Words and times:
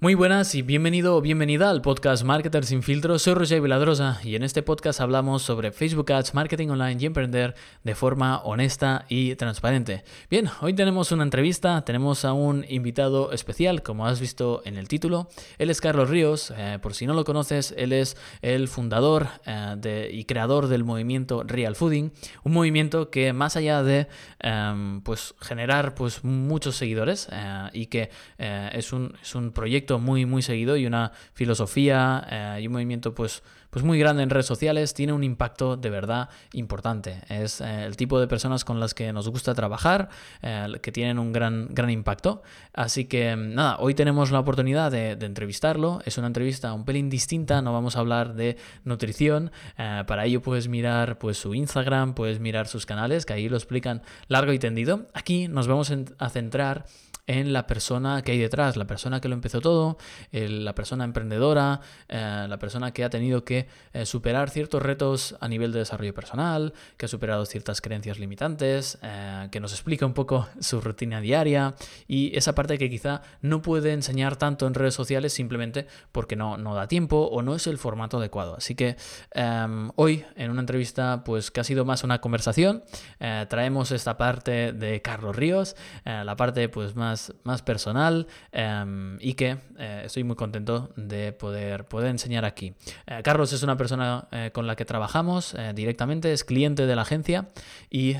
Muy 0.00 0.14
buenas 0.14 0.54
y 0.54 0.62
bienvenido 0.62 1.16
o 1.16 1.20
bienvenida 1.20 1.70
al 1.70 1.82
podcast 1.82 2.22
Marketer 2.22 2.64
sin 2.64 2.84
filtro. 2.84 3.18
Soy 3.18 3.34
Roger 3.34 3.60
Viladrosa 3.60 4.20
y 4.22 4.36
en 4.36 4.44
este 4.44 4.62
podcast 4.62 5.00
hablamos 5.00 5.42
sobre 5.42 5.72
Facebook 5.72 6.12
Ads, 6.12 6.34
marketing 6.34 6.68
online 6.68 6.98
y 7.00 7.06
emprender 7.06 7.56
de 7.82 7.96
forma 7.96 8.38
honesta 8.44 9.06
y 9.08 9.34
transparente. 9.34 10.04
Bien, 10.30 10.50
hoy 10.60 10.72
tenemos 10.74 11.10
una 11.10 11.24
entrevista, 11.24 11.84
tenemos 11.84 12.24
a 12.24 12.32
un 12.32 12.64
invitado 12.68 13.32
especial, 13.32 13.82
como 13.82 14.06
has 14.06 14.20
visto 14.20 14.62
en 14.64 14.76
el 14.76 14.86
título. 14.86 15.30
Él 15.58 15.68
es 15.68 15.80
Carlos 15.80 16.08
Ríos, 16.08 16.54
eh, 16.56 16.78
por 16.80 16.94
si 16.94 17.04
no 17.04 17.12
lo 17.12 17.24
conoces, 17.24 17.74
él 17.76 17.92
es 17.92 18.16
el 18.40 18.68
fundador 18.68 19.26
eh, 19.46 20.10
y 20.12 20.26
creador 20.26 20.68
del 20.68 20.84
movimiento 20.84 21.42
Real 21.42 21.74
Fooding, 21.74 22.12
un 22.44 22.52
movimiento 22.52 23.10
que 23.10 23.32
más 23.32 23.56
allá 23.56 23.82
de 23.82 24.06
em, 24.38 25.00
pues, 25.00 25.34
generar 25.40 25.96
pues, 25.96 26.22
muchos 26.22 26.76
seguidores 26.76 27.28
eh, 27.32 27.68
y 27.72 27.86
que 27.86 28.10
es 28.38 28.92
un, 28.92 29.16
es 29.20 29.34
un 29.34 29.50
proyecto 29.50 29.87
muy, 29.96 30.26
muy 30.26 30.42
seguido 30.42 30.76
y 30.76 30.84
una 30.84 31.12
filosofía 31.32 32.26
eh, 32.30 32.60
y 32.62 32.66
un 32.66 32.74
movimiento 32.74 33.14
pues, 33.14 33.42
pues 33.70 33.84
muy 33.84 33.98
grande 33.98 34.22
en 34.22 34.28
redes 34.28 34.46
sociales, 34.46 34.92
tiene 34.92 35.14
un 35.14 35.24
impacto 35.24 35.76
de 35.76 35.88
verdad 35.88 36.28
importante. 36.52 37.22
Es 37.28 37.62
eh, 37.62 37.86
el 37.86 37.96
tipo 37.96 38.20
de 38.20 38.26
personas 38.28 38.64
con 38.66 38.80
las 38.80 38.92
que 38.92 39.10
nos 39.12 39.28
gusta 39.30 39.54
trabajar, 39.54 40.10
eh, 40.42 40.66
que 40.82 40.92
tienen 40.92 41.18
un 41.18 41.32
gran, 41.32 41.68
gran 41.70 41.88
impacto. 41.88 42.42
Así 42.74 43.06
que 43.06 43.36
nada, 43.36 43.78
hoy 43.78 43.94
tenemos 43.94 44.30
la 44.30 44.40
oportunidad 44.40 44.90
de, 44.90 45.12
entrevistarlo. 45.12 46.00
Es 46.04 46.18
una 46.18 46.26
entrevista 46.26 46.72
un 46.72 46.84
pelín 46.84 47.08
distinta, 47.08 47.62
no 47.62 47.72
vamos 47.72 47.96
a 47.96 48.00
hablar 48.00 48.34
de 48.34 48.56
nutrición. 48.84 49.50
para 49.76 50.26
ello 50.26 50.42
puedes 50.42 50.68
mirar 50.68 51.18
pues, 51.18 51.38
su 51.38 51.54
Instagram, 51.54 52.14
puedes 52.14 52.40
mirar 52.40 52.66
sus 52.66 52.84
canales, 52.84 53.24
que 53.24 53.32
ahí 53.32 53.48
lo 53.48 53.56
explican 53.56 54.02
largo 54.26 54.52
y 54.52 54.58
tendido. 54.58 55.06
Aquí 55.14 55.48
nos 55.48 55.68
vamos 55.68 55.92
a 56.18 56.28
centrar 56.28 56.84
en 57.28 57.52
la 57.52 57.66
persona 57.66 58.22
que 58.22 58.32
hay 58.32 58.38
detrás, 58.38 58.76
la 58.76 58.86
persona 58.86 59.20
que 59.20 59.28
lo 59.28 59.34
empezó 59.34 59.60
todo, 59.60 59.98
la 60.32 60.74
persona 60.74 61.04
emprendedora, 61.04 61.80
eh, 62.08 62.46
la 62.48 62.58
persona 62.58 62.92
que 62.92 63.04
ha 63.04 63.10
tenido 63.10 63.44
que 63.44 63.68
eh, 63.92 64.06
superar 64.06 64.48
ciertos 64.48 64.82
retos 64.82 65.36
a 65.40 65.46
nivel 65.46 65.70
de 65.70 65.80
desarrollo 65.80 66.14
personal, 66.14 66.72
que 66.96 67.04
ha 67.04 67.08
superado 67.08 67.44
ciertas 67.44 67.82
creencias 67.82 68.18
limitantes, 68.18 68.98
eh, 69.02 69.48
que 69.52 69.60
nos 69.60 69.72
explica 69.72 70.06
un 70.06 70.14
poco 70.14 70.48
su 70.60 70.80
rutina 70.80 71.20
diaria 71.20 71.74
y 72.06 72.34
esa 72.36 72.54
parte 72.54 72.78
que 72.78 72.88
quizá 72.88 73.20
no 73.42 73.60
puede 73.60 73.92
enseñar 73.92 74.36
tanto 74.36 74.66
en 74.66 74.72
redes 74.72 74.94
sociales 74.94 75.34
simplemente 75.34 75.86
porque 76.12 76.34
no, 76.34 76.56
no 76.56 76.74
da 76.74 76.88
tiempo 76.88 77.28
o 77.30 77.42
no 77.42 77.54
es 77.54 77.66
el 77.66 77.76
formato 77.76 78.16
adecuado. 78.16 78.56
Así 78.56 78.74
que 78.74 78.96
em, 79.32 79.90
hoy 79.96 80.24
en 80.34 80.50
una 80.50 80.60
entrevista 80.60 81.24
pues 81.24 81.50
que 81.50 81.60
ha 81.60 81.64
sido 81.64 81.84
más 81.84 82.04
una 82.04 82.22
conversación, 82.22 82.82
traemos 83.48 83.90
esta 83.90 84.16
parte 84.16 84.72
de 84.72 85.02
Carlos 85.02 85.36
Ríos, 85.36 85.76
la 86.04 86.36
parte 86.36 86.68
pues 86.68 86.96
más 86.96 87.17
más, 87.44 87.62
personal 87.62 88.26
em, 88.52 89.18
y 89.20 89.34
que 89.34 89.58
eh, 89.78 90.02
estoy 90.04 90.24
muy 90.24 90.36
contento 90.36 90.90
de 90.96 91.32
poder, 91.32 91.86
poder 91.86 92.10
enseñar 92.10 92.44
aquí. 92.44 92.74
Eh, 93.06 93.20
Carlos 93.22 93.52
es 93.52 93.62
una 93.62 93.76
persona 93.76 94.28
eh, 94.30 94.50
con 94.52 94.66
la 94.66 94.76
que 94.76 94.84
trabajamos 94.84 95.56
directamente, 95.74 96.32
es 96.32 96.44
cliente 96.44 96.86
de 96.86 96.96
la 96.96 97.02
agencia 97.02 97.50
y 97.90 98.14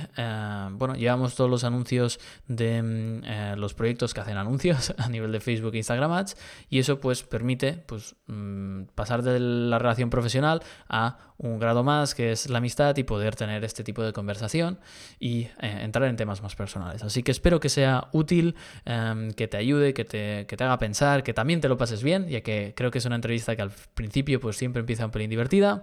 bueno, 0.72 0.94
llevamos 0.94 1.34
todos 1.34 1.50
los 1.50 1.64
anuncios 1.64 2.20
de 2.46 2.82
mm, 2.82 3.58
los 3.58 3.74
proyectos 3.74 4.14
que 4.14 4.20
hacen 4.20 4.36
anuncios 4.36 4.94
a 4.98 5.08
nivel 5.08 5.32
de 5.32 5.40
Facebook 5.40 5.74
e 5.74 5.78
Instagram 5.78 6.12
Ads 6.12 6.36
y 6.68 6.78
eso 6.78 7.00
pues 7.00 7.22
permite 7.22 7.72
pues, 7.74 8.16
mm, 8.26 8.84
pasar 8.94 9.22
de 9.22 9.40
la 9.40 9.78
relación 9.78 10.10
profesional 10.10 10.62
a 10.88 11.27
un 11.38 11.58
grado 11.58 11.84
más, 11.84 12.14
que 12.14 12.32
es 12.32 12.50
la 12.50 12.58
amistad 12.58 12.96
y 12.96 13.04
poder 13.04 13.36
tener 13.36 13.64
este 13.64 13.84
tipo 13.84 14.02
de 14.02 14.12
conversación 14.12 14.78
y 15.20 15.42
eh, 15.42 15.78
entrar 15.82 16.08
en 16.08 16.16
temas 16.16 16.42
más 16.42 16.56
personales. 16.56 17.02
Así 17.02 17.22
que 17.22 17.30
espero 17.30 17.60
que 17.60 17.68
sea 17.68 18.08
útil, 18.12 18.56
em, 18.84 19.30
que 19.30 19.46
te 19.46 19.56
ayude, 19.56 19.94
que 19.94 20.04
te, 20.04 20.46
que 20.46 20.56
te, 20.56 20.64
haga 20.64 20.78
pensar, 20.78 21.22
que 21.22 21.32
también 21.32 21.60
te 21.60 21.68
lo 21.68 21.78
pases 21.78 22.02
bien, 22.02 22.28
ya 22.28 22.40
que 22.40 22.74
creo 22.76 22.90
que 22.90 22.98
es 22.98 23.04
una 23.04 23.14
entrevista 23.14 23.54
que 23.54 23.62
al 23.62 23.70
principio 23.94 24.40
pues 24.40 24.56
siempre 24.56 24.80
empieza 24.80 25.04
un 25.04 25.12
pelín 25.12 25.30
divertida 25.30 25.82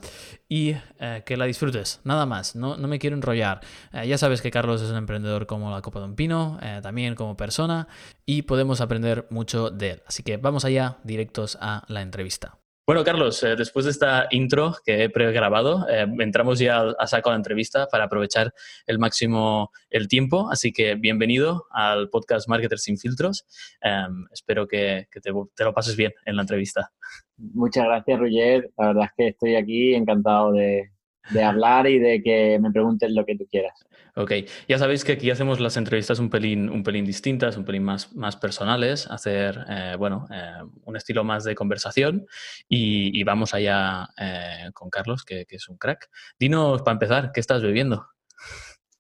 y 0.50 0.76
eh, 1.00 1.24
que 1.26 1.38
la 1.38 1.46
disfrutes, 1.46 2.02
nada 2.04 2.26
más, 2.26 2.56
no, 2.56 2.76
no 2.76 2.88
me 2.88 3.00
quiero 3.00 3.16
enrollar. 3.16 3.62
Eh, 3.94 4.08
ya 4.08 4.18
sabes 4.18 4.42
que 4.42 4.52
Carlos 4.52 4.82
es 4.82 4.90
un 4.90 4.98
emprendedor 4.98 5.48
como 5.48 5.72
la 5.72 5.82
Copa 5.82 6.00
de 6.00 6.06
un 6.06 6.16
Pino, 6.16 6.60
también 6.82 7.16
como 7.16 7.38
persona 7.38 7.88
y 8.26 8.44
podemos 8.44 8.82
aprender 8.82 9.28
mucho 9.30 9.70
de 9.70 9.92
él. 9.92 10.04
Así 10.06 10.24
que 10.24 10.38
vamos 10.38 10.66
allá, 10.66 10.98
directos 11.04 11.58
a 11.62 11.84
la 11.88 12.02
entrevista. 12.02 12.58
Bueno, 12.88 13.04
Carlos, 13.04 13.42
eh, 13.42 13.56
después 13.56 13.86
de 13.86 13.92
esta 13.92 14.28
intro 14.30 14.76
que 14.86 15.04
he 15.04 15.10
pregrabado, 15.10 15.90
eh, 15.90 16.06
entramos 16.20 16.60
ya 16.60 16.84
a 17.00 17.08
saco 17.08 17.32
la 17.32 17.36
entrevista 17.36 17.88
para 17.88 18.04
aprovechar 18.04 18.54
el 18.86 19.00
máximo 19.00 19.72
el 19.90 20.08
tiempo. 20.08 20.52
Así 20.52 20.72
que 20.72 20.94
bienvenido 20.94 21.66
al 21.72 22.12
podcast 22.12 22.48
Marketers 22.48 22.84
sin 22.84 23.00
filtros. 23.00 23.48
Em, 23.82 24.28
espero 24.32 24.68
que, 24.68 25.08
te, 25.12 25.32
lo 25.32 25.74
pases 25.74 25.96
bien 25.96 26.14
en 26.28 26.36
la 26.36 26.44
entrevista. 26.44 26.92
Muchas 27.38 27.86
gracias, 27.86 28.20
Roger. 28.20 28.72
La 28.78 28.88
verdad 28.90 29.06
es 29.06 29.12
que 29.18 29.28
estoy 29.30 29.56
aquí 29.56 29.96
encantado 29.96 30.52
de, 30.52 30.92
de 31.32 31.44
hablar 31.44 31.88
y 31.88 32.00
de 32.00 32.22
que 32.22 32.60
me 32.60 32.72
pregunten 32.72 33.16
lo 33.16 33.26
que 33.26 33.36
tú 33.36 33.48
quieras. 33.50 33.86
Ok, 34.18 34.32
ya 34.70 34.78
sabéis 34.78 35.04
que 35.04 35.12
aquí 35.12 35.30
hacemos 35.30 35.60
las 35.60 35.76
entrevistas 35.76 36.20
un 36.20 36.30
pelín, 36.30 36.70
un 36.70 36.84
pelín 36.84 37.04
distintas, 37.04 37.58
un 37.58 37.66
pelín 37.66 37.84
más, 37.84 38.16
más 38.16 38.38
personales, 38.38 39.08
hacer, 39.08 39.66
eh, 39.70 39.96
bueno, 39.98 40.26
eh, 40.32 40.64
un 40.86 40.96
estilo 40.96 41.26
más 41.26 41.44
de 41.44 41.54
conversación 41.54 42.26
y, 42.70 43.22
vamos 43.26 43.54
allá 43.54 44.08
eh, 44.18 44.70
con 44.74 44.90
Carlos, 44.90 45.26
que, 45.26 45.46
que, 45.46 45.58
es 45.58 45.68
un 45.68 45.78
crack. 45.78 46.10
Dinos, 46.40 46.82
para 46.82 46.94
empezar, 46.94 47.32
¿qué 47.34 47.42
estás 47.42 47.62
bebiendo? 47.62 48.08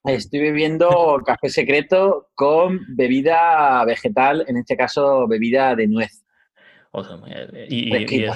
Estoy 0.03 0.39
bebiendo 0.41 1.21
café 1.25 1.47
secreto 1.47 2.29
con 2.35 2.81
bebida 2.89 3.85
vegetal, 3.85 4.43
en 4.49 4.57
este 4.57 4.75
caso 4.75 5.27
bebida 5.29 5.75
de 5.75 5.87
nuez. 5.87 6.25
y, 7.69 7.95
y, 7.95 8.29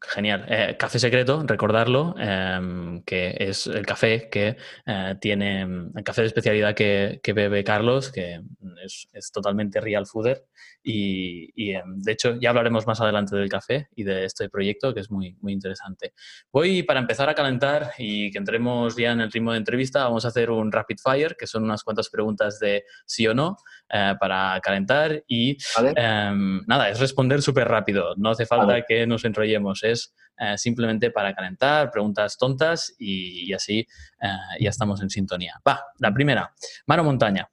Genial. 0.00 0.44
Eh, 0.48 0.76
café 0.78 0.98
secreto, 0.98 1.42
recordarlo, 1.44 2.14
em, 2.18 3.02
que 3.02 3.36
es 3.38 3.66
el 3.66 3.84
café 3.84 4.28
que 4.30 4.56
eh, 4.86 5.14
tiene, 5.20 5.62
el 5.62 6.04
café 6.04 6.22
de 6.22 6.28
especialidad 6.28 6.74
que, 6.74 7.20
que 7.22 7.32
bebe 7.32 7.64
Carlos, 7.64 8.12
que 8.12 8.40
es, 8.84 9.08
es, 9.12 9.32
totalmente 9.32 9.80
real 9.80 10.06
fooder. 10.06 10.44
Y, 10.82 11.50
y 11.54 11.74
em, 11.74 12.00
de 12.00 12.12
hecho, 12.12 12.36
ya 12.40 12.50
hablaremos 12.50 12.86
más 12.86 13.00
adelante 13.00 13.36
del 13.36 13.48
café 13.48 13.88
y 13.96 14.04
de 14.04 14.24
este 14.24 14.48
proyecto, 14.48 14.94
que 14.94 15.00
es 15.00 15.10
muy, 15.10 15.36
muy 15.40 15.52
interesante. 15.52 16.12
Voy 16.52 16.82
para 16.82 17.00
empezar 17.00 17.28
a 17.28 17.34
calentar 17.34 17.92
y 17.98 18.30
que 18.30 18.38
entremos 18.38 18.96
ya 18.96 19.12
en 19.12 19.20
el 19.20 19.32
ritmo 19.32 19.52
de 19.52 19.58
entrevista, 19.58 20.04
vamos 20.04 20.24
a 20.24 20.28
hacer 20.28 20.50
un 20.50 20.70
rapid 20.70 20.98
fire, 21.02 21.36
que 21.36 21.46
son 21.46 21.64
unas 21.64 21.82
cuantas 21.82 22.08
preguntas 22.08 22.58
de 22.60 22.84
sí 23.04 23.26
o 23.26 23.34
no 23.34 23.56
eh, 23.88 24.14
para 24.20 24.60
calentar. 24.62 25.24
Y 25.26 25.56
em, 25.96 26.62
nada, 26.66 26.88
es 26.88 27.00
responder 27.00 27.42
súper 27.42 27.68
rápido, 27.68 28.14
no 28.16 28.30
hace 28.30 28.46
falta 28.46 28.82
que 28.82 29.06
nos 29.06 29.24
enrollemos 29.24 29.82
es 29.92 30.14
eh, 30.38 30.56
simplemente 30.56 31.10
para 31.10 31.34
calentar, 31.34 31.90
preguntas 31.90 32.36
tontas 32.38 32.94
y, 32.98 33.52
así 33.52 33.80
eh, 34.20 34.28
ya 34.60 34.70
estamos 34.70 35.02
en 35.02 35.10
sintonía. 35.10 35.60
Va, 35.66 35.84
la 35.98 36.12
primera, 36.12 36.54
mar 36.86 37.00
o 37.00 37.04
montaña. 37.04 37.48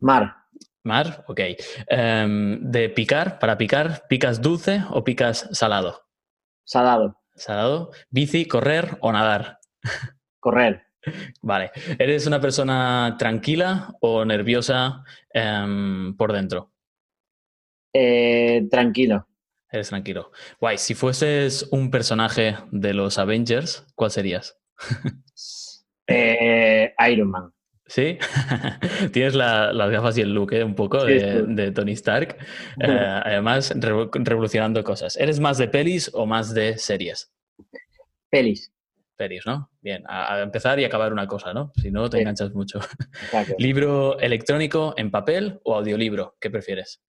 Mar. 0.00 0.34
Mar, 0.82 1.24
ok. 1.28 1.40
Em, 1.86 2.60
de 2.62 2.88
picar, 2.88 3.38
para 3.38 3.56
picar, 3.58 4.06
¿picas 4.08 4.40
dulce 4.40 4.82
o 4.90 5.04
picas 5.04 5.48
salado? 5.52 6.06
Salado. 6.64 7.16
Salado. 7.34 7.90
Bici, 8.10 8.46
correr 8.46 8.96
o 9.00 9.12
nadar. 9.12 9.60
Correr. 10.40 10.86
Vale. 11.42 11.70
¿Eres 11.98 12.26
una 12.26 12.40
persona 12.40 13.16
tranquila 13.18 13.94
o 14.00 14.24
nerviosa 14.24 15.04
em, 15.32 16.16
por 16.16 16.32
dentro? 16.32 16.72
Eh, 17.92 18.66
tranquilo. 18.70 19.26
Eres 19.72 19.88
tranquilo. 19.88 20.32
Guay, 20.60 20.78
si 20.78 20.94
fueses 20.94 21.68
un 21.70 21.90
personaje 21.90 22.56
de 22.72 22.92
los 22.92 23.18
Avengers, 23.18 23.86
¿cuál 23.94 24.10
serías? 24.10 24.58
eh, 26.06 26.92
Iron 27.08 27.30
Man. 27.30 27.52
¿Sí? 27.86 28.18
Tienes 29.12 29.34
las 29.34 29.90
gafas 29.90 30.16
y 30.16 30.20
el 30.20 30.32
look, 30.32 30.52
¿eh? 30.52 30.62
Un 30.62 30.76
poco 30.76 31.04
de, 31.04 31.72
Tony 31.72 31.92
Stark. 31.92 32.36
Eh, 32.80 33.20
además, 33.24 33.74
revolucionando 33.76 34.82
cosas. 34.84 35.16
¿Eres 35.16 35.40
más 35.40 35.58
de 35.58 35.68
pelis 35.68 36.10
o 36.14 36.24
más 36.24 36.54
de 36.54 36.78
series? 36.78 37.32
Pelis. 38.30 38.72
Pelis, 39.16 39.44
¿no? 39.44 39.70
Bien, 39.80 40.02
a, 40.06 40.40
empezar 40.40 40.78
y 40.80 40.84
acabar 40.84 41.12
una 41.12 41.26
cosa, 41.26 41.52
¿no? 41.52 41.72
Si 41.76 41.90
no, 41.90 42.08
te 42.08 42.20
enganchas 42.20 42.54
mucho. 42.54 42.80
¿Libro 43.58 44.18
electrónico 44.18 44.94
en 44.96 45.10
papel 45.10 45.60
o 45.64 45.74
audiolibro? 45.74 46.36
¿Qué 46.40 46.48
prefieres? 46.48 47.02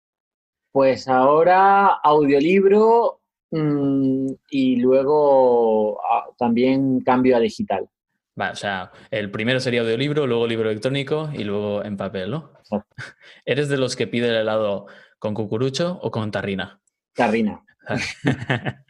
Pues 0.71 1.07
ahora 1.07 1.88
audiolibro 2.04 3.21
mm, 3.51 4.27
y 4.50 4.75
luego 4.77 6.00
ah, 6.01 6.27
también 6.38 7.01
cambio 7.01 7.38
a 7.38 7.39
digital. 7.39 7.88
Vale, 8.36 8.54
o 8.54 8.56
sea, 8.56 8.92
el 9.12 9.31
primero 9.31 9.60
sería 9.60 9.81
audiolibro, 9.81 10.25
luego 10.25 10.48
libro 10.48 10.69
electrónico 10.69 11.30
y 11.33 11.44
luego 11.44 11.83
en 11.83 11.98
papel, 11.98 12.31
¿no? 12.31 12.54
¿Eres 13.45 13.68
de 13.69 13.77
los 13.77 13.95
que 13.95 14.07
pide 14.07 14.30
el 14.30 14.36
helado 14.36 14.86
con 15.18 15.33
cucurucho 15.33 16.00
o 16.01 16.10
con 16.10 16.31
tarrina? 16.31 16.80
Tarrina. 17.13 17.62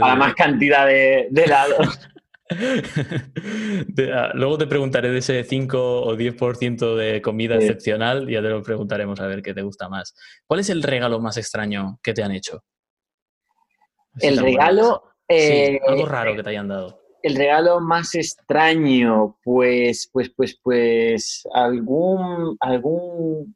Para 0.00 0.16
más 0.16 0.34
cantidad 0.34 0.86
de, 0.86 1.28
helado. 1.34 1.76
Ah, 4.14 4.30
luego 4.34 4.58
te 4.58 4.66
preguntaré 4.66 5.10
de 5.10 5.18
ese 5.18 5.44
5 5.44 6.02
o 6.02 6.16
10% 6.16 6.96
de 6.96 7.20
comida 7.20 7.56
excepcional 7.56 8.28
y 8.28 8.34
ya 8.34 8.42
te 8.42 8.48
lo 8.48 8.62
preguntaremos 8.62 9.20
a 9.20 9.26
ver 9.26 9.42
qué 9.42 9.54
te 9.54 9.62
gusta 9.62 9.88
más. 9.88 10.14
¿Cuál 10.46 10.60
es 10.60 10.70
el 10.70 10.82
regalo 10.82 11.20
más 11.20 11.36
extraño 11.36 11.98
que 12.02 12.14
te 12.14 12.22
han 12.22 12.32
hecho? 12.32 12.64
el 14.20 14.38
regalo... 14.38 15.02
Eh, 15.28 15.78
algo 15.86 16.06
raro 16.06 16.34
que 16.34 16.42
te 16.42 16.50
hayan 16.50 16.68
dado. 16.68 17.02
El 17.22 17.36
regalo 17.36 17.80
más 17.80 18.14
extraño, 18.14 19.36
pues, 19.44 20.08
pues, 20.12 20.30
pues, 20.34 20.58
pues, 20.62 21.46
algún, 21.52 22.56
algún, 22.60 23.54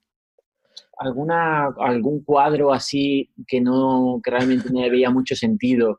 alguna, 0.99 1.69
algún 1.79 2.23
cuadro 2.25 2.73
así 2.73 3.31
que 3.47 3.61
no, 3.61 4.21
que 4.23 4.31
realmente 4.31 4.69
no 4.71 4.85
había 4.85 5.11
mucho 5.11 5.35
sentido 5.35 5.97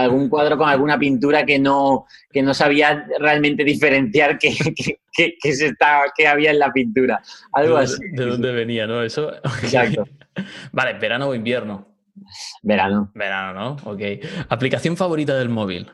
algún 0.00 0.28
cuadro 0.28 0.56
con 0.56 0.68
alguna 0.68 0.98
pintura 0.98 1.44
que 1.44 1.58
no, 1.58 2.06
que 2.30 2.42
no 2.42 2.54
sabía 2.54 3.06
realmente 3.18 3.62
diferenciar 3.64 4.38
qué, 4.38 4.54
que, 5.12 5.52
se 5.52 5.66
estaba, 5.66 6.04
qué 6.16 6.26
había 6.26 6.50
en 6.50 6.58
la 6.58 6.72
pintura. 6.72 7.20
Algo 7.52 7.76
¿De, 7.76 7.84
así. 7.84 8.00
¿De 8.12 8.24
dónde 8.24 8.52
venía, 8.52 8.86
no? 8.86 9.02
Eso. 9.02 9.34
Exacto. 9.62 10.08
vale, 10.72 10.98
verano 10.98 11.28
o 11.28 11.34
invierno. 11.34 11.86
Verano. 12.62 13.10
Verano, 13.14 13.52
¿no? 13.52 13.90
Ok. 13.90 14.00
¿Aplicación 14.48 14.96
favorita 14.96 15.36
del 15.36 15.48
móvil? 15.48 15.90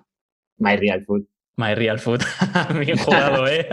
My 0.59 0.77
Real 0.77 1.05
Food. 1.05 1.25
My 1.57 1.75
Real 1.75 1.99
Food. 1.99 2.23
Bien 2.79 2.99
jugado, 2.99 3.49
¿eh? 3.49 3.69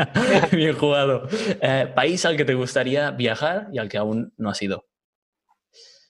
Bien 0.51 0.75
jugado. 0.75 1.27
Eh, 1.61 1.91
¿País 1.93 2.25
al 2.25 2.35
que 2.35 2.45
te 2.45 2.55
gustaría 2.55 3.11
viajar 3.11 3.67
y 3.71 3.77
al 3.77 3.89
que 3.89 3.97
aún 3.97 4.33
no 4.37 4.49
has 4.49 4.61
ido? 4.61 4.87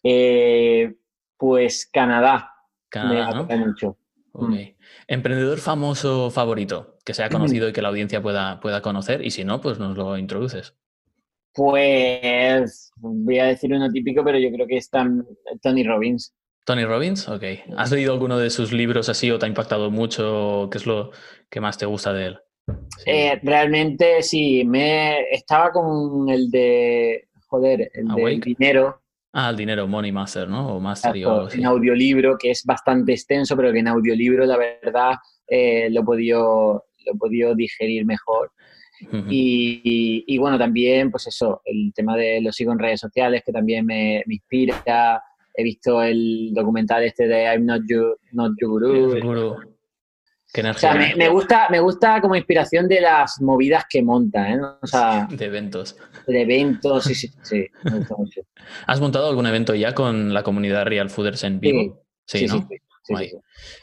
Eh, 0.04 0.96
pues 1.38 1.90
Canadá. 1.92 2.52
Canadá, 2.90 3.44
Me 3.44 3.58
mucho. 3.58 3.98
Mm. 4.38 4.76
Emprendedor 5.08 5.60
famoso 5.60 6.30
favorito, 6.32 6.98
que 7.06 7.14
sea 7.14 7.30
conocido 7.30 7.70
y 7.70 7.74
que 7.74 7.82
la 7.82 7.90
audiencia 7.90 8.22
pueda, 8.22 8.60
pueda 8.60 8.82
conocer, 8.82 9.26
y 9.26 9.32
si 9.32 9.44
no, 9.44 9.62
pues 9.62 9.80
nos 9.80 9.98
lo 9.98 10.18
introduces. 10.18 10.76
Pues 11.54 12.92
voy 12.98 13.40
a 13.40 13.46
decir 13.46 13.74
uno 13.74 13.90
típico, 13.90 14.24
pero 14.24 14.38
yo 14.38 14.52
creo 14.52 14.68
que 14.68 14.78
es 14.78 14.90
Tony 14.90 15.84
Robbins. 15.84 16.36
Tony 16.66 16.84
Robbins, 16.84 17.30
ok. 17.30 17.44
¿Has 17.78 17.92
leído 17.92 18.12
alguno 18.12 18.38
de 18.38 18.50
sus 18.50 18.74
libros 18.74 19.08
así 19.08 19.30
o 19.32 19.40
te 19.40 19.46
ha 19.46 19.50
impactado 19.50 19.92
mucho? 19.92 20.68
¿Qué 20.72 20.80
es 20.80 20.86
lo 20.86 21.12
que 21.50 21.62
más 21.62 21.78
te 21.78 21.86
gusta 21.86 22.12
de 22.12 22.26
él? 22.26 22.40
Eh, 23.06 23.40
realmente 23.44 24.24
sí, 24.24 24.66
me 24.66 25.30
estaba 25.30 25.72
con 25.72 26.28
el 26.28 26.50
de, 26.50 27.28
joder, 27.48 27.92
el 27.94 28.08
de 28.08 28.42
dinero. 28.44 29.02
Ah, 29.38 29.50
el 29.50 29.58
dinero, 29.58 29.86
Money 29.86 30.14
Master, 30.14 30.48
¿no? 30.48 30.78
O 30.78 30.80
Master 30.80 31.14
En 31.14 31.66
audiolibro, 31.66 32.38
que 32.38 32.52
es 32.52 32.64
bastante 32.64 33.12
extenso, 33.12 33.58
pero 33.58 33.74
que 33.74 33.80
en 33.80 33.90
audiolibro, 33.90 34.46
la 34.46 34.56
verdad, 34.56 35.16
eh, 35.46 35.90
lo, 35.92 36.00
he 36.00 36.04
podido, 36.06 36.86
lo 37.06 37.56
digerir 37.56 38.06
mejor. 38.06 38.54
y, 39.30 40.38
bueno, 40.38 40.58
también, 40.58 41.12
pues 41.12 41.28
eso, 41.28 41.62
el 41.66 41.92
tema 41.94 42.16
de 42.16 42.40
los 42.40 42.56
sigo 42.56 42.72
en 42.72 42.80
redes 42.80 43.02
sociales, 43.02 43.44
que 43.46 43.52
también 43.52 43.86
me, 43.86 44.24
inspira. 44.26 45.22
He 45.54 45.64
visto 45.64 46.02
el 46.02 46.52
documental 46.54 47.04
este 47.04 47.28
de 47.28 47.44
I'm 47.44 47.66
Not, 47.66 47.82
you, 47.90 48.16
not 48.32 48.54
Your 48.58 48.70
Guru. 48.70 49.75
O 50.62 50.74
sea, 50.74 50.94
me, 50.94 51.30
gusta, 51.30 51.68
me 51.70 51.80
gusta 51.80 52.22
como 52.22 52.36
inspiración 52.36 52.88
de 52.88 53.02
las 53.02 53.42
movidas 53.42 53.86
que 53.90 54.02
monta, 54.02 54.50
¿eh? 54.50 54.60
O 54.82 54.88
sea, 54.88 55.28
de 55.32 55.46
eventos. 55.46 55.98
De 56.28 56.42
eventos, 56.42 57.04
sí, 57.04 57.16
sí, 57.16 57.30
sí. 57.42 57.68
¿Has 58.88 59.02
montado 59.02 59.28
algún 59.30 59.46
evento 59.48 59.76
ya 59.76 59.94
con 59.94 60.34
la 60.34 60.44
comunidad 60.44 60.86
Real 60.86 61.10
Fooders 61.10 61.44
en 61.44 61.60
vivo? 61.60 62.04
Sí, 62.26 62.48
sí, 62.48 62.60
sí. 63.04 63.32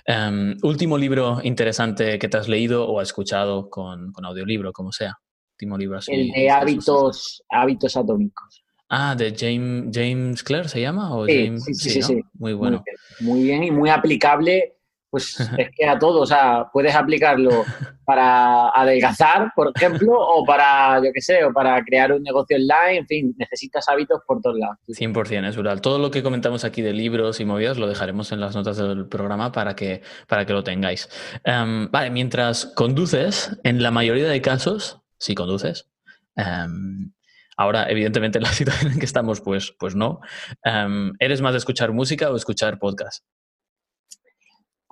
Em, 0.06 0.56
último 0.62 0.98
libro 0.98 1.40
interesante 1.42 2.19
que 2.19 2.28
te 2.28 2.36
has 2.36 2.48
leído 2.48 2.88
o 2.88 3.00
has 3.00 3.08
escuchado 3.08 3.69
con, 3.69 4.12
con 4.12 4.24
audiolibro, 4.24 4.72
como 4.72 4.92
sea. 4.92 5.19
Último 5.54 5.78
libro 5.78 5.98
así. 5.98 6.12
El 6.12 6.30
de 6.30 6.50
hábitos, 6.50 7.42
hábitos 7.50 7.96
atómicos. 7.96 8.64
Ah, 8.88 9.14
de 9.14 9.34
James, 9.34 9.90
James 9.92 10.42
Clare 10.42 10.69
se 10.69 10.80
llama 10.80 11.16
o 11.16 11.26
James. 11.26 11.64
Sí, 11.64 11.74
sí, 11.74 12.02
sí, 12.02 12.20
Muy 12.34 12.52
bueno. 12.52 12.82
muy 13.20 13.42
bien 13.42 13.62
y 13.62 13.70
muy 13.70 13.88
aplicable 13.88 14.74
pues 15.12 15.38
es 15.58 15.68
que 15.76 15.84
a 15.86 15.98
todo, 15.98 16.22
o 16.22 16.26
sea, 16.26 16.70
puedes 16.72 16.94
aplicarlo 16.94 17.66
para 18.06 18.70
adelgazar, 18.70 19.52
por 19.54 19.70
ejemplo, 19.76 20.14
o 20.18 20.42
para, 20.46 21.04
yo 21.04 21.12
qué 21.12 21.20
sé, 21.20 21.44
o 21.44 21.52
para 21.52 21.84
crear 21.84 22.12
un 22.12 22.22
negocio 22.22 22.56
online, 22.56 23.00
en 23.00 23.06
fin, 23.06 23.34
necesitas 23.36 23.86
hábitos 23.90 24.22
por 24.26 24.40
todos 24.40 24.56
lados. 24.58 24.78
100%, 24.88 25.46
es 25.46 25.54
brutal. 25.54 25.82
Todo 25.82 25.98
lo 25.98 26.10
que 26.10 26.22
comentamos 26.22 26.64
aquí 26.64 26.80
de 26.80 26.94
libros 26.94 27.40
y 27.40 27.44
movidas 27.44 27.76
lo 27.76 27.88
dejaremos 27.88 28.32
en 28.32 28.40
las 28.40 28.56
notas 28.56 28.78
del 28.78 29.06
programa 29.06 29.52
para 29.52 29.76
que, 29.76 30.00
para 30.26 30.46
que 30.46 30.54
lo 30.54 30.64
tengáis. 30.64 31.10
Em, 31.44 31.90
vale, 31.90 32.08
mientras 32.08 32.64
conduces, 32.74 33.60
en 33.64 33.82
la 33.82 33.90
mayoría 33.90 34.28
de 34.28 34.40
casos, 34.40 35.02
si 35.18 35.34
conduces, 35.34 35.90
em, 36.36 37.12
Ahora, 37.54 37.84
evidentemente, 37.90 38.38
en 38.38 38.44
la 38.44 38.52
situación 38.52 38.92
en 38.92 38.98
que 38.98 39.04
estamos, 39.04 39.42
pues, 39.42 39.74
pues 39.78 39.94
no. 39.94 40.20
Em, 40.64 41.12
¿Eres 41.18 41.42
más 41.42 41.52
de 41.52 41.58
escuchar 41.58 41.92
música 41.92 42.30
o 42.30 42.36
escuchar 42.36 42.78
podcast? 42.78 43.22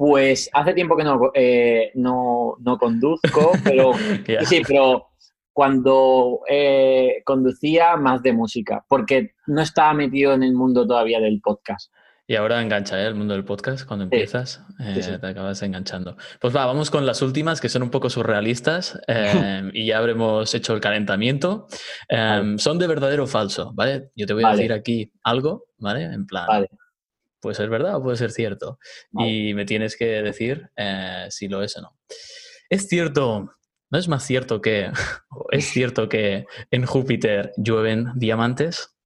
Pues 0.00 0.48
hace 0.54 0.72
tiempo 0.72 0.96
que 0.96 1.04
no, 1.04 1.30
eh, 1.34 1.92
no, 1.94 2.56
conduzco, 2.80 3.52
pero 3.62 3.92
sí, 4.46 4.62
pero 4.66 5.08
cuando 5.52 6.40
eh, 6.48 7.20
conducía 7.22 7.96
más 7.96 8.22
de 8.22 8.32
música, 8.32 8.82
porque 8.88 9.32
no 9.46 9.60
estaba 9.60 9.92
metido 9.92 10.32
en 10.32 10.42
el 10.42 10.54
mundo 10.54 10.86
todavía 10.86 11.20
del 11.20 11.42
podcast. 11.42 11.92
Y 12.26 12.36
ahora 12.36 12.62
engancha 12.62 12.98
¿eh? 12.98 13.08
el 13.08 13.14
mundo 13.14 13.34
del 13.34 13.44
podcast, 13.44 13.86
cuando 13.86 14.04
empiezas, 14.04 14.64
te 14.78 15.26
acabas 15.26 15.60
enganchando. 15.60 16.16
Pues 16.40 16.56
va, 16.56 16.64
vamos 16.64 16.90
con 16.90 17.04
las 17.04 17.20
últimas, 17.20 17.60
que 17.60 17.68
son 17.68 17.82
un 17.82 17.90
poco 17.90 18.08
surrealistas, 18.08 18.98
y 19.74 19.84
ya 19.84 19.98
habremos 19.98 20.54
hecho 20.54 20.72
el 20.72 20.80
calentamiento. 20.80 21.66
Son 22.56 22.78
de 22.78 22.86
verdadero 22.86 23.24
o 23.24 23.26
falso, 23.26 23.72
¿vale? 23.74 24.12
Yo 24.16 24.24
te 24.24 24.32
voy 24.32 24.44
a 24.46 24.52
decir 24.52 24.72
aquí 24.72 25.12
algo, 25.22 25.66
¿vale? 25.76 26.04
En 26.04 26.24
plan, 26.24 26.46
vale 26.48 26.70
puede 27.40 27.54
ser 27.54 27.68
verdad 27.68 27.96
o 27.96 28.02
puede 28.02 28.16
ser 28.16 28.30
cierto. 28.30 28.78
Y 29.12 29.54
me 29.54 29.64
tienes 29.64 29.96
que 29.96 30.22
decir 30.22 30.70
eh, 30.76 31.26
si 31.30 31.48
lo 31.48 31.62
es 31.62 31.76
o 31.76 31.82
no. 31.82 31.96
Es 32.68 32.86
cierto, 32.88 33.54
no 33.90 33.98
es 33.98 34.08
más 34.08 34.24
cierto 34.24 34.60
que, 34.60 34.90
es 35.50 35.64
cierto 35.66 36.08
que 36.08 36.46
en 36.70 36.86
Júpiter 36.86 37.52
llueven 37.56 38.12
diamantes. 38.14 38.96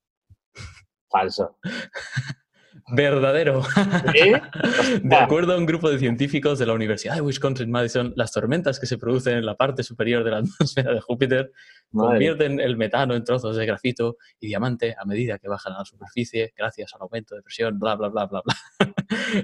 Falso. 1.09 1.59
Verdadero. 2.89 3.63
De 5.03 5.17
acuerdo 5.17 5.55
a 5.55 5.57
un 5.57 5.65
grupo 5.65 5.91
de 5.91 5.99
científicos 5.99 6.59
de 6.59 6.67
la 6.67 6.75
Universidad 6.75 7.15
de 7.15 7.23
Wisconsin-Madison, 7.23 8.13
las 8.17 8.33
tormentas 8.33 8.79
que 8.79 8.87
se 8.87 8.99
producen 8.99 9.39
en 9.39 9.47
la 9.47 9.57
parte 9.57 9.83
superior 9.83 10.23
de 10.23 10.31
la 10.31 10.39
atmósfera 10.59 10.93
de 10.93 11.01
Júpiter 11.01 11.51
convierten 11.93 12.61
el 12.61 12.77
metano 12.77 13.15
en 13.15 13.25
trozos 13.25 13.57
de 13.57 13.65
grafito 13.65 14.17
y 14.41 14.49
diamante 14.49 14.95
a 14.99 15.05
medida 15.05 15.39
que 15.39 15.49
bajan 15.49 15.73
a 15.75 15.79
la 15.79 15.85
superficie 15.85 16.53
gracias 16.57 16.93
al 16.95 17.03
aumento 17.03 17.35
de 17.35 17.43
presión, 17.43 17.79
bla, 17.79 17.95
bla, 17.95 18.09
bla, 18.09 18.27
bla, 18.27 18.43
bla. 18.45 18.95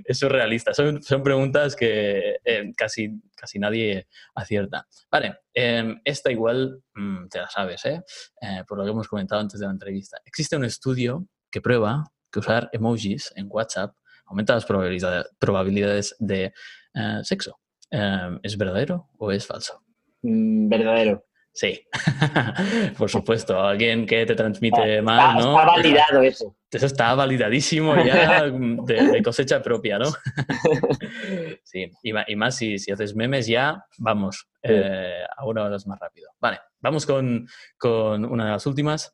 Eso 0.05 0.27
es 0.27 0.33
realista. 0.33 0.75
Son, 0.75 1.03
son 1.03 1.23
preguntas 1.23 1.77
que 1.77 2.41
eh, 2.44 2.73
casi, 2.77 3.20
casi 3.37 3.59
nadie 3.59 4.09
acierta. 4.35 4.87
Vale, 5.11 5.39
em, 5.55 6.01
esta 6.05 6.31
igual 6.31 6.82
mm, 6.94 7.29
te 7.29 7.39
la 7.39 7.49
sabes, 7.49 7.85
¿eh? 7.87 8.03
¿eh? 8.43 8.65
Por 8.67 8.79
lo 8.79 8.85
que 8.85 8.91
hemos 8.91 9.09
comentado 9.09 9.41
antes 9.41 9.61
de 9.61 9.67
la 9.67 9.73
entrevista. 9.73 10.19
Existe 10.25 10.56
un 10.56 10.65
estudio 10.65 11.27
que 11.51 11.61
prueba 11.61 12.05
que 12.31 12.39
usar 12.39 12.69
emojis 12.72 13.32
en 13.37 13.46
WhatsApp 13.51 13.94
aumenta 14.27 14.55
las 14.55 14.65
probabilidades, 14.67 16.17
de 16.19 16.53
eh, 16.94 17.20
sexo. 17.22 17.58
Em, 17.91 18.39
¿Es 18.43 18.56
verdadero 18.56 19.08
o 19.19 19.32
es 19.32 19.46
falso? 19.46 19.82
Mm, 20.22 20.69
verdadero. 20.69 21.25
Sí, 21.53 21.84
por 22.99 23.10
supuesto. 23.10 23.60
Alguien 23.60 24.06
que 24.06 24.25
te 24.25 24.34
transmite 24.34 25.03
más, 25.03 25.34
¿no? 25.44 25.58
Está 25.58 25.72
validado 25.72 26.22
eso. 26.22 26.56
Eso 26.70 26.87
está 26.87 27.15
validadísimo 27.15 27.96
ya 28.05 28.44
de, 28.51 29.22
cosecha 29.22 29.60
propia, 29.60 29.99
¿no? 29.99 30.06
sí, 31.65 31.91
y, 32.03 32.37
más 32.37 32.56
si, 32.56 32.79
si, 32.79 32.93
haces 32.93 33.17
memes 33.17 33.49
ya, 33.49 33.84
vamos, 33.99 34.49
eh, 34.63 35.25
a 35.37 35.44
una 35.44 35.65
hora 35.65 35.77
más 35.87 35.99
rápido. 35.99 36.31
Vale, 36.39 36.60
vamos 36.79 37.05
con, 37.05 37.49
con 37.77 38.25
una 38.25 38.44
de 38.44 38.51
las 38.53 38.67
últimas. 38.67 39.13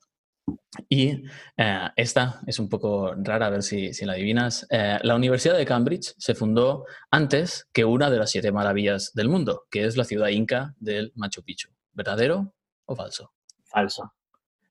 Y 0.89 1.23
eh, 1.57 1.89
esta 1.95 2.41
es 2.45 2.59
un 2.59 2.69
poco 2.69 3.13
rara, 3.17 3.47
a 3.47 3.49
ver 3.49 3.63
si, 3.63 3.91
la 4.05 4.13
adivinas. 4.13 4.65
Eh, 4.69 4.99
la 5.01 5.15
Universidad 5.15 5.57
de 5.57 5.65
Cambridge 5.65 6.13
se 6.17 6.35
fundó 6.35 6.85
antes 7.11 7.67
que 7.73 7.85
una 7.85 8.09
de 8.09 8.17
las 8.17 8.31
siete 8.31 8.51
maravillas 8.51 9.11
del 9.13 9.29
mundo, 9.29 9.65
que 9.69 9.85
es 9.85 9.97
la 9.97 10.03
ciudad 10.03 10.29
inca 10.29 10.73
del 10.79 11.11
Machu 11.15 11.43
Picchu. 11.43 11.69
¿Verdadero 11.93 12.53
o 12.85 12.95
falso? 12.95 13.33
Falso. 13.65 14.13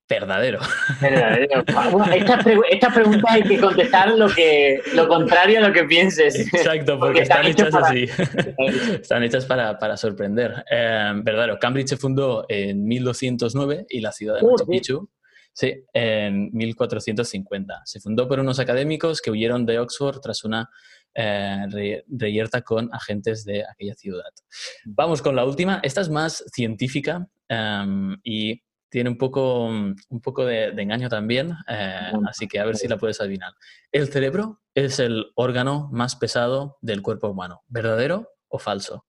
Verdadero. 0.09 0.61
Verdadero. 1.01 1.65
Esta, 2.71 2.91
pregunta 2.95 3.33
hay 3.33 3.43
que 3.43 3.59
contestar 3.59 4.11
lo, 4.17 4.29
que, 4.29 4.81
lo 4.95 5.09
contrario 5.09 5.59
a 5.59 5.69
lo 5.69 5.75
que 5.75 5.83
pienses. 5.83 6.39
Exacto, 6.55 6.97
porque, 6.99 7.23
están, 7.23 7.45
hechas 7.45 7.75
así. 7.75 8.07
están 8.93 9.25
hechas 9.25 9.45
para, 9.45 9.97
sorprender. 9.97 10.65
Eh, 10.71 11.13
verdadero. 11.17 11.59
Cambridge 11.59 11.89
se 11.89 11.97
fundó 11.97 12.47
en 12.49 12.85
1209 12.85 13.87
y 13.89 14.01
la 14.01 14.13
ciudad 14.13 14.37
de 14.37 14.43
Machu 14.43 14.67
Picchu 14.67 15.11
Sí, 15.57 15.73
en 15.95 16.51
1450. 16.53 17.81
Se 17.87 17.99
fundó 17.99 18.29
por 18.29 18.39
unos 18.41 18.59
académicos 18.59 19.23
que 19.23 19.31
huyeron 19.31 19.65
de 19.65 19.79
Oxford 19.79 20.21
tras 20.21 20.45
una 20.45 20.69
eh, 21.15 22.03
reyerta 22.09 22.61
con 22.61 22.93
agentes 22.93 23.43
de 23.47 23.65
aquella 23.65 23.95
ciudad. 23.95 24.29
Vamos 24.85 25.23
con 25.23 25.35
la 25.35 25.47
última. 25.47 25.81
Esta 25.83 26.03
es 26.03 26.11
más 26.11 26.45
científica 26.53 27.27
em, 27.49 28.19
y 28.23 28.61
tiene 28.91 29.09
un 29.09 29.17
poco, 29.17 29.69
un 29.69 30.21
poco 30.23 30.45
de, 30.45 30.67
engaño 30.77 31.09
también, 31.09 31.55
eh, 31.69 32.13
así 32.29 32.47
que 32.47 32.61
a 32.61 32.67
ver 32.67 32.77
si 32.77 32.87
la 32.87 32.99
puedes 32.99 33.19
adivinar. 33.23 33.55
El 33.91 34.09
cerebro 34.09 34.61
es 34.75 34.99
el 34.99 35.25
órgano 35.37 35.89
más 35.91 36.17
pesado 36.17 36.77
del 36.83 37.01
cuerpo 37.01 37.29
humano. 37.29 37.63
¿Verdadero 37.69 38.29
o 38.49 38.59
falso? 38.59 39.07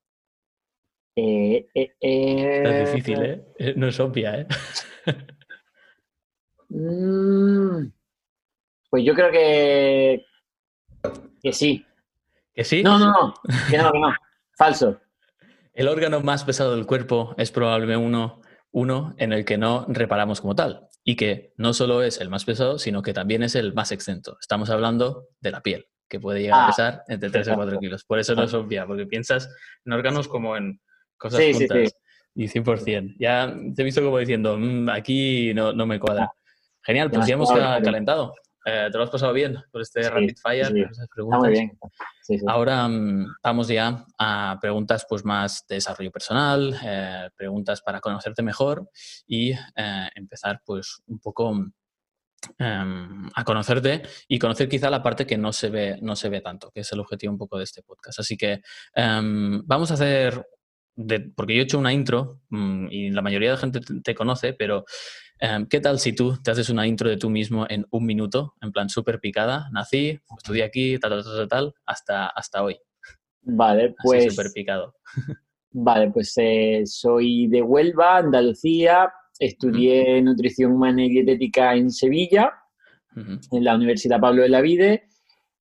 Eh, 1.14 1.68
eh, 1.74 1.92
es 2.00 2.94
difícil, 2.94 3.22
¿eh? 3.22 3.74
No 3.76 3.88
es 3.88 4.00
obvia, 4.00 4.40
¿eh? 4.40 4.46
Mm, 6.68 7.90
pues 8.90 9.04
yo 9.04 9.14
creo 9.14 9.30
que, 9.30 10.24
que 11.42 11.52
sí. 11.52 11.84
¿Que 12.54 12.64
sí? 12.64 12.82
No, 12.82 12.98
no, 12.98 13.06
no, 13.06 13.34
que 13.70 13.78
no, 13.78 13.92
que 13.92 13.98
no. 13.98 14.14
Falso. 14.56 15.00
El 15.72 15.86
órgano 15.86 16.20
más 16.20 16.42
pesado 16.44 16.74
del 16.74 16.86
cuerpo 16.86 17.34
es 17.38 17.52
probablemente 17.52 18.04
uno, 18.04 18.42
uno 18.72 19.14
en 19.18 19.32
el 19.32 19.44
que 19.44 19.58
no 19.58 19.86
reparamos 19.88 20.40
como 20.40 20.56
tal 20.56 20.88
y 21.04 21.16
que 21.16 21.52
no 21.56 21.72
solo 21.72 22.02
es 22.02 22.20
el 22.20 22.28
más 22.28 22.44
pesado, 22.44 22.78
sino 22.78 23.00
que 23.00 23.14
también 23.14 23.42
es 23.42 23.54
el 23.54 23.72
más 23.72 23.92
exento. 23.92 24.36
Estamos 24.40 24.70
hablando 24.70 25.28
de 25.40 25.52
la 25.52 25.62
piel, 25.62 25.86
que 26.08 26.18
puede 26.18 26.42
llegar 26.42 26.60
a 26.60 26.64
ah, 26.64 26.66
pesar 26.66 27.02
entre 27.08 27.30
3 27.30 27.48
y 27.48 27.54
4 27.54 27.78
kilos. 27.78 28.04
Por 28.04 28.18
eso 28.18 28.34
no 28.34 28.42
es 28.42 28.52
obvia, 28.52 28.86
porque 28.86 29.06
piensas 29.06 29.48
en 29.84 29.92
órganos 29.92 30.28
como 30.28 30.56
en 30.56 30.80
cosas 31.16 31.40
juntas. 31.52 31.92
Y 32.34 32.46
100%. 32.46 33.16
Ya 33.18 33.54
te 33.74 33.82
he 33.82 33.84
visto 33.84 34.02
como 34.02 34.18
diciendo, 34.18 34.58
mm, 34.58 34.90
aquí 34.90 35.54
no, 35.54 35.72
no, 35.72 35.86
me 35.86 35.98
cuadra. 35.98 36.30
Genial, 36.88 37.10
pues 37.10 37.26
ya 37.26 37.34
hemos 37.34 37.52
calentado. 37.52 38.32
Eh, 38.64 38.88
¿Te 38.90 38.96
lo 38.96 39.04
has 39.04 39.10
pasado 39.10 39.34
bien 39.34 39.58
por 39.70 39.82
este 39.82 40.08
rapid 40.08 40.36
fire? 40.42 40.72
muy 41.18 41.50
bien. 41.50 41.78
Ahora 42.46 42.88
mm, 42.88 43.26
vamos 43.42 43.68
ya 43.68 44.06
a 44.18 44.56
preguntas 44.58 45.04
pues, 45.06 45.22
más 45.22 45.66
de 45.68 45.74
desarrollo 45.74 46.10
personal, 46.10 46.74
eh, 46.82 47.28
preguntas 47.36 47.82
para 47.82 48.00
conocerte 48.00 48.42
mejor 48.42 48.88
y 49.26 49.50
eh, 49.52 50.08
empezar 50.14 50.62
pues, 50.64 51.02
un 51.08 51.18
poco 51.18 51.52
em, 52.58 53.28
a 53.34 53.44
conocerte 53.44 54.00
y 54.26 54.38
conocer 54.38 54.66
quizá 54.66 54.88
la 54.88 55.02
parte 55.02 55.26
que 55.26 55.36
no 55.36 55.52
se, 55.52 55.68
ve, 55.68 55.98
no 56.00 56.16
se 56.16 56.30
ve 56.30 56.40
tanto, 56.40 56.70
que 56.70 56.80
es 56.80 56.92
el 56.92 57.00
objetivo 57.00 57.34
un 57.34 57.38
poco 57.38 57.58
de 57.58 57.64
este 57.64 57.82
podcast. 57.82 58.20
Así 58.20 58.38
que 58.38 58.62
em, 58.94 59.62
vamos 59.66 59.90
a 59.90 59.94
hacer, 59.94 60.42
porque 61.36 61.54
yo 61.54 61.60
he 61.60 61.64
hecho 61.64 61.78
una 61.78 61.92
intro 61.92 62.40
mm, 62.48 62.86
y 62.90 63.10
la 63.10 63.20
mayoría 63.20 63.50
de 63.50 63.56
la 63.56 63.60
gente 63.60 63.80
te 64.02 64.14
conoce, 64.14 64.54
pero 64.54 64.86
Em, 65.40 65.66
¿Qué 65.66 65.80
tal 65.80 66.00
si 66.00 66.12
tú 66.12 66.36
te 66.42 66.50
haces 66.50 66.68
una 66.68 66.86
intro 66.86 67.08
de 67.08 67.16
tú 67.16 67.30
mismo 67.30 67.64
en 67.68 67.86
un 67.90 68.04
minuto, 68.04 68.54
en 68.60 68.72
plan 68.72 68.88
súper 68.88 69.20
picada? 69.20 69.68
Nací, 69.72 70.18
estudié 70.36 70.64
aquí, 70.64 70.98
tal, 70.98 71.10
tal, 71.10 71.22
tal, 71.22 71.48
tal, 71.48 71.74
hasta, 71.86 72.26
hasta 72.26 72.62
hoy. 72.62 72.76
Vale, 73.42 73.94
pues. 74.02 74.34
Súper 74.34 74.50
picado. 74.52 74.94
Vale, 75.70 76.10
pues 76.10 76.32
eh, 76.38 76.82
soy 76.86 77.46
de 77.46 77.62
Huelva, 77.62 78.16
Andalucía. 78.18 79.12
Estudié 79.38 80.20
nutrición 80.22 80.72
humana 80.72 81.04
y 81.04 81.10
dietética 81.10 81.76
en 81.76 81.92
Sevilla, 81.92 82.52
en 83.14 83.64
la 83.64 83.76
Universidad 83.76 84.18
Pablo 84.18 84.42
de 84.42 84.48
la 84.48 84.60
Vide. 84.60 85.04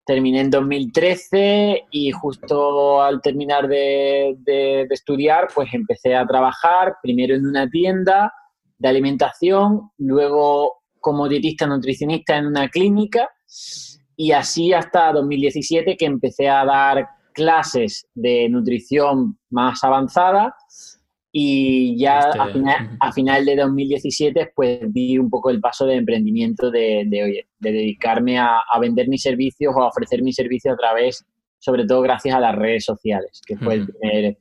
Terminé 0.06 0.42
en 0.42 0.52
2013 0.52 1.86
y 1.90 2.12
justo 2.12 3.02
al 3.02 3.22
terminar 3.22 3.68
de, 3.68 4.36
de 4.38 4.86
estudiar, 4.92 5.48
pues 5.56 5.74
empecé 5.74 6.14
a 6.16 6.28
trabajar 6.28 6.98
primero 7.02 7.34
en 7.34 7.48
una 7.48 7.68
tienda 7.68 8.32
de 8.84 8.90
alimentación, 8.90 9.92
luego 9.98 10.84
como 11.00 11.30
dietista 11.30 11.66
nutricionista 11.66 12.36
en 12.36 12.48
una 12.48 12.68
clínica 12.68 13.30
y 14.18 14.34
así 14.34 14.74
hasta 14.74 15.14
2017 15.14 15.96
que 15.96 16.06
empecé 16.06 16.50
a 16.50 16.66
dar 16.66 17.08
clases 17.34 18.06
de 18.14 18.50
nutrición 18.50 19.40
más 19.50 19.86
avanzada 19.86 20.54
y 21.32 21.98
ya 21.98 22.30
a, 23.00 23.12
final, 23.14 23.46
de 23.46 23.56
2017 23.56 24.52
pues 24.54 24.82
di 24.94 25.18
un 25.18 25.30
poco 25.30 25.50
el 25.50 25.62
paso 25.62 25.86
de 25.86 25.96
emprendimiento 25.96 26.70
de, 26.70 27.06
de, 27.08 27.48
dedicarme 27.60 28.38
a, 28.38 28.60
vender 28.82 29.08
mis 29.08 29.22
servicios 29.22 29.74
o 29.74 29.82
a 29.82 29.88
ofrecer 29.88 30.22
mis 30.22 30.36
servicios 30.36 30.74
a 30.74 30.78
través, 30.78 31.26
sobre 31.58 31.86
todo 31.86 32.02
gracias 32.02 32.36
a 32.36 32.42
las 32.42 32.56
redes 32.56 32.84
sociales, 32.84 33.42
que 33.48 33.56
fue 33.56 33.76
el 33.76 33.88
primer, 33.88 34.38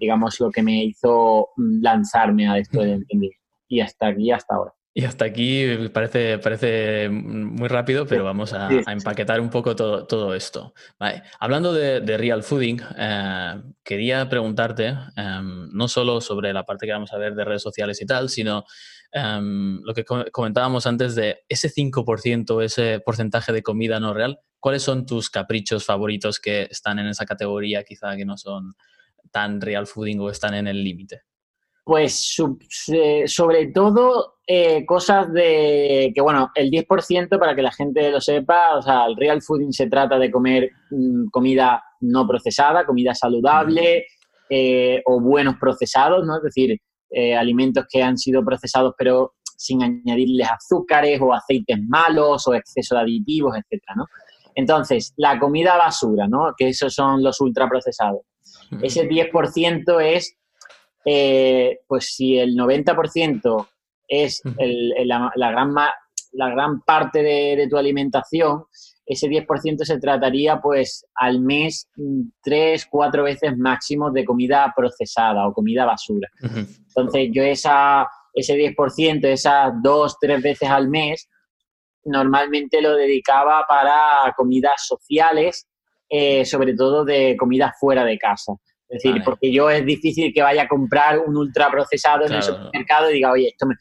digamos, 0.00 0.40
lo 0.40 0.50
que 0.50 0.64
me 0.64 0.82
hizo 0.84 1.50
lanzarme 1.56 2.48
a 2.48 2.58
esto 2.58 2.80
de 2.80 2.94
emprendimiento 2.94 3.47
y 3.68 3.80
hasta 3.80 4.08
aquí, 4.08 4.30
hasta 4.30 4.54
ahora. 4.54 4.74
Y 4.98 5.04
hasta 5.04 5.26
aquí 5.26 5.64
parece, 5.92 6.38
parece 6.38 7.08
muy 7.08 7.68
rápido, 7.68 8.04
pero 8.04 8.24
vamos 8.24 8.52
a, 8.52 8.68
empaquetar 8.90 9.40
un 9.40 9.48
poco 9.48 9.76
todo, 9.76 10.08
todo 10.08 10.34
esto. 10.34 10.74
Hablando 11.38 11.72
de, 11.72 12.16
real 12.16 12.42
fooding, 12.42 12.80
eh, 12.96 13.62
quería 13.84 14.28
preguntarte 14.28 14.96
em, 15.14 15.68
no 15.72 15.86
solo 15.86 16.20
sobre 16.20 16.52
la 16.52 16.64
parte 16.64 16.86
que 16.86 16.92
vamos 16.92 17.12
a 17.12 17.18
ver 17.18 17.36
de 17.36 17.44
redes 17.44 17.62
sociales 17.62 18.02
y 18.02 18.06
tal, 18.06 18.28
sino 18.28 18.64
em, 19.12 19.80
lo 19.84 19.94
que 19.94 20.04
comentábamos 20.32 20.84
antes 20.88 21.14
de 21.14 21.44
ese 21.48 21.68
5%, 21.68 22.60
ese 22.64 22.98
porcentaje 22.98 23.52
de 23.52 23.62
comida 23.62 24.00
no 24.00 24.14
real. 24.14 24.40
¿Cuáles 24.58 24.82
son 24.82 25.06
tus 25.06 25.30
caprichos 25.30 25.84
favoritos 25.84 26.40
que 26.40 26.62
están 26.62 26.98
en 26.98 27.06
esa 27.06 27.24
categoría, 27.24 27.84
quizá 27.84 28.16
que 28.16 28.24
no 28.24 28.36
son 28.36 28.74
tan 29.30 29.60
real 29.60 29.86
fooding 29.86 30.18
o 30.18 30.28
están 30.28 30.54
en 30.54 30.66
el 30.66 30.82
límite? 30.82 31.27
Pues 31.88 32.36
sobre 33.24 33.66
todo 33.68 34.34
eh, 34.46 34.84
cosas 34.84 35.32
de 35.32 36.12
que, 36.14 36.20
bueno, 36.20 36.50
el 36.54 36.70
10% 36.70 37.38
para 37.38 37.56
que 37.56 37.62
la 37.62 37.72
gente 37.72 38.10
lo 38.10 38.20
sepa, 38.20 38.76
o 38.76 38.82
sea, 38.82 39.06
el 39.06 39.16
real 39.16 39.40
fooding 39.40 39.72
se 39.72 39.86
trata 39.86 40.18
de 40.18 40.30
comer 40.30 40.70
mm, 40.90 41.28
comida 41.30 41.82
no 42.02 42.26
procesada, 42.26 42.84
comida 42.84 43.14
saludable 43.14 44.04
eh, 44.50 45.00
o 45.06 45.18
buenos 45.18 45.56
procesados, 45.56 46.26
¿no? 46.26 46.36
Es 46.36 46.42
decir, 46.42 46.78
eh, 47.08 47.34
alimentos 47.34 47.86
que 47.90 48.02
han 48.02 48.18
sido 48.18 48.44
procesados 48.44 48.92
pero 48.98 49.32
sin 49.56 49.82
añadirles 49.82 50.46
azúcares 50.46 51.18
o 51.22 51.32
aceites 51.32 51.78
malos 51.88 52.46
o 52.48 52.52
exceso 52.52 52.96
de 52.96 53.00
aditivos, 53.00 53.56
etcétera, 53.56 53.94
¿no? 53.96 54.04
Entonces, 54.54 55.14
la 55.16 55.40
comida 55.40 55.78
basura, 55.78 56.28
¿no? 56.28 56.52
Que 56.54 56.68
esos 56.68 56.92
son 56.92 57.22
los 57.22 57.40
ultraprocesados. 57.40 58.20
Ese 58.82 59.08
10% 59.08 60.00
es 60.02 60.37
eh, 61.10 61.78
pues 61.86 62.12
si 62.14 62.38
el 62.38 62.54
90% 62.54 63.66
es 64.06 64.42
la, 64.44 65.50
gran, 65.50 65.74
la 66.32 66.50
gran 66.50 66.82
parte 66.82 67.22
de, 67.22 67.66
tu 67.70 67.78
alimentación, 67.78 68.64
ese 69.06 69.26
10% 69.26 69.84
se 69.84 69.98
trataría 69.98 70.60
pues 70.60 71.06
al 71.14 71.40
mes 71.40 71.88
mm, 71.96 72.20
tres, 72.42 72.86
cuatro 72.90 73.22
veces 73.22 73.56
máximo 73.56 74.10
de 74.10 74.26
comida 74.26 74.70
procesada 74.76 75.48
o 75.48 75.54
comida 75.54 75.86
basura. 75.86 76.28
Entonces 76.42 77.30
yo 77.32 77.42
esa, 77.42 78.06
ese 78.34 78.54
10%, 78.54 79.24
esas 79.28 79.72
dos, 79.82 80.18
tres 80.20 80.42
veces 80.42 80.68
al 80.68 80.88
mes, 80.88 81.26
normalmente 82.04 82.82
lo 82.82 82.94
dedicaba 82.94 83.64
para 83.66 84.34
comidas 84.36 84.86
sociales, 84.86 85.66
eh, 86.10 86.44
sobre 86.44 86.74
todo 86.74 87.06
de 87.06 87.34
comida 87.38 87.74
fuera 87.80 88.04
de 88.04 88.18
casa. 88.18 88.52
Es 88.88 89.02
decir, 89.02 89.22
porque 89.22 89.52
yo 89.52 89.68
es 89.68 89.84
difícil 89.84 90.32
que 90.32 90.42
vaya 90.42 90.62
a 90.62 90.68
comprar 90.68 91.18
un 91.18 91.36
ultraprocesado 91.36 92.26
en 92.26 92.32
el 92.32 92.42
supermercado 92.42 93.10
y 93.10 93.14
diga, 93.14 93.32
oye, 93.32 93.48
esto 93.48 93.66
me, 93.66 93.74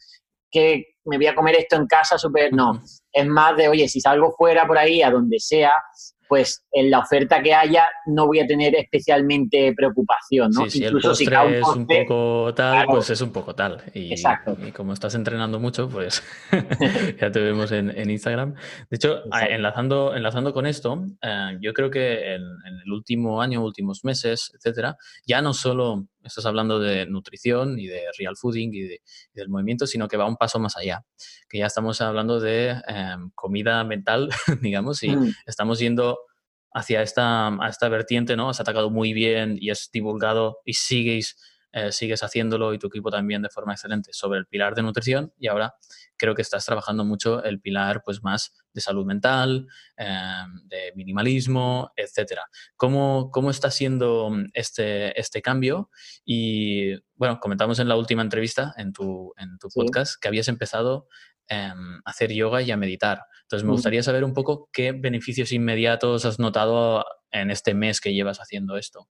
que 0.51 0.97
me 1.05 1.17
voy 1.17 1.27
a 1.27 1.35
comer 1.35 1.55
esto 1.55 1.77
en 1.77 1.87
casa, 1.87 2.17
súper. 2.17 2.51
No, 2.53 2.81
es 3.11 3.25
más 3.25 3.55
de, 3.55 3.69
oye, 3.69 3.87
si 3.87 4.01
salgo 4.01 4.33
fuera 4.37 4.67
por 4.67 4.77
ahí, 4.77 5.01
a 5.01 5.09
donde 5.09 5.39
sea, 5.39 5.71
pues 6.27 6.65
en 6.71 6.91
la 6.91 6.99
oferta 6.99 7.41
que 7.41 7.53
haya 7.53 7.87
no 8.05 8.27
voy 8.27 8.39
a 8.39 8.47
tener 8.47 8.75
especialmente 8.75 9.73
preocupación, 9.75 10.51
¿no? 10.51 10.63
Sí, 10.65 10.79
si 10.79 10.83
el 10.85 10.99
postre 10.99 11.59
es 11.59 11.67
un 11.67 11.87
poco 11.87 12.53
tal, 12.55 12.85
pues 12.87 13.09
es 13.09 13.21
un 13.21 13.31
poco 13.31 13.55
tal. 13.55 13.81
Y, 13.93 14.11
Exacto. 14.11 14.57
y 14.65 14.71
como 14.71 14.93
estás 14.93 15.15
entrenando 15.15 15.59
mucho, 15.59 15.89
pues 15.89 16.23
ya 17.21 17.31
te 17.31 17.39
vemos 17.39 17.71
en, 17.71 18.09
Instagram. 18.09 18.53
De 18.89 18.95
hecho, 18.95 19.23
enlazando, 19.49 20.15
enlazando 20.15 20.53
con 20.53 20.65
esto, 20.65 21.05
eh, 21.21 21.57
yo 21.61 21.73
creo 21.73 21.89
que 21.89 22.35
en, 22.35 22.41
el 22.41 22.91
último 22.91 23.41
año, 23.41 23.63
últimos 23.63 24.03
meses, 24.03 24.51
etcétera, 24.55 24.97
ya 25.25 25.41
no 25.41 25.53
solo 25.53 26.07
estás 26.27 26.45
hablando 26.45 26.79
de 26.79 27.05
nutrición 27.05 27.79
y 27.79 27.87
de 27.87 28.03
real 28.17 28.35
fooding 28.37 28.73
y, 28.73 28.99
del 29.33 29.49
movimiento, 29.49 29.87
sino 29.87 30.07
que 30.07 30.17
va 30.17 30.25
un 30.25 30.37
paso 30.37 30.59
más 30.59 30.77
allá, 30.77 31.03
que 31.49 31.57
ya 31.59 31.65
estamos 31.65 31.99
hablando 32.01 32.39
de 32.39 32.75
em, 32.87 33.31
comida 33.33 33.83
mental, 33.83 34.29
digamos, 34.61 35.03
y 35.03 35.09
mm. 35.09 35.33
estamos 35.45 35.79
yendo 35.79 36.19
hacia 36.73 37.01
esta, 37.01 37.47
a 37.47 37.69
esta 37.69 37.89
vertiente, 37.89 38.35
¿no? 38.35 38.49
Has 38.49 38.59
atacado 38.59 38.89
muy 38.89 39.13
bien 39.13 39.57
y 39.59 39.69
has 39.71 39.89
divulgado 39.91 40.59
y 40.63 40.73
sigues, 40.73 41.35
eh, 41.77 41.91
sigues 41.91 42.23
haciéndolo 42.23 42.73
y 42.73 42.79
tu 42.79 42.87
equipo 42.87 43.11
también 43.11 43.43
de 43.43 43.49
forma 43.49 43.73
excelente 43.73 44.11
sobre 44.11 44.39
el 44.39 44.47
pilar 44.47 44.73
de 44.73 44.81
nutrición 44.81 45.31
y 45.37 45.47
ahora 45.47 45.75
creo 46.17 46.33
que 46.33 46.41
estás 46.41 46.65
trabajando 46.65 47.05
mucho 47.05 47.43
el 47.43 47.61
pilar 47.61 48.01
pues 48.03 48.23
más 48.23 48.51
de 48.73 48.81
salud 48.81 49.05
mental, 49.05 49.67
em, 49.95 50.67
de 50.67 50.91
minimalismo, 50.95 51.91
etcétera. 51.95 52.49
¿Cómo, 52.77 53.29
¿Cómo, 53.31 53.51
está 53.51 53.69
siendo 53.69 54.31
este, 54.53 55.19
este 55.19 55.43
cambio? 55.43 55.91
Y 56.25 56.95
bueno, 57.13 57.39
comentamos 57.39 57.77
en 57.77 57.87
la 57.87 57.95
última 57.95 58.23
entrevista 58.23 58.73
en 58.77 58.91
tu, 58.91 59.33
en 59.37 59.59
tu 59.59 59.67
podcast 59.69 60.19
que 60.19 60.29
habías 60.29 60.47
empezado 60.47 61.07
em, 61.47 61.97
a 62.03 62.09
hacer 62.09 62.33
yoga 62.33 62.63
y 62.63 62.71
a 62.71 62.77
meditar. 62.77 63.21
Entonces 63.43 63.65
me 63.65 63.73
gustaría 63.73 64.01
saber 64.01 64.23
un 64.23 64.33
poco 64.33 64.69
qué 64.73 64.93
beneficios 64.93 65.51
inmediatos 65.51 66.25
has 66.25 66.39
notado 66.39 67.05
en 67.31 67.51
este 67.51 67.73
mes 67.73 68.01
que 68.01 68.13
llevas 68.13 68.39
haciendo 68.39 68.77
esto? 68.77 69.07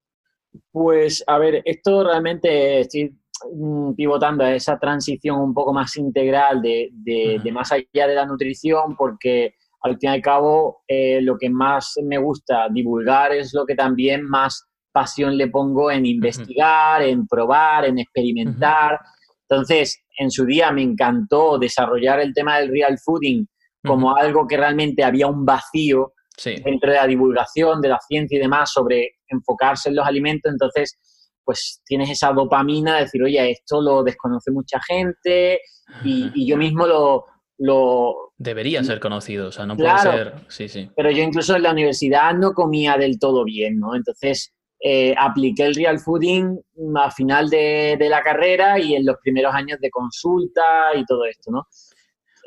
Pues, 0.72 1.24
a 1.28 1.38
ver, 1.38 1.62
esto 1.66 2.04
realmente 2.04 2.82
estoy 2.82 3.18
mm, 3.54 3.94
pivotando 3.94 4.44
a 4.44 4.54
esa 4.54 4.78
transición 4.78 5.40
un 5.40 5.54
poco 5.54 5.74
más 5.74 5.96
integral 5.98 6.62
de, 6.62 6.90
de, 6.92 7.52
más 7.52 7.72
allá 7.72 8.08
de 8.08 8.16
la 8.16 8.26
nutrición, 8.26 8.96
porque 8.96 9.56
al 9.82 9.98
fin 9.98 10.10
y 10.10 10.14
al 10.14 10.22
cabo 10.22 10.84
eh, 10.88 11.22
lo 11.22 11.38
que 11.38 11.50
más 11.50 11.96
me 12.04 12.18
gusta 12.18 12.68
divulgar 12.70 13.34
es 13.34 13.54
lo 13.54 13.66
que 13.66 13.76
también 13.76 14.24
más 14.24 14.68
pasión 14.92 15.38
le 15.38 15.48
pongo 15.48 15.92
en 15.92 16.06
investigar, 16.06 17.04
en 17.04 17.28
probar, 17.28 17.86
en 17.86 18.00
experimentar. 18.00 19.00
Entonces, 19.48 20.04
en 20.18 20.32
su 20.32 20.46
día 20.46 20.72
me 20.72 20.82
encantó 20.82 21.60
desarrollar 21.60 22.20
el 22.20 22.34
tema 22.34 22.58
del 22.58 22.70
real 22.70 22.98
fooding 22.98 23.48
como 23.86 24.16
algo 24.16 24.48
que 24.48 24.58
realmente 24.58 25.04
había 25.04 25.28
un 25.28 25.46
vacío 25.46 26.14
dentro 26.44 26.92
de 26.92 26.98
la 26.98 27.08
divulgación, 27.08 27.82
de 27.82 27.90
la 27.90 28.00
ciencia 28.00 28.38
y 28.38 28.42
demás 28.42 28.72
sobre 28.72 29.17
enfocarse 29.30 29.90
en 29.90 29.96
los 29.96 30.06
alimentos. 30.06 30.52
Entonces, 30.52 30.98
pues 31.44 31.82
tienes 31.86 32.10
esa 32.10 32.34
dopamina 32.34 32.96
de 32.96 33.02
decir, 33.04 33.24
oye, 33.24 33.52
esto 33.52 33.82
lo 33.82 34.04
desconoce 34.04 34.52
mucha 34.52 34.80
gente 34.82 35.62
y, 36.04 36.46
yo 36.46 36.58
mismo 36.58 36.86
lo, 36.86 37.26
lo... 37.58 38.34
Debería 38.38 38.84
ser 38.84 39.00
conocido, 39.00 39.48
o 39.48 39.52
sea, 39.52 39.66
no 39.66 39.78
puede 39.78 39.98
ser... 40.00 40.34
Sí, 40.50 40.68
sí. 40.68 40.90
Pero 40.96 41.10
yo 41.10 41.24
incluso 41.24 41.56
en 41.56 41.64
la 41.64 41.72
universidad 41.72 42.34
no 42.34 42.54
comía 42.54 42.98
del 42.98 43.18
todo 43.18 43.46
bien, 43.46 43.80
¿no? 43.80 43.96
Entonces, 43.96 44.54
eh, 44.80 45.16
apliqué 45.18 45.64
el 45.64 45.76
real 45.76 46.00
fooding 46.00 46.60
a 46.98 47.10
final 47.10 47.50
de, 47.50 47.98
la 48.00 48.22
carrera 48.22 48.78
y 48.80 48.94
en 48.94 49.06
los 49.06 49.18
primeros 49.24 49.54
años 49.56 49.80
de 49.80 49.90
consulta 49.90 50.96
y 50.96 51.04
todo 51.06 51.26
esto, 51.26 51.52
¿no? 51.52 51.66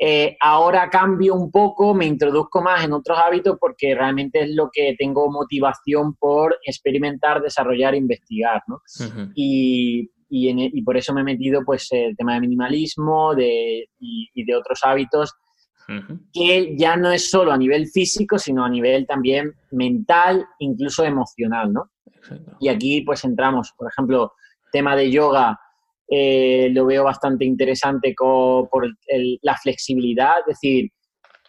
Eh, 0.02 0.34
ahora 0.40 0.88
cambio 0.88 1.34
un 1.34 1.50
poco, 1.50 1.92
me 1.92 2.06
introduzco 2.06 2.62
más 2.62 2.82
en 2.82 2.94
otros 2.94 3.18
hábitos 3.22 3.58
porque 3.60 3.94
realmente 3.94 4.40
es 4.40 4.54
lo 4.54 4.70
que 4.72 4.94
tengo 4.98 5.30
motivación 5.30 6.14
por 6.14 6.56
experimentar, 6.64 7.42
desarrollar, 7.42 7.94
investigar, 7.94 8.62
¿no? 8.66 8.80
y, 9.34 10.10
y, 10.30 10.82
por 10.84 10.96
eso 10.96 11.12
me 11.12 11.20
he 11.20 11.24
metido 11.24 11.62
pues 11.66 11.88
el 11.90 12.16
tema 12.16 12.32
de 12.32 12.40
minimalismo 12.40 13.34
de, 13.34 13.90
y, 13.98 14.44
de 14.44 14.56
otros 14.56 14.80
hábitos 14.84 15.34
que 16.32 16.76
ya 16.78 16.96
no 16.96 17.10
es 17.10 17.28
solo 17.28 17.52
a 17.52 17.58
nivel 17.58 17.88
físico, 17.88 18.38
sino 18.38 18.64
a 18.64 18.70
nivel 18.70 19.06
también 19.06 19.52
mental, 19.72 20.46
incluso 20.60 21.04
emocional, 21.04 21.72
¿no? 21.72 21.90
Y 22.58 22.68
aquí 22.68 23.02
pues 23.02 23.24
entramos, 23.24 23.74
por 23.76 23.90
ejemplo, 23.90 24.32
tema 24.72 24.94
de 24.96 25.10
yoga, 25.10 25.58
eh, 26.10 26.68
lo 26.72 26.86
veo 26.86 27.04
bastante 27.04 27.44
interesante 27.44 28.14
por 28.18 28.88
la 29.42 29.56
flexibilidad, 29.56 30.40
es 30.40 30.46
decir, 30.46 30.90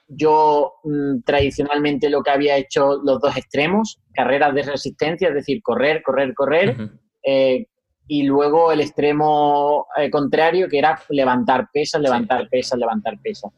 yo 0.07 0.73
mm, 0.83 1.21
tradicionalmente 1.25 2.09
lo 2.09 2.21
que 2.21 2.31
había 2.31 2.57
hecho 2.57 3.01
los 3.03 3.19
dos 3.19 3.35
extremos, 3.37 3.99
carreras 4.13 4.53
de 4.53 4.63
resistencia, 4.63 5.29
es 5.29 5.33
decir, 5.33 5.61
correr, 5.63 6.03
correr, 6.03 6.33
correr, 6.33 6.91
eh, 7.23 7.65
y 8.07 8.23
luego 8.23 8.71
el 8.71 8.81
extremo 8.81 9.87
eh, 9.97 10.09
contrario 10.09 10.67
que 10.67 10.79
era 10.79 10.99
levantar 11.09 11.69
pesas, 11.71 12.01
levantar 12.01 12.49
pesas, 12.49 12.77
levantar 12.77 13.19
pesas. 13.21 13.51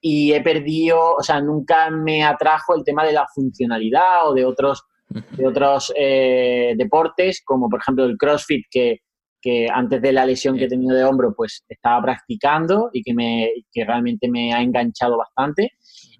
Y 0.00 0.32
he 0.32 0.42
perdido, 0.42 1.14
o 1.14 1.22
sea, 1.22 1.40
nunca 1.40 1.88
me 1.90 2.24
atrajo 2.24 2.74
el 2.74 2.82
tema 2.82 3.04
de 3.04 3.12
la 3.12 3.26
funcionalidad 3.32 4.28
o 4.28 4.34
de 4.34 4.44
otros 4.44 4.84
de 5.12 5.46
otros 5.46 5.92
eh, 5.94 6.72
deportes, 6.76 7.42
como 7.44 7.68
por 7.68 7.80
ejemplo 7.80 8.04
el 8.06 8.16
CrossFit, 8.16 8.64
que, 8.70 9.00
que, 9.42 9.66
antes 9.70 10.00
de 10.00 10.12
la 10.12 10.24
lesión 10.24 10.56
que 10.56 10.64
he 10.64 10.68
tenido 10.68 10.96
de 10.96 11.04
hombro, 11.04 11.34
pues 11.36 11.64
estaba 11.68 12.00
practicando 12.02 12.90
y 12.92 13.02
que, 13.02 13.12
me, 13.12 13.50
que 13.72 13.84
realmente 13.84 14.28
me 14.30 14.54
ha 14.54 14.62
enganchado 14.62 15.18
bastante. 15.18 15.72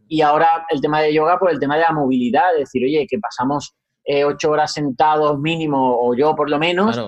Y 0.09 0.21
ahora 0.21 0.67
el 0.69 0.81
tema 0.81 1.01
de 1.01 1.15
yoga, 1.15 1.39
por 1.39 1.51
el 1.51 1.59
tema 1.59 1.77
de 1.77 1.83
la 1.83 1.93
movilidad, 1.93 2.53
es 2.55 2.61
decir, 2.61 2.85
oye, 2.85 3.07
que 3.09 3.19
pasamos 3.19 3.75
eh, 4.05 4.25
ocho 4.25 4.51
horas 4.51 4.73
sentados 4.73 5.39
mínimo, 5.39 5.99
o 6.01 6.15
yo 6.15 6.35
por 6.35 6.51
lo 6.51 6.59
menos, 6.59 7.01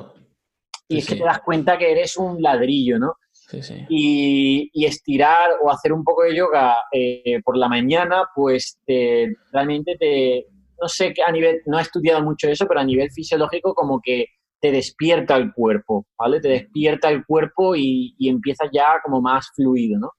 y 0.89 0.99
es 0.99 1.07
que 1.07 1.17
te 1.17 1.25
das 1.25 1.41
cuenta 1.41 1.77
que 1.77 1.91
eres 1.91 2.17
un 2.17 2.41
ladrillo, 2.41 2.99
¿no? 2.99 3.15
Sí, 3.33 3.61
y, 3.91 4.71
y, 4.73 4.87
estirar 4.87 5.51
o 5.63 5.71
hacer 5.71 5.93
un 5.93 6.03
poco 6.03 6.23
de 6.23 6.35
yoga 6.35 6.77
eh, 6.91 7.41
por 7.45 7.59
la 7.59 7.69
mañana, 7.69 8.25
pues 8.35 8.79
te, 8.87 9.29
realmente 9.53 9.97
te, 9.99 10.47
no 10.81 10.89
sé 10.89 11.13
a 11.27 11.31
nivel, 11.31 11.61
no 11.67 11.79
he 11.79 11.83
estudiado 11.83 12.23
mucho 12.23 12.49
eso, 12.49 12.67
pero 12.67 12.81
a 12.81 12.85
nivel 12.85 13.11
fisiológico 13.11 13.75
como 13.75 14.01
que 14.03 14.27
te 14.61 14.71
despierta 14.71 15.37
el 15.37 15.53
cuerpo, 15.53 16.07
¿vale? 16.19 16.41
Te 16.41 16.49
despierta 16.49 17.11
el 17.11 17.25
cuerpo 17.25 17.77
y, 17.77 18.15
y 18.19 18.29
empieza 18.29 18.65
ya 18.73 19.01
como 19.05 19.21
más 19.21 19.49
fluido, 19.55 19.99
¿no? 19.99 20.13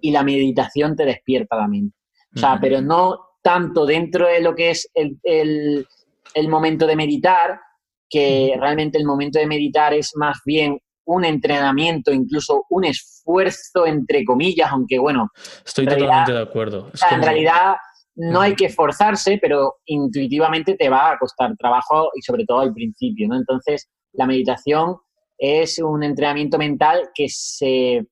Y 0.00 0.12
la 0.12 0.22
meditación 0.22 0.96
te 0.96 1.04
despierta 1.04 1.56
la 1.56 1.68
mente. 1.68 1.96
O 2.34 2.38
sea, 2.38 2.58
pero 2.60 2.80
no 2.80 3.18
tanto 3.42 3.84
dentro 3.84 4.26
de 4.26 4.40
lo 4.40 4.54
que 4.54 4.70
es 4.70 4.88
el, 4.94 5.18
el, 5.24 5.86
el 6.34 6.48
momento 6.48 6.86
de 6.86 6.96
meditar, 6.96 7.60
que 8.08 8.54
realmente 8.58 8.98
el 8.98 9.04
momento 9.04 9.38
de 9.38 9.46
meditar 9.46 9.92
es 9.92 10.12
más 10.16 10.38
bien 10.44 10.78
un 11.04 11.24
entrenamiento, 11.24 12.12
incluso 12.12 12.64
un 12.70 12.84
esfuerzo, 12.84 13.86
entre 13.86 14.24
comillas, 14.24 14.70
aunque 14.70 14.98
bueno. 14.98 15.30
Estoy 15.64 15.86
totalmente 15.86 16.32
de 16.32 16.42
acuerdo. 16.42 16.90
En 17.10 17.22
realidad 17.22 17.74
no 18.14 18.40
hay 18.40 18.54
que 18.54 18.66
esforzarse, 18.66 19.38
pero 19.40 19.76
intuitivamente 19.86 20.74
te 20.74 20.88
va 20.88 21.12
a 21.12 21.18
costar 21.18 21.56
trabajo 21.56 22.10
y 22.14 22.22
sobre 22.22 22.44
todo 22.44 22.60
al 22.60 22.72
principio, 22.72 23.28
¿no? 23.28 23.36
Entonces, 23.36 23.88
la 24.12 24.26
meditación 24.26 24.96
es 25.38 25.78
un 25.78 26.02
entrenamiento 26.02 26.58
mental 26.58 27.10
que 27.14 27.26
se, 27.28 28.06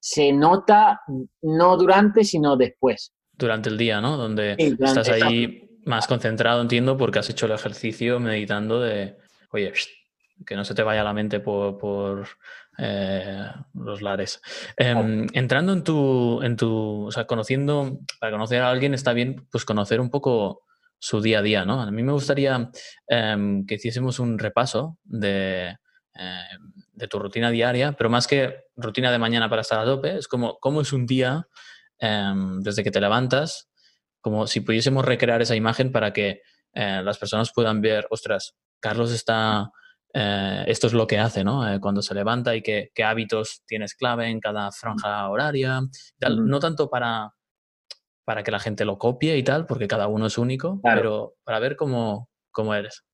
se 0.00 0.32
nota 0.32 1.00
no 1.42 1.76
durante, 1.76 2.24
sino 2.24 2.56
después. 2.56 3.12
Durante 3.32 3.68
el 3.68 3.78
día, 3.78 4.00
¿no? 4.00 4.16
Donde 4.16 4.56
estás 4.58 5.08
ahí 5.08 5.64
más 5.84 6.06
concentrado, 6.06 6.60
entiendo, 6.60 6.96
porque 6.96 7.18
has 7.18 7.30
hecho 7.30 7.46
el 7.46 7.52
ejercicio 7.52 8.20
meditando 8.20 8.80
de, 8.80 9.16
oye, 9.50 9.72
que 10.46 10.56
no 10.56 10.64
se 10.64 10.74
te 10.74 10.82
vaya 10.82 11.04
la 11.04 11.12
mente 11.12 11.40
por, 11.40 12.26
eh, 12.78 13.46
los 13.74 14.02
lares. 14.02 14.40
Em, 14.76 15.26
entrando 15.32 15.72
en 15.72 15.84
tu, 15.84 16.42
en 16.42 16.56
tu, 16.56 17.06
o 17.06 17.10
sea, 17.10 17.26
conociendo, 17.26 18.00
para 18.20 18.32
conocer 18.32 18.62
a 18.62 18.70
alguien 18.70 18.94
está 18.94 19.12
bien, 19.12 19.46
pues 19.50 19.64
conocer 19.64 20.00
un 20.00 20.10
poco 20.10 20.62
su 20.98 21.20
día 21.20 21.40
a 21.40 21.42
día, 21.42 21.64
¿no? 21.64 21.82
A 21.82 21.90
mí 21.90 22.02
me 22.02 22.12
gustaría 22.12 22.70
em, 23.06 23.66
que 23.66 23.74
hiciésemos 23.74 24.18
un 24.18 24.38
repaso 24.38 24.98
de, 25.04 25.76
em, 26.14 26.72
de, 26.92 27.08
tu 27.08 27.18
rutina 27.18 27.50
diaria, 27.50 27.92
pero 27.92 28.10
más 28.10 28.26
que 28.26 28.64
rutina 28.76 29.12
de 29.12 29.18
mañana 29.18 29.48
para 29.48 29.62
estar 29.62 29.78
a 29.78 29.84
tope, 29.84 30.16
es 30.16 30.28
como 30.28 30.58
cómo 30.58 30.80
es 30.80 30.92
un 30.92 31.06
día 31.06 31.46
desde 32.60 32.82
que 32.82 32.90
te 32.90 33.00
levantas, 33.00 33.70
como 34.20 34.46
si 34.46 34.60
pudiésemos 34.60 35.04
recrear 35.04 35.40
esa 35.40 35.54
imagen 35.54 35.90
para 35.90 36.12
que 36.12 36.42
eh, 36.74 37.02
las 37.04 37.18
personas 37.18 37.52
puedan 37.52 37.80
ver, 37.80 38.06
ostras, 38.10 38.56
Carlos 38.80 39.12
está 39.12 39.70
eh, 40.16 40.64
esto 40.68 40.86
es 40.86 40.92
lo 40.92 41.08
que 41.08 41.18
hace, 41.18 41.42
¿no? 41.42 41.68
Eh, 41.68 41.80
cuando 41.80 42.00
se 42.00 42.14
levanta 42.14 42.54
y 42.54 42.62
qué, 42.62 42.90
hábitos 43.04 43.64
tienes 43.66 43.94
clave 43.94 44.28
en 44.28 44.38
cada 44.38 44.70
franja 44.70 45.28
horaria. 45.28 45.80
No 46.20 46.60
tanto 46.60 46.88
para, 46.88 47.34
para 48.24 48.44
que 48.44 48.52
la 48.52 48.60
gente 48.60 48.84
lo 48.84 48.96
copie 48.96 49.36
y 49.36 49.42
tal, 49.42 49.66
porque 49.66 49.88
cada 49.88 50.06
uno 50.06 50.26
es 50.26 50.38
único, 50.38 50.80
pero 50.82 51.34
para 51.42 51.58
ver 51.58 51.74
cómo, 51.74 52.30
cómo 52.52 52.74
eres. 52.74 53.04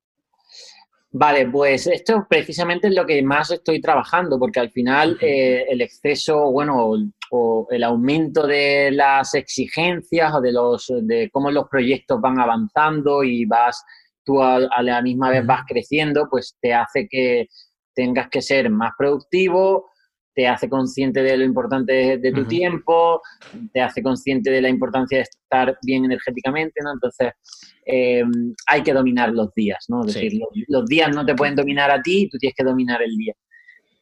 Vale, 1.13 1.49
pues 1.49 1.87
esto 1.89 2.27
precisamente 2.29 2.87
es 2.87 2.95
lo 2.95 3.05
que 3.05 3.21
más 3.23 3.51
estoy 3.51 3.81
trabajando, 3.81 4.39
porque 4.39 4.61
al 4.61 4.71
final 4.71 5.19
eh, 5.21 5.65
el 5.69 5.81
exceso, 5.81 6.53
bueno, 6.53 6.93
o, 7.33 7.67
el 7.71 7.83
aumento 7.83 8.47
de 8.47 8.91
las 8.93 9.35
exigencias 9.35 10.35
o 10.35 10.41
de 10.41 10.53
los 10.53 10.93
de 11.03 11.31
cómo 11.31 11.51
los 11.51 11.69
proyectos 11.69 12.21
van 12.21 12.39
avanzando 12.41 13.23
y 13.23 13.45
vas 13.45 13.85
tú 14.31 14.43
a, 14.43 14.83
la 14.83 15.03
misma 15.03 15.31
vez 15.31 15.45
vas 15.45 15.63
creciendo, 15.67 16.29
pues 16.31 16.57
te 16.61 16.73
hace 16.73 17.09
que 17.11 17.49
tengas 17.95 18.29
que 18.29 18.41
ser 18.41 18.71
más 18.71 18.93
productivo, 18.97 19.91
te 20.33 20.47
hace 20.47 20.69
consciente 20.69 21.23
de 21.23 21.37
lo 21.37 21.45
importante 21.45 22.19
de, 22.19 22.33
tu 22.33 22.45
tiempo, 22.45 23.21
te 23.73 23.81
hace 23.81 24.03
consciente 24.03 24.51
de 24.51 24.63
la 24.63 24.69
importancia 24.69 25.19
de 25.19 25.23
estar 25.25 25.77
bien 25.83 26.05
energéticamente, 26.05 26.81
¿no? 26.85 26.93
Entonces, 26.93 27.33
eh, 27.85 28.23
hay 28.69 28.83
que 28.83 28.93
dominar 28.93 29.33
los 29.33 29.53
días, 29.55 29.85
¿no? 29.89 30.05
Es 30.05 30.15
decir, 30.15 30.41
los, 30.69 30.87
días 30.87 31.15
no 31.15 31.27
te 31.27 31.35
pueden 31.35 31.57
dominar 31.57 31.91
a 31.91 32.01
ti, 32.01 32.29
tú 32.31 32.39
tienes 32.39 32.55
que 32.57 32.65
dominar 32.65 33.03
el 33.03 33.17
día. 33.17 33.35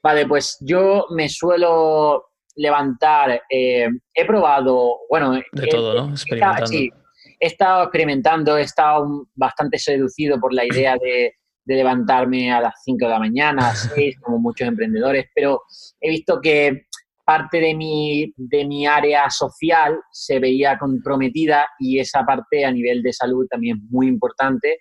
Vale, 0.03 0.27
pues 0.27 0.59
yo 0.61 1.07
me 1.11 1.31
suelo 1.31 2.27
levantar, 2.57 3.43
eh, 3.49 3.89
he 4.13 4.27
probado, 4.27 4.99
bueno... 5.09 5.33
De 5.53 5.67
todo, 5.69 5.95
¿no? 5.95 6.11
Experimentando. 6.11 6.67
Sí, 6.67 6.91
he 7.39 7.47
estado 7.47 7.85
experimentando, 7.85 8.57
he 8.57 8.63
estado 8.63 9.27
bastante 9.35 9.79
seducido 9.79 10.39
por 10.41 10.53
la 10.53 10.65
idea 10.65 10.97
de, 10.97 11.35
levantarme 11.65 12.51
a 12.51 12.63
las 12.63 12.83
5 12.83 13.05
de 13.05 13.11
la 13.11 13.19
mañana, 13.19 13.69
a 13.69 13.75
6, 13.75 14.17
como 14.23 14.39
muchos 14.39 14.67
emprendedores, 14.67 15.27
pero 15.35 15.61
he 16.01 16.09
visto 16.09 16.41
que 16.41 16.87
parte 17.27 17.61
de 17.61 17.75
mi, 17.75 18.33
de 18.39 18.65
mi 18.65 18.87
área 18.87 19.29
social 19.29 20.01
se 20.11 20.39
veía 20.39 20.79
comprometida 20.79 21.69
y 21.79 21.99
esa 21.99 22.25
parte 22.25 22.65
a 22.65 22.73
nivel 22.73 23.03
de 23.03 23.13
salud 23.13 23.47
también 23.51 23.77
es 23.77 23.83
muy 23.91 24.07
importante. 24.07 24.79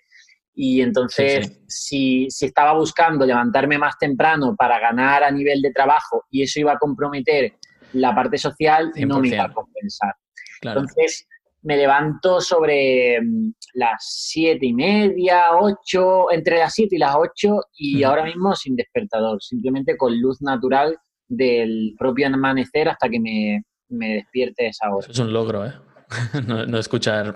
Y 0.54 0.80
entonces, 0.80 1.60
Si, 1.66 2.26
si, 2.30 2.46
estaba 2.46 2.72
buscando 2.72 3.26
levantarme 3.26 3.76
más 3.76 3.98
temprano 3.98 4.56
para 4.56 4.80
ganar 4.80 5.22
a 5.24 5.30
nivel 5.30 5.60
de 5.60 5.72
trabajo 5.72 6.24
y 6.30 6.42
eso 6.42 6.58
iba 6.58 6.72
a 6.72 6.78
comprometer 6.78 7.52
la 7.92 8.14
parte 8.14 8.38
social, 8.38 8.92
no 9.06 9.20
me 9.20 9.28
iba 9.28 9.44
a 9.44 9.52
compensar. 9.52 10.14
Entonces, 10.62 11.28
me 11.62 11.76
levanto 11.76 12.40
sobre 12.40 13.20
mm, 13.20 13.52
las 13.74 13.96
siete 14.00 14.66
y 14.66 14.74
media, 14.74 15.56
ocho, 15.58 16.30
entre 16.30 16.58
las 16.58 16.74
siete 16.74 16.96
y 16.96 16.98
las 16.98 17.14
ocho 17.16 17.60
y 17.76 18.02
ahora 18.02 18.24
mismo 18.24 18.54
sin 18.54 18.76
despertador, 18.76 19.42
simplemente 19.42 19.96
con 19.96 20.18
luz 20.20 20.40
natural 20.40 20.96
del 21.28 21.94
propio 21.98 22.26
amanecer 22.26 22.88
hasta 22.88 23.08
que 23.08 23.20
me, 23.20 23.62
me 23.88 24.14
despierte 24.14 24.68
esa 24.68 24.90
hora. 24.90 25.06
es 25.10 25.18
un 25.18 25.32
logro, 25.32 25.66
¿eh? 25.66 25.72
no, 26.46 26.64
no, 26.64 26.78
escuchar... 26.78 27.34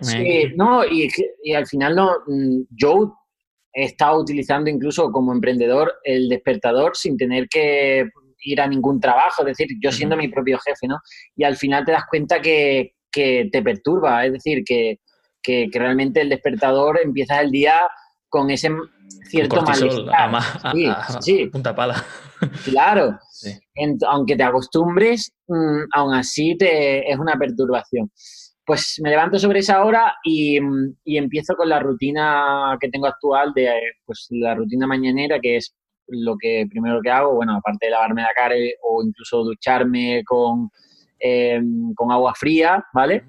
Sí, 0.00 0.44
no, 0.56 0.84
y, 0.84 1.10
y 1.42 1.52
al 1.52 1.66
final 1.66 1.94
no, 1.94 2.12
mm, 2.26 2.62
yo 2.70 3.14
he 3.72 3.84
estado 3.84 4.18
utilizando 4.20 4.70
incluso 4.70 5.10
como 5.12 5.32
emprendedor 5.32 5.92
el 6.02 6.30
despertador 6.30 6.96
sin 6.96 7.16
tener 7.16 7.46
que 7.48 8.08
ir 8.46 8.60
a 8.60 8.66
ningún 8.66 9.00
trabajo, 9.00 9.42
es 9.42 9.56
decir, 9.56 9.76
yo 9.82 9.92
siendo 9.92 10.16
mi 10.16 10.28
propio 10.28 10.58
jefe, 10.58 10.86
¿no? 10.86 10.98
Y 11.36 11.44
al 11.44 11.56
final 11.56 11.84
te 11.84 11.92
das 11.92 12.04
cuenta 12.08 12.40
que, 12.40 12.94
que 13.16 13.48
te 13.50 13.62
perturba, 13.62 14.26
es 14.26 14.32
decir, 14.34 14.62
que, 14.62 14.98
que, 15.42 15.70
realmente 15.72 16.20
el 16.20 16.28
despertador 16.28 17.00
empieza 17.02 17.40
el 17.40 17.50
día 17.50 17.80
con 18.28 18.50
ese 18.50 18.68
cierto 19.30 19.62
malestar. 19.62 20.42
sí, 20.74 20.90
sí. 21.20 21.46
punta 21.46 21.74
pala. 21.74 22.04
Claro. 22.64 23.18
aunque 24.06 24.36
te 24.36 24.42
acostumbres, 24.42 25.32
mm, 25.48 25.84
aún 25.94 26.14
así 26.14 26.58
te, 26.58 27.10
es 27.10 27.18
una 27.18 27.36
perturbación. 27.38 28.10
Pues 28.66 29.00
me 29.02 29.08
levanto 29.08 29.38
sobre 29.38 29.60
esa 29.60 29.82
hora 29.82 30.16
y, 30.22 30.58
y, 31.04 31.16
empiezo 31.16 31.54
con 31.54 31.70
la 31.70 31.78
rutina 31.78 32.76
que 32.78 32.90
tengo 32.90 33.06
actual 33.06 33.54
de 33.54 33.70
pues 34.04 34.26
la 34.30 34.54
rutina 34.54 34.86
mañanera, 34.86 35.38
que 35.40 35.56
es 35.56 35.74
lo 36.08 36.36
que 36.36 36.66
primero 36.68 37.00
que 37.00 37.10
hago, 37.10 37.34
bueno, 37.34 37.56
aparte 37.56 37.86
de 37.86 37.92
lavarme 37.92 38.22
la 38.22 38.34
cara 38.36 38.56
o 38.82 39.02
incluso 39.02 39.42
ducharme 39.42 40.22
con, 40.26 40.68
eh, 41.18 41.60
con 41.94 42.12
agua 42.12 42.34
fría, 42.34 42.84
¿vale? 42.92 43.24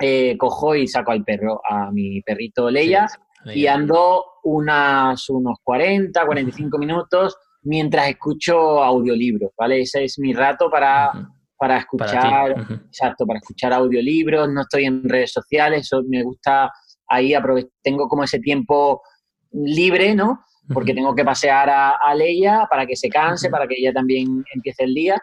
Eh, 0.00 0.36
cojo 0.38 0.74
y 0.74 0.86
saco 0.86 1.10
al 1.12 1.24
perro, 1.24 1.60
a 1.68 1.90
mi 1.90 2.20
perrito 2.22 2.70
Leia, 2.70 3.06
y 3.46 3.66
ando 3.66 4.24
unas, 4.44 5.28
unos 5.30 5.58
40, 5.62 6.24
45 6.24 6.78
minutos 6.78 7.36
mientras 7.62 8.08
escucho 8.08 8.82
audiolibros, 8.82 9.52
¿vale? 9.56 9.80
Ese 9.80 10.04
es 10.04 10.18
mi 10.18 10.32
rato 10.32 10.70
para, 10.70 11.10
para 11.56 11.78
escuchar, 11.78 12.54
exacto, 12.86 13.26
para 13.26 13.38
escuchar 13.38 13.72
audiolibros, 13.72 14.48
no 14.48 14.62
estoy 14.62 14.84
en 14.84 15.08
redes 15.08 15.32
sociales, 15.32 15.90
me 16.06 16.22
gusta 16.22 16.70
ahí, 17.08 17.34
tengo 17.82 18.08
como 18.08 18.24
ese 18.24 18.38
tiempo 18.38 19.02
libre, 19.50 20.14
¿no? 20.14 20.44
porque 20.72 20.94
tengo 20.94 21.14
que 21.14 21.24
pasear 21.24 21.70
a, 21.70 22.14
Leia 22.14 22.66
para 22.70 22.86
que 22.86 22.96
se 22.96 23.08
canse, 23.08 23.50
para 23.50 23.66
que 23.66 23.76
ella 23.78 23.92
también 23.92 24.44
empiece 24.54 24.84
el 24.84 24.94
día 24.94 25.22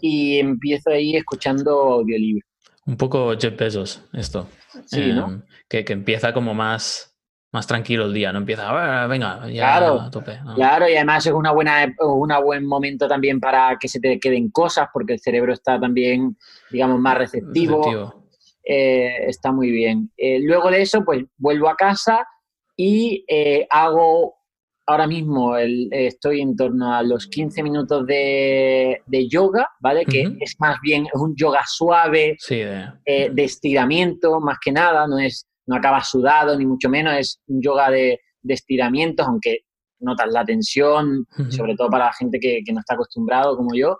y 0.00 0.38
empiezo 0.38 0.90
ahí 0.90 1.16
escuchando 1.16 1.70
audiolibros. 1.70 2.48
Un 2.86 2.96
poco 2.96 3.34
Jeff 3.38 3.56
Bezos 3.56 4.02
esto. 4.12 4.48
Sí, 4.86 5.12
¿no? 5.12 5.26
Em, 5.26 5.42
que, 5.68 5.84
empieza 5.88 6.32
como 6.32 6.54
más, 6.54 7.16
más 7.52 7.66
tranquilo 7.66 8.06
el 8.06 8.14
día, 8.14 8.32
no 8.32 8.38
empieza, 8.38 8.68
ah, 8.68 9.06
venga, 9.06 9.48
ya 9.50 10.06
a 10.06 10.10
tope. 10.10 10.38
Claro, 10.54 10.88
y 10.88 10.94
además 10.94 11.26
es 11.26 11.32
una 11.32 11.52
buena, 11.52 11.94
un 12.00 12.32
buen 12.44 12.66
momento 12.66 13.06
también 13.06 13.40
para 13.40 13.76
que 13.78 13.88
se 13.88 14.00
te 14.00 14.18
queden 14.18 14.50
cosas, 14.50 14.88
porque 14.92 15.14
el 15.14 15.20
cerebro 15.20 15.52
está 15.52 15.78
también, 15.78 16.36
digamos, 16.70 16.98
más 16.98 17.18
receptivo. 17.18 18.20
Eh, 18.62 19.26
está 19.26 19.52
muy 19.52 19.70
bien. 19.70 20.10
Eh, 20.16 20.38
luego 20.40 20.70
de 20.70 20.82
eso, 20.82 21.04
pues 21.04 21.24
vuelvo 21.38 21.68
a 21.68 21.76
casa 21.76 22.26
y 22.76 23.24
eh, 23.28 23.66
hago 23.70 24.39
ahora 24.90 25.06
mismo 25.06 25.56
estoy 25.56 26.40
en 26.40 26.56
torno 26.56 26.94
a 26.94 27.02
los 27.02 27.26
15 27.26 27.62
minutos 27.62 28.06
de, 28.06 29.02
yoga, 29.28 29.68
¿vale? 29.80 30.04
Que 30.04 30.36
es 30.40 30.56
más 30.58 30.78
bien 30.82 31.06
es 31.06 31.20
un 31.20 31.34
yoga 31.36 31.62
suave, 31.66 32.36
eh, 32.50 33.30
de... 33.32 33.44
estiramiento, 33.44 34.40
más 34.40 34.58
que 34.62 34.72
nada, 34.72 35.06
no 35.06 35.18
es 35.18 35.46
no 35.70 35.76
acaba 35.76 36.02
sudado 36.02 36.58
ni 36.58 36.66
mucho 36.66 36.88
menos, 36.88 37.14
es 37.14 37.40
un 37.46 37.62
yoga 37.62 37.90
de, 37.90 38.18
estiramientos, 38.42 39.26
aunque 39.26 39.58
notas 40.00 40.28
la 40.32 40.44
tensión, 40.44 41.26
sobre 41.48 41.76
todo 41.76 41.88
para 41.88 42.06
la 42.06 42.12
gente 42.12 42.40
que, 42.40 42.60
no 42.72 42.80
está 42.80 42.94
acostumbrado 42.94 43.56
como 43.56 43.74
yo. 43.74 43.96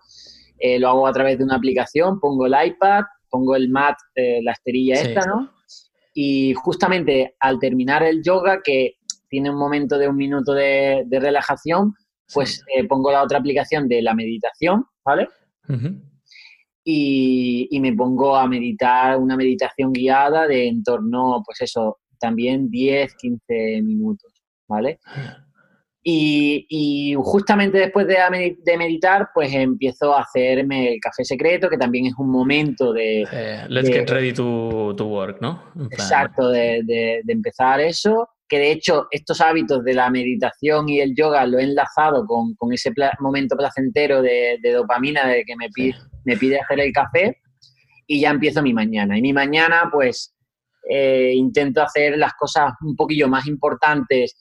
Eh, 0.58 0.80
lo 0.80 0.88
hago 0.88 1.06
a 1.06 1.12
través 1.12 1.38
de 1.38 1.44
una 1.44 1.56
aplicación, 1.56 2.18
pongo 2.18 2.46
el 2.46 2.54
iPad, 2.66 3.04
pongo 3.30 3.54
el 3.54 3.70
mat, 3.70 3.96
eh, 4.16 4.40
la 4.42 4.52
esterilla 4.52 4.94
esta, 4.94 5.20
¿no? 5.26 5.52
Y 6.12 6.54
justamente 6.54 7.36
al 7.38 7.60
terminar 7.60 8.02
el 8.02 8.20
yoga, 8.22 8.60
que 8.62 8.94
tiene 9.30 9.48
un 9.48 9.56
momento 9.56 9.96
de 9.96 10.08
un 10.08 10.16
minuto 10.16 10.52
de, 10.52 11.06
relajación, 11.10 11.94
pues 12.34 12.62
eh, 12.76 12.86
pongo 12.86 13.10
la 13.10 13.22
otra 13.22 13.38
aplicación 13.38 13.88
de 13.88 14.02
la 14.02 14.14
meditación, 14.14 14.84
¿vale? 15.04 15.28
y, 16.84 17.78
me 17.80 17.92
pongo 17.94 18.36
a 18.36 18.46
meditar 18.46 19.18
una 19.18 19.36
meditación 19.36 19.92
guiada 19.92 20.46
de 20.46 20.68
en 20.68 20.82
torno, 20.82 21.42
pues 21.46 21.62
eso, 21.62 21.98
también 22.18 22.70
10, 22.70 23.14
15 23.14 23.82
minutos, 23.82 24.32
¿vale? 24.68 24.98
Y, 26.12 27.14
justamente 27.18 27.78
después 27.78 28.06
de, 28.06 28.76
meditar, 28.76 29.28
pues 29.34 29.52
empiezo 29.52 30.14
a 30.14 30.22
hacerme 30.22 30.94
el 30.94 31.00
café 31.00 31.24
secreto, 31.24 31.68
que 31.68 31.76
también 31.76 32.06
es 32.06 32.14
un 32.18 32.30
momento 32.30 32.92
de... 32.92 33.22
Eh, 33.30 33.64
let's 33.68 33.88
get 33.88 34.08
ready 34.08 34.32
to, 34.32 34.94
work, 34.98 35.40
¿no? 35.40 35.62
Exacto, 35.90 36.50
de, 36.50 36.82
de, 36.84 37.22
empezar 37.28 37.80
eso 37.80 38.28
que 38.48 38.58
de 38.58 38.72
hecho 38.72 39.06
estos 39.12 39.40
hábitos 39.40 39.84
de 39.84 39.94
la 39.94 40.10
meditación 40.10 40.88
y 40.88 41.00
el 41.00 41.14
yoga 41.14 41.46
lo 41.46 41.60
he 41.60 41.62
enlazado 41.62 42.26
con, 42.26 42.72
ese 42.72 42.92
momento 43.20 43.56
placentero 43.56 44.20
de, 44.20 44.58
dopamina 44.74 45.28
de 45.28 45.44
que 45.44 45.54
me 45.54 45.68
pide, 45.68 45.94
me 46.24 46.36
pide 46.36 46.58
hacer 46.58 46.80
el 46.80 46.92
café 46.92 47.38
y 48.08 48.20
ya 48.20 48.30
empiezo 48.30 48.60
mi 48.60 48.74
mañana. 48.74 49.16
Y 49.16 49.22
mi 49.22 49.32
mañana 49.32 49.88
pues 49.92 50.34
eh, 50.90 51.32
intento 51.32 51.80
hacer 51.80 52.18
las 52.18 52.34
cosas 52.34 52.72
un 52.80 52.96
poquillo 52.96 53.28
más 53.28 53.46
importantes 53.46 54.34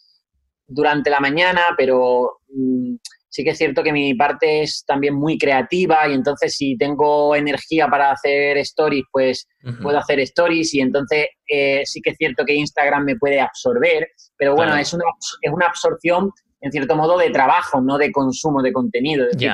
durante 0.70 1.10
la 1.10 1.20
mañana, 1.20 1.62
pero 1.76 2.40
mm, 2.48 2.96
sí 3.28 3.44
que 3.44 3.52
es 3.52 3.58
cierto 3.58 3.84
que 3.84 3.92
mi 3.92 4.14
parte 4.14 4.64
es 4.64 4.84
también 4.86 5.16
muy 5.16 5.38
creativa 5.38 6.08
y 6.08 6.14
entonces 6.14 6.56
si 6.56 6.78
tengo 6.78 7.36
energía 7.36 7.88
para 7.88 8.12
hacer 8.12 8.58
stories, 8.58 9.06
pues 9.12 9.48
puedo 9.82 9.98
hacer 9.98 10.20
stories 10.22 10.74
y 10.74 10.82
entonces 10.82 11.28
eh, 11.48 11.82
sí 11.86 12.02
que 12.02 12.12
es 12.12 12.18
cierto 12.18 12.46
que 12.46 12.56
Instagram 12.56 13.04
me 13.04 13.16
puede 13.16 13.40
absorber, 13.40 14.08
pero 14.38 14.56
bueno, 14.56 14.76
es, 14.76 14.94
una, 14.94 15.04
es 15.42 15.52
una 15.52 15.68
absorción 15.68 16.32
en 16.62 16.72
cierto 16.72 16.96
modo 16.96 17.18
de 17.18 17.30
trabajo, 17.30 17.82
no 17.82 17.98
de 17.98 18.12
consumo 18.12 18.62
de 18.62 18.74
contenido. 18.74 19.26
Es 19.26 19.38
decir, 19.38 19.52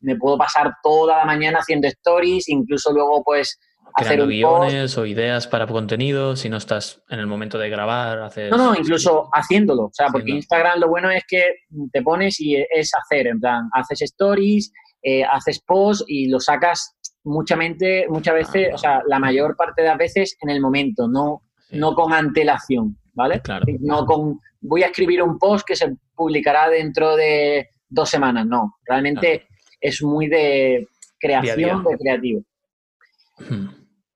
me 0.00 0.16
puedo 0.16 0.36
pasar 0.38 0.72
toda 0.82 1.18
la 1.18 1.24
mañana 1.24 1.58
haciendo 1.60 1.88
stories, 1.88 2.48
incluso 2.48 2.92
luego 2.92 3.22
pues 3.24 3.58
Creando 3.94 4.26
guiones 4.26 4.96
o 4.98 5.06
ideas 5.06 5.46
para 5.46 5.66
contenido, 5.66 6.36
si 6.36 6.48
no 6.48 6.56
estás 6.56 7.02
en 7.08 7.18
el 7.18 7.26
momento 7.26 7.58
de 7.58 7.68
grabar, 7.68 8.20
haces... 8.20 8.50
No, 8.50 8.56
no, 8.56 8.74
incluso 8.74 9.28
haciéndolo, 9.32 9.84
o 9.84 9.92
sea, 9.92 10.08
porque 10.08 10.30
Instagram 10.30 10.80
lo 10.80 10.88
bueno 10.88 11.10
es 11.10 11.24
que 11.26 11.54
te 11.92 12.02
pones 12.02 12.40
y 12.40 12.56
es 12.56 12.90
hacer, 12.94 13.26
en 13.26 13.40
plan, 13.40 13.68
haces 13.72 14.02
stories, 14.02 14.72
eh, 15.02 15.24
haces 15.24 15.60
posts 15.60 16.04
y 16.06 16.28
lo 16.28 16.40
sacas 16.40 16.96
mucha 17.24 17.56
mente, 17.56 18.06
muchas 18.08 18.34
veces, 18.34 18.74
o 18.74 18.78
sea, 18.78 19.02
la 19.06 19.18
mayor 19.18 19.56
parte 19.56 19.82
de 19.82 19.88
las 19.88 19.98
veces 19.98 20.36
en 20.40 20.50
el 20.50 20.60
momento, 20.60 21.08
no, 21.08 21.42
no 21.72 21.94
con 21.94 22.12
antelación, 22.12 22.98
¿vale? 23.12 23.40
Claro. 23.40 23.66
No 23.80 24.06
con, 24.06 24.40
voy 24.60 24.82
a 24.82 24.86
escribir 24.86 25.22
un 25.22 25.38
post 25.38 25.66
que 25.66 25.76
se 25.76 25.96
publicará 26.14 26.68
dentro 26.68 27.16
de 27.16 27.70
dos 27.88 28.08
semanas, 28.08 28.46
no, 28.46 28.76
realmente 28.84 29.46
es 29.80 30.02
muy 30.02 30.28
de 30.28 30.88
creación 31.18 31.84
de 31.84 31.98
creativo. 31.98 32.42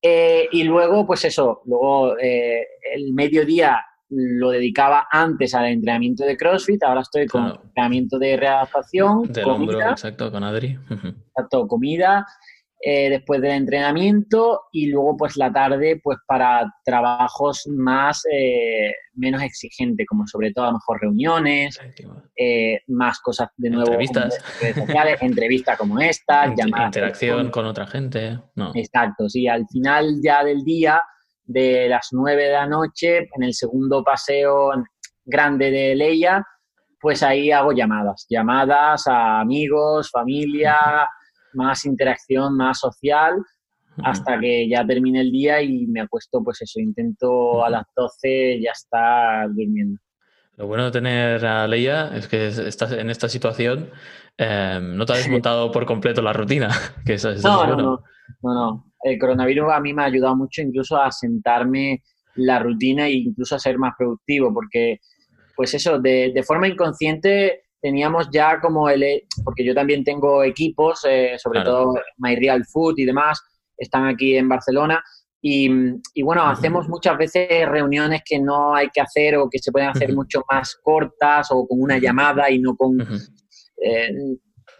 Eh, 0.07 0.49
y 0.53 0.65
luego, 0.65 1.07
pues 1.07 1.25
eso, 1.25 1.63
luego 1.65 2.19
eh, 2.19 2.63
el 2.95 3.15
mediodía 3.15 3.81
lo 4.11 4.51
dedicaba 4.51 5.09
antes 5.11 5.55
al 5.55 5.65
entrenamiento 5.65 6.25
de 6.25 6.37
CrossFit, 6.37 6.83
ahora 6.83 7.01
estoy 7.01 7.27
con 7.27 7.47
entrenamiento 7.47 8.19
de 8.19 8.37
readaptación. 8.37 9.23
Del 9.33 9.49
hombro, 9.49 9.81
exacto, 9.81 10.31
con 10.31 10.45
Adri. 10.45 10.79
Exacto, 11.37 11.67
comida, 11.67 12.27
eh, 12.87 13.09
después 13.09 13.41
del 13.41 13.53
entrenamiento 13.53 14.65
y 14.71 14.89
luego 14.89 15.17
pues 15.17 15.39
la 15.39 15.51
tarde 15.51 16.03
pues 16.05 16.19
para 16.27 16.71
trabajos 16.85 17.63
más 17.67 18.23
eh, 18.31 18.93
menos 19.15 19.43
exigentes 19.43 20.07
como 20.07 20.27
sobre 20.27 20.53
todo 20.53 20.67
a 20.67 20.69
lo 20.69 20.75
mejor 20.75 21.01
reuniones 21.01 21.81
eh, 22.37 22.81
más 22.89 23.21
cosas 23.21 23.49
de 23.57 23.71
nuevo 23.71 23.93
entrevistas. 23.93 24.35
sociales 24.75 25.17
entrevistas 25.23 25.79
como 25.79 25.99
esta 25.99 26.45
llamadas 26.55 26.89
interacción 26.89 27.51
con 27.51 27.65
otra 27.65 27.87
gente 27.87 28.39
no 28.55 28.73
exacto 28.75 29.31
sí 29.31 29.49
al 29.49 29.67
final 29.73 30.21
ya 30.23 30.45
del 30.45 30.63
día 30.63 31.01
de 31.43 31.89
las 31.89 32.09
nueve 32.13 32.43
de 32.43 32.53
la 32.53 32.67
noche 32.67 33.31
en 33.35 33.45
el 33.45 33.55
segundo 33.55 34.05
paseo 34.05 34.73
grande 35.25 35.71
de 35.71 35.95
Leia 35.95 36.47
pues 37.01 37.23
ahí 37.23 37.51
hago 37.51 37.73
llamadas 37.73 38.27
llamadas 38.29 39.07
a 39.07 39.41
amigos 39.41 40.11
familia 40.11 41.09
más 41.55 41.85
interacción, 41.85 42.57
más 42.57 42.79
social, 42.81 43.35
hasta 44.03 44.41
que 44.41 44.69
ya 44.69 44.85
termine 44.85 45.21
el 45.21 45.31
día 45.31 45.63
y 45.63 45.87
me 45.87 46.01
acuesto, 46.01 46.43
pues 46.43 46.61
eso, 46.63 46.81
intento 46.81 47.65
a 47.65 47.71
las 47.71 47.85
12 47.95 48.61
ya 48.61 48.73
estar 48.73 49.49
durmiendo. 49.49 50.01
Lo 50.57 50.67
bueno 50.67 50.85
de 50.85 50.91
tener 50.93 51.45
a 51.45 51.67
Leia 51.67 52.15
es 52.17 52.29
que 52.29 52.47
estás 52.47 52.93
en 52.93 53.11
esta 53.11 53.29
situación, 53.29 53.91
em, 54.37 54.97
no 54.97 55.05
te 55.05 55.13
has 55.13 55.19
desmontado 55.21 55.71
por 55.73 55.85
completo 55.85 56.23
la 56.23 56.33
rutina, 56.33 56.69
que 57.07 57.15
eso, 57.15 57.31
es 57.31 57.43
no, 57.43 57.67
no, 57.67 57.77
no, 57.77 58.03
no, 58.43 58.93
el 59.03 59.19
coronavirus 59.19 59.73
a 59.73 59.81
mí 59.81 59.93
me 59.93 60.03
ha 60.03 60.07
ayudado 60.07 60.37
mucho 60.37 60.63
incluso 60.63 61.01
a 61.01 61.11
sentarme 61.11 62.03
la 62.37 62.59
rutina 62.59 63.07
e 63.07 63.15
incluso 63.15 63.57
a 63.57 63.61
ser 63.61 63.79
más 63.79 63.95
productivo, 63.99 64.53
porque 64.53 65.01
pues 65.57 65.75
eso, 65.75 65.99
de, 66.01 66.33
de 66.35 66.43
forma 66.43 66.69
inconsciente 66.69 67.64
teníamos 67.85 68.31
ya 68.33 68.61
como 68.61 68.89
el, 68.89 69.05
porque 69.45 69.63
yo 69.63 69.75
también 69.75 70.05
tengo 70.05 70.43
equipos, 70.43 71.05
eh, 71.07 71.35
sobre 71.37 71.61
todo 71.63 71.93
My 72.17 72.35
Real 72.35 72.65
Food 72.65 72.95
y 72.97 73.05
demás, 73.05 73.43
están 73.77 74.07
aquí 74.07 74.39
en 74.39 74.49
Barcelona, 74.49 75.05
y, 75.43 75.71
y, 76.15 76.23
bueno, 76.23 76.47
hacemos 76.49 76.89
muchas 76.89 77.19
veces 77.19 77.69
reuniones 77.69 78.23
que 78.25 78.39
no 78.39 78.75
hay 78.75 78.89
que 78.89 79.03
hacer 79.03 79.37
o 79.37 79.51
que 79.51 79.59
se 79.59 79.71
pueden 79.71 79.91
hacer 79.91 80.15
mucho 80.15 80.41
más 80.51 80.77
cortas 80.83 81.49
o 81.51 81.67
con 81.67 81.83
una 81.83 81.99
llamada 81.99 82.51
y 82.51 82.59
no 82.59 82.75
con... 82.75 82.99
Eh, 83.03 84.11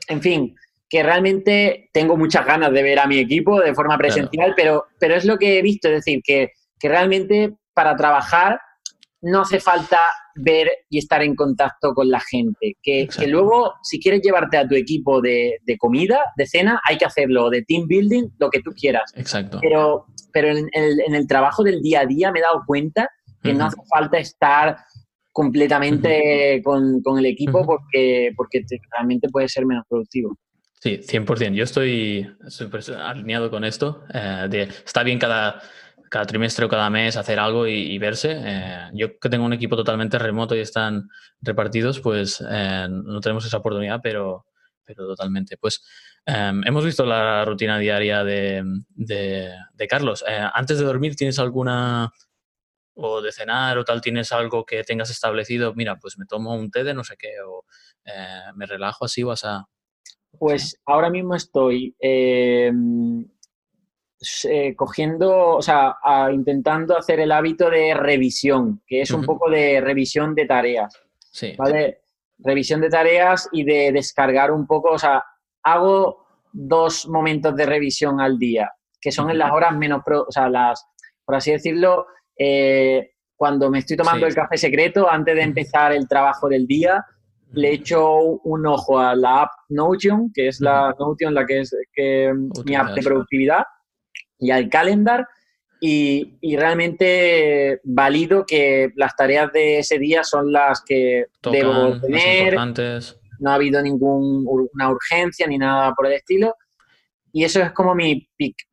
en 0.09 0.23
fin, 0.23 0.55
que 0.89 1.03
realmente 1.03 1.91
tengo 1.93 2.17
muchas 2.17 2.47
ganas 2.47 2.73
de 2.73 2.83
ver 2.83 2.99
a 2.99 3.07
mi 3.07 3.19
equipo 3.19 3.61
de 3.61 3.75
forma 3.75 3.99
presencial, 3.99 4.55
pero, 4.57 4.87
pero 4.99 5.15
es 5.15 5.27
lo 5.27 5.37
que 5.37 5.59
he 5.59 5.63
visto, 5.63 5.89
es 5.89 5.97
decir, 5.97 6.23
que, 6.25 6.53
que 6.81 6.89
realmente 6.89 7.53
para 7.75 7.95
trabajar 7.97 8.59
no 9.25 9.41
hace 9.41 9.59
falta 9.59 9.99
ver 10.35 10.71
y 10.91 10.99
estar 10.99 11.23
en 11.23 11.35
contacto 11.35 11.95
con 11.95 12.11
la 12.11 12.21
gente. 12.21 12.77
Que, 12.83 13.09
que 13.09 13.27
luego, 13.27 13.75
si 13.83 13.99
quieres 13.99 14.21
llevarte 14.23 14.59
a 14.59 14.69
tu 14.69 14.75
equipo 14.75 15.21
de, 15.21 15.59
de, 15.65 15.79
comida, 15.79 16.19
de 16.37 16.47
cena, 16.47 16.81
hay 16.87 16.99
que 16.99 17.07
hacerlo, 17.07 17.49
de 17.49 17.63
team 17.63 17.87
building, 17.87 18.29
lo 18.39 18.51
que 18.51 18.61
tú 18.61 18.73
quieras. 18.73 19.13
Exacto. 19.17 19.59
Pero, 19.63 20.07
pero 20.33 20.49
en, 20.49 20.69
el, 20.73 21.01
en 21.01 21.15
el 21.15 21.27
trabajo 21.27 21.63
del 21.63 21.81
día 21.81 22.01
a 22.01 22.07
día 22.07 22.33
me 22.33 22.41
he 22.41 22.43
dado 22.43 22.63
cuenta 22.67 23.09
que 23.43 23.53
no 23.53 23.67
hace 23.67 23.81
falta 23.93 24.19
estar 24.19 24.79
completamente 25.33 26.63
con, 26.65 27.03
con, 27.03 27.19
el 27.19 27.27
equipo 27.27 27.67
porque, 27.67 28.33
porque 28.37 28.65
realmente 28.93 29.29
puede 29.29 29.49
ser 29.49 29.67
menos 29.67 29.85
productivo. 29.89 30.39
Sí, 30.81 30.99
100%. 30.99 31.55
Yo 31.55 31.65
estoy 31.65 32.27
súper 32.49 32.83
alineado 32.99 33.51
con 33.51 33.65
esto. 33.65 34.05
Eh, 34.13 34.47
de, 34.51 34.63
está 34.63 35.03
bien 35.03 35.19
cada 35.19 35.61
cada 36.15 36.27
trimestre 36.27 36.65
o 36.65 36.69
cada 36.69 36.89
mes 36.91 37.17
hacer 37.17 37.41
algo 37.41 37.67
y, 37.67 37.99
verse. 37.99 38.37
Eh, 38.39 38.89
yo 38.93 39.19
que 39.19 39.29
tengo 39.29 39.45
un 39.45 39.53
equipo 39.53 39.75
totalmente 39.75 40.17
remoto 40.17 40.55
y 40.55 40.61
están 40.61 41.09
repartidos, 41.41 41.99
pues 41.99 42.41
eh, 42.49 42.87
no 42.89 43.19
tenemos 43.19 43.45
esa 43.45 43.57
oportunidad, 43.57 43.99
pero, 44.01 44.47
pero 44.85 45.09
totalmente. 45.09 45.57
Pues 45.57 45.85
em, 46.25 46.63
hemos 46.65 46.85
visto 46.85 47.05
la 47.05 47.45
rutina 47.45 47.81
diaria 47.81 48.23
de, 48.23 48.63
de, 48.95 49.89
Carlos. 49.89 50.25
Eh, 50.29 50.39
antes 50.55 50.79
de 50.79 50.85
dormir, 50.85 51.17
¿tienes 51.17 51.41
alguna 51.41 52.13
o 52.95 53.21
de 53.21 53.33
cenar 53.33 53.77
o 53.79 53.85
tal, 53.85 54.01
tienes 54.01 54.31
algo 54.31 54.65
que 54.65 54.85
tengas 54.85 55.11
establecido? 55.11 55.75
Mira, 55.75 55.97
pues 55.97 56.17
me 56.17 56.27
tomo 56.27 56.55
un 56.55 56.71
té 56.71 56.85
de 56.85 56.95
no 56.95 57.03
sé 57.03 57.17
qué 57.19 57.33
o 57.45 57.65
me 58.55 58.67
relajo 58.67 59.07
así 59.07 59.25
vas 59.25 59.45
a... 59.45 59.65
Pues 60.39 60.81
ahora 60.87 61.11
mismo 61.11 61.35
estoy 61.35 61.97
em, 61.99 63.27
eh, 64.49 64.75
cogiendo, 64.77 65.57
o 65.57 65.63
sea, 65.63 65.97
intentando 66.33 66.97
hacer 66.97 67.21
el 67.21 67.33
hábito 67.33 67.71
de 67.71 67.95
revisión, 67.95 68.83
que 68.87 69.03
es 69.03 69.11
un 69.11 69.25
poco 69.25 69.51
de 69.51 69.81
revisión 69.81 70.35
de 70.35 70.47
tareas. 70.47 71.01
Sí. 71.31 71.55
¿Vale? 71.57 72.03
Revisión 72.39 72.81
de 72.81 72.91
tareas 72.91 73.49
y 73.53 73.65
de 73.65 73.93
descargar 73.93 74.51
un 74.51 74.67
poco, 74.67 74.91
o 74.91 74.99
sea, 74.99 75.25
hago 75.63 76.27
dos 76.53 77.09
momentos 77.09 77.57
de 77.57 77.67
revisión 77.67 78.21
al 78.21 78.39
día, 78.39 78.73
que 79.01 79.11
son 79.11 79.31
en 79.31 79.39
las 79.39 79.51
horas 79.53 79.77
menos, 79.77 80.03
o 80.07 80.31
sea, 80.31 80.49
las, 80.49 80.87
por 81.25 81.35
así 81.35 81.51
decirlo, 81.53 82.07
eh, 82.39 83.11
cuando 83.37 83.71
me 83.71 83.81
estoy 83.81 83.97
tomando 83.97 84.27
el 84.27 84.35
café 84.35 84.57
secreto, 84.57 85.11
antes 85.11 85.35
de 85.35 85.43
empezar 85.43 85.93
el 85.93 86.09
trabajo 86.09 86.49
del 86.49 86.67
día, 86.67 87.05
le 87.53 87.73
echo 87.73 88.19
un 88.19 88.67
ojo 88.67 88.99
a 88.99 89.15
la 89.15 89.43
app 89.43 89.51
Notion, 89.69 90.33
que 90.33 90.49
es 90.49 90.61
la 90.61 90.95
Notion, 90.99 91.35
la 91.35 91.47
que 91.47 91.61
es 91.61 91.77
que, 91.93 92.33
mi 92.65 92.75
app 92.75 92.95
de 92.95 93.03
productividad, 93.03 93.65
y 94.39 94.51
al 94.51 94.69
calendar 94.69 95.27
y, 95.81 96.39
y, 96.41 96.57
realmente 96.57 97.81
valido 97.85 98.45
que 98.47 98.91
las 98.97 99.15
tareas 99.17 99.53
de 99.53 99.81
ese 99.81 99.99
día 99.99 100.25
son 100.25 100.51
las 100.51 100.83
que 100.87 101.27
debo 101.43 102.01
tener. 102.01 102.57
No 103.41 103.51
ha 103.51 103.55
habido 103.55 103.83
ninguna 103.83 104.91
urgencia 104.91 105.47
ni 105.47 105.59
nada 105.59 105.93
por 105.93 106.07
el 106.07 106.15
estilo. 106.15 106.55
Y 107.33 107.45
eso 107.45 107.61
es 107.61 107.73
como 107.73 107.95
mi 107.95 108.29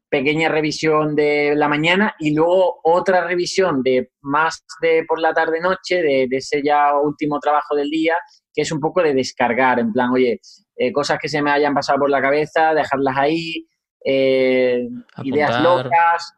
pequeña 0.10 0.50
revisión 0.50 1.16
de 1.16 1.56
la 1.56 1.68
mañana 1.68 2.16
y 2.20 2.34
luego 2.34 2.80
otra 2.84 3.26
revisión 3.26 3.82
de 3.82 4.12
más 4.22 4.64
de 4.82 5.04
por 5.08 5.20
la 5.20 5.34
tarde-noche, 5.34 6.02
de, 6.02 6.28
de, 6.30 6.38
ese 6.38 6.62
ya 6.64 6.98
último 6.98 7.40
trabajo 7.40 7.76
del 7.76 7.90
día, 7.90 8.16
que 8.54 8.62
es 8.62 8.72
un 8.72 8.80
poco 8.80 9.02
de 9.02 9.14
descargar, 9.14 9.80
en 9.80 9.92
plan, 9.92 10.12
oye, 10.12 10.40
eh, 10.76 10.92
cosas 10.92 11.20
que 11.20 11.30
se 11.30 11.42
me 11.42 11.52
hayan 11.52 11.74
pasado 11.74 12.00
por 12.00 12.10
la 12.10 12.22
cabeza, 12.22 12.74
dejarlas 12.74 13.16
ahí, 13.18 13.68
eh, 14.04 14.88
ideas 15.24 15.62
locas, 15.62 16.34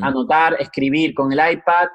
anotar, 0.00 0.56
escribir 0.58 1.14
con 1.14 1.32
el 1.32 1.40
iPad 1.52 1.88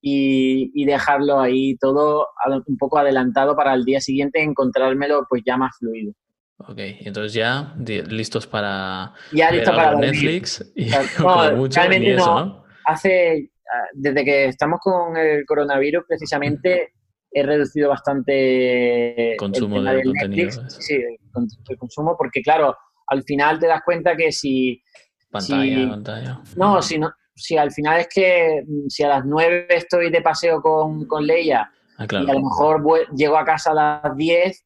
y, 0.00 0.84
dejarlo 0.84 1.40
ahí 1.40 1.76
todo 1.76 2.28
un 2.66 2.76
poco 2.76 2.98
adelantado 2.98 3.56
para 3.56 3.74
el 3.74 3.84
día 3.84 4.00
siguiente 4.00 4.42
encontrármelo 4.42 5.26
pues 5.28 5.42
ya 5.46 5.56
más 5.56 5.76
fluido. 5.78 6.12
Ok, 6.58 6.78
entonces 6.78 7.32
ya 7.32 7.74
listos 7.76 8.46
para, 8.46 9.12
ya 9.32 9.50
listo 9.50 9.74
para 9.74 9.96
Netflix 9.96 10.72
y 10.76 10.86
no, 11.20 11.66
realmente 11.68 12.14
no. 12.14 12.64
Hace, 12.86 13.50
ah, 13.66 13.88
desde 13.94 14.24
que 14.24 14.44
estamos 14.46 14.78
con 14.80 15.16
el 15.16 15.44
coronavirus 15.46 16.04
precisamente 16.06 16.92
he 17.30 17.42
reducido 17.42 17.88
bastante 17.88 19.34
consumo 19.38 19.82
de 19.82 20.02
contenido. 20.04 20.50
sí, 20.68 20.94
el 20.94 21.78
consumo 21.78 22.14
porque 22.16 22.40
claro, 22.42 22.76
al 23.06 23.22
final 23.22 23.58
te 23.58 23.66
das 23.66 23.82
cuenta 23.84 24.16
que 24.16 24.32
si... 24.32 24.82
Pantalla, 25.30 25.88
pantalla. 25.90 26.40
No, 26.56 26.80
si, 26.80 26.98
no, 26.98 27.12
si 27.34 27.56
al 27.56 27.72
final 27.72 28.00
es 28.00 28.08
que 28.08 28.62
mm, 28.66 28.88
si 28.88 29.02
a 29.02 29.08
las 29.08 29.24
9 29.24 29.66
estoy 29.70 30.10
de 30.10 30.22
paseo 30.22 30.60
con, 30.62 31.06
con 31.06 31.26
Leia 31.26 31.70
ah, 31.98 32.06
claro. 32.06 32.26
y 32.26 32.30
a 32.30 32.34
lo 32.34 32.40
mejor 32.40 33.08
llego 33.14 33.36
a 33.36 33.44
casa 33.44 33.72
a 33.72 33.74
las 33.74 34.16
10 34.16 34.64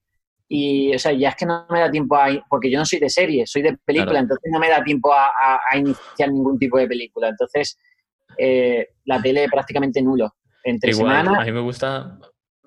y, 0.50 0.94
o 0.94 0.98
sea, 0.98 1.12
ya 1.12 1.30
es 1.30 1.36
que 1.36 1.44
no 1.44 1.66
me 1.68 1.80
da 1.80 1.90
tiempo 1.90 2.16
a... 2.16 2.28
Porque 2.48 2.70
yo 2.70 2.78
no 2.78 2.86
soy 2.86 2.98
de 2.98 3.10
serie, 3.10 3.46
soy 3.46 3.60
de 3.60 3.76
película, 3.84 4.18
entonces 4.18 4.50
no 4.50 4.58
me 4.58 4.70
da 4.70 4.82
tiempo 4.82 5.12
a, 5.12 5.30
a, 5.70 5.76
iniciar 5.76 6.32
ningún 6.32 6.58
tipo 6.58 6.78
de 6.78 6.88
película. 6.88 7.28
Entonces, 7.28 7.78
eh, 8.38 8.88
la 9.04 9.20
tele 9.20 9.46
prácticamente 9.50 10.00
nulo. 10.00 10.34
Entre 10.64 10.92
Igual, 10.92 11.18
semana... 11.18 11.42
A 11.42 11.44
mí 11.44 11.52
me 11.52 11.60
gusta 11.60 12.18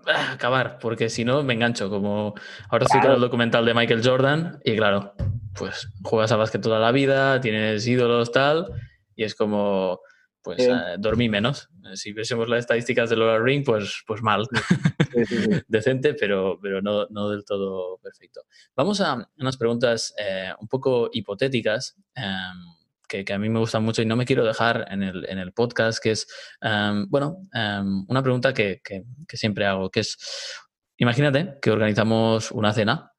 ah, 0.07 0.33
acabar, 0.33 0.79
porque 0.79 1.09
si 1.09 1.25
no 1.25 1.43
me 1.43 1.53
engancho. 1.53 1.89
Como 1.89 2.33
ahora 2.69 2.85
estoy 2.85 3.01
con 3.01 3.11
el 3.11 3.21
documental 3.21 3.65
de 3.65 3.73
Michael 3.73 4.01
Jordan 4.03 4.59
y 4.63 4.75
claro, 4.75 5.13
pues 5.53 5.89
juegas 6.03 6.31
a 6.31 6.37
básquet 6.37 6.61
toda 6.61 6.79
la 6.79 6.91
vida, 6.91 7.41
tienes 7.41 7.85
ídolos, 7.87 8.31
tal, 8.31 8.67
y 9.15 9.23
es 9.23 9.35
como, 9.35 9.99
pues 10.41 10.63
sí. 10.63 10.69
uh, 10.69 10.97
dormí 10.97 11.29
menos. 11.29 11.69
Si 11.95 12.13
viésemos 12.13 12.47
las 12.47 12.59
estadísticas 12.59 13.09
de 13.09 13.17
Laura 13.17 13.43
Ring, 13.43 13.63
pues, 13.65 14.03
pues 14.05 14.21
mal. 14.21 14.47
Sí, 15.13 15.25
sí, 15.25 15.35
Decente, 15.67 16.13
pero, 16.13 16.57
pero 16.61 16.81
no, 16.81 17.07
no, 17.09 17.29
del 17.29 17.43
todo 17.43 17.97
perfecto. 17.97 18.41
Vamos 18.75 19.01
a 19.01 19.29
unas 19.37 19.57
preguntas 19.57 20.13
eh, 20.17 20.51
un 20.59 20.67
poco 20.67 21.09
hipotéticas. 21.11 21.97
Um, 22.15 22.80
que, 23.12 23.26
que, 23.26 23.34
a 23.34 23.38
mí 23.38 23.50
me 23.50 23.60
gustan 23.60 23.84
mucho 23.84 24.02
y 24.02 24.06
no 24.06 24.15
me 24.15 24.26
quiero 24.26 24.45
dejar 24.45 24.88
en 24.89 25.04
el, 25.04 25.26
en 25.30 25.38
el 25.38 25.52
podcast, 25.52 26.02
que 26.02 26.12
es, 26.12 26.28
um, 26.62 27.10
bueno, 27.10 27.39
um, 27.54 28.06
una 28.08 28.24
pregunta 28.24 28.54
que, 28.54 28.80
que, 28.82 29.04
que, 29.28 29.36
siempre 29.36 29.65
hago, 29.65 29.89
que 29.89 30.00
es, 30.00 30.17
imagínate 30.95 31.58
que 31.62 31.71
organizamos 31.71 32.52
una 32.52 32.71
cena, 32.71 33.12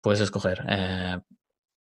puedes 0.00 0.20
escoger. 0.20 0.64
Eh, 0.66 1.18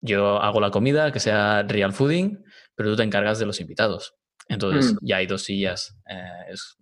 yo 0.01 0.41
hago 0.41 0.61
la 0.61 0.71
comida, 0.71 1.13
que 1.13 1.21
sea 1.21 1.63
real 1.65 1.93
fooding, 1.93 2.43
pero 2.75 2.91
tú 2.91 2.97
te 2.97 3.03
encargas 3.03 3.39
de 3.39 3.47
los 3.47 3.61
invitados. 3.61 4.15
Entonces, 4.49 4.95
mm. 4.95 4.99
ya 5.03 5.17
hay 5.19 5.27
dos 5.27 5.43
sillas 5.43 5.99
eh, 6.09 6.51
es, 6.51 6.77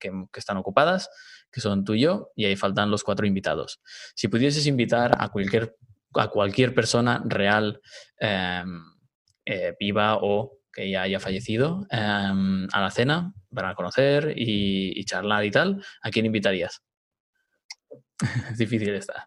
que, 0.00 0.10
que, 0.32 0.40
están 0.40 0.56
ocupadas, 0.56 1.10
que 1.52 1.60
son 1.60 1.84
tú 1.84 1.94
y 1.94 2.00
yo, 2.00 2.30
y 2.34 2.44
ahí 2.44 2.56
faltan 2.56 2.90
los 2.90 3.04
cuatro 3.04 3.24
invitados. 3.24 3.80
Si 4.16 4.26
pudieses 4.26 4.66
invitar 4.66 5.16
a 5.20 5.28
cualquier, 5.28 5.76
a 6.14 6.28
cualquier 6.28 6.74
persona 6.74 7.22
real, 7.24 7.80
eh, 8.20 8.64
eh, 9.50 9.74
viva 9.80 10.18
o 10.20 10.58
que 10.70 10.90
ya 10.90 11.02
haya 11.02 11.18
fallecido, 11.18 11.86
em, 11.90 12.68
a 12.70 12.82
la 12.82 12.90
cena 12.90 13.32
para 13.52 13.74
conocer 13.74 14.34
y, 14.36 14.92
y 14.94 15.04
charlar 15.04 15.42
y 15.46 15.50
tal, 15.50 15.82
¿a 16.02 16.10
quién 16.10 16.26
invitarías? 16.26 16.82
es 18.52 18.58
difícil 18.58 18.94
esta. 18.94 19.26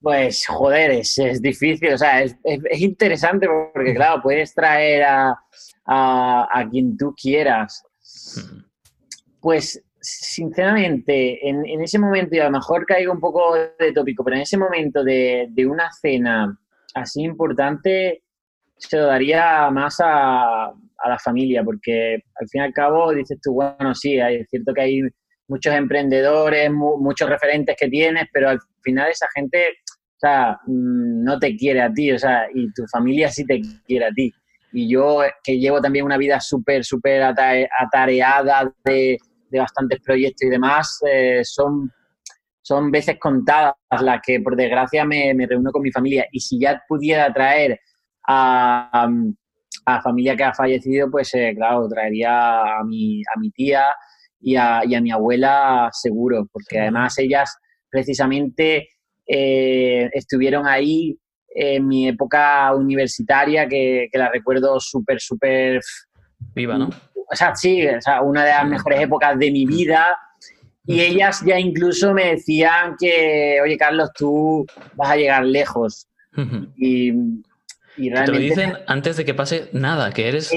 Pues, 0.00 0.44
joder, 0.46 0.90
es, 0.90 1.16
es 1.18 1.40
difícil, 1.40 1.92
o 1.92 1.98
sea, 1.98 2.22
es, 2.22 2.36
es, 2.42 2.60
es, 2.68 2.80
interesante 2.80 3.46
porque, 3.72 3.94
claro, 3.94 4.20
puedes 4.22 4.52
traer 4.52 5.04
a, 5.04 5.38
a, 5.86 6.48
a 6.50 6.68
quien 6.68 6.96
tú 6.96 7.14
quieras. 7.14 7.84
Pues, 9.40 9.80
sinceramente, 10.00 11.48
en, 11.48 11.64
en, 11.64 11.80
ese 11.80 12.00
momento, 12.00 12.34
y 12.34 12.40
a 12.40 12.46
lo 12.46 12.50
mejor 12.50 12.86
caigo 12.86 13.12
un 13.12 13.20
poco 13.20 13.54
de 13.54 13.92
tópico, 13.92 14.24
pero 14.24 14.36
en 14.36 14.42
ese 14.42 14.56
momento 14.56 15.04
de, 15.04 15.46
de 15.50 15.66
una 15.66 15.92
cena 15.92 16.58
así 16.94 17.22
importante, 17.22 18.24
se 18.80 18.96
lo 18.96 19.06
daría 19.06 19.70
más 19.70 20.00
a, 20.00 20.66
a, 20.66 21.08
la 21.08 21.18
familia, 21.18 21.62
porque 21.62 22.14
al 22.14 22.48
fin 22.48 22.62
y 22.62 22.64
al 22.64 22.72
cabo 22.72 23.12
dices 23.12 23.38
tú, 23.42 23.52
bueno, 23.52 23.94
sí, 23.94 24.18
es 24.18 24.48
cierto 24.48 24.72
que 24.74 24.80
hay 24.80 25.02
muchos 25.48 25.74
emprendedores, 25.74 26.70
mu 26.70 26.96
muchos 26.98 27.28
referentes 27.28 27.76
que 27.78 27.88
tienes, 27.88 28.24
pero 28.32 28.50
al 28.50 28.58
final 28.82 29.10
esa 29.10 29.26
gente, 29.34 29.66
o 29.66 30.18
sea, 30.18 30.58
mm, 30.66 31.24
no 31.24 31.38
te 31.38 31.56
quiere 31.56 31.82
a 31.82 31.92
ti, 31.92 32.12
o 32.12 32.18
sea, 32.18 32.46
y 32.54 32.72
tu 32.72 32.84
familia 32.90 33.28
sí 33.30 33.44
te 33.44 33.60
quiere 33.86 34.06
a 34.06 34.10
ti. 34.12 34.32
y 34.72 34.88
yo 34.88 35.22
que 35.42 35.58
llevo 35.58 35.80
también 35.80 36.04
una 36.04 36.16
vida 36.16 36.38
súper, 36.38 36.84
súper 36.84 37.22
atareada 37.22 38.72
de, 38.84 39.18
de, 39.50 39.58
bastantes 39.58 40.00
proyectos 40.00 40.46
y 40.46 40.50
demás, 40.50 41.00
eh, 41.10 41.40
son, 41.44 41.90
son 42.62 42.90
veces 42.92 43.16
contadas 43.18 43.74
las 44.00 44.20
que 44.24 44.38
por 44.40 44.54
desgracia 44.54 45.04
me, 45.04 45.34
me, 45.34 45.46
reúno 45.46 45.72
con 45.72 45.82
mi 45.82 45.90
familia 45.90 46.26
y 46.30 46.38
si 46.38 46.60
ya 46.60 46.80
pudiera 46.88 47.32
traer 47.32 47.80
a, 48.26 49.08
a 49.86 50.02
familia 50.02 50.36
que 50.36 50.44
ha 50.44 50.54
fallecido, 50.54 51.10
pues 51.10 51.34
eh, 51.34 51.52
claro, 51.56 51.88
traería 51.88 52.78
a 52.78 52.84
mi, 52.84 53.22
a 53.22 53.38
mi 53.38 53.50
tía 53.50 53.86
y 54.40 54.56
a, 54.56 54.82
y 54.84 54.94
a 54.94 55.00
mi 55.00 55.10
abuela 55.10 55.88
seguro, 55.92 56.46
porque 56.52 56.80
además 56.80 57.18
ellas 57.18 57.56
precisamente 57.90 58.88
eh, 59.26 60.08
estuvieron 60.12 60.66
ahí 60.66 61.18
en 61.52 61.86
mi 61.86 62.08
época 62.08 62.74
universitaria, 62.74 63.68
que, 63.68 64.08
la 64.12 64.30
recuerdo 64.30 64.78
súper, 64.78 65.20
súper... 65.20 65.80
Viva, 66.54 66.78
¿no? 66.78 66.88
O 67.14 67.36
sea, 67.36 67.54
sí, 67.54 67.86
o 67.86 68.00
sea, 68.00 68.22
una 68.22 68.44
de 68.44 68.50
las 68.50 68.66
mejores 68.66 69.00
épocas 69.00 69.38
de 69.38 69.50
mi 69.50 69.66
vida. 69.66 70.16
Y 70.86 71.00
ellas 71.00 71.42
ya 71.44 71.58
incluso 71.58 72.12
me 72.12 72.32
decían 72.32 72.96
que, 72.98 73.60
oye, 73.62 73.76
Carlos, 73.76 74.10
tú 74.16 74.66
vas 74.94 75.10
a 75.10 75.16
llegar 75.16 75.44
lejos. 75.44 76.08
Y, 76.76 77.12
realmente... 78.08 78.32
Te 78.32 78.38
lo 78.38 78.38
dicen 78.38 78.84
antes 78.86 79.16
de 79.16 79.24
que 79.24 79.34
pase 79.34 79.68
nada, 79.72 80.12
que 80.12 80.28
eres... 80.28 80.50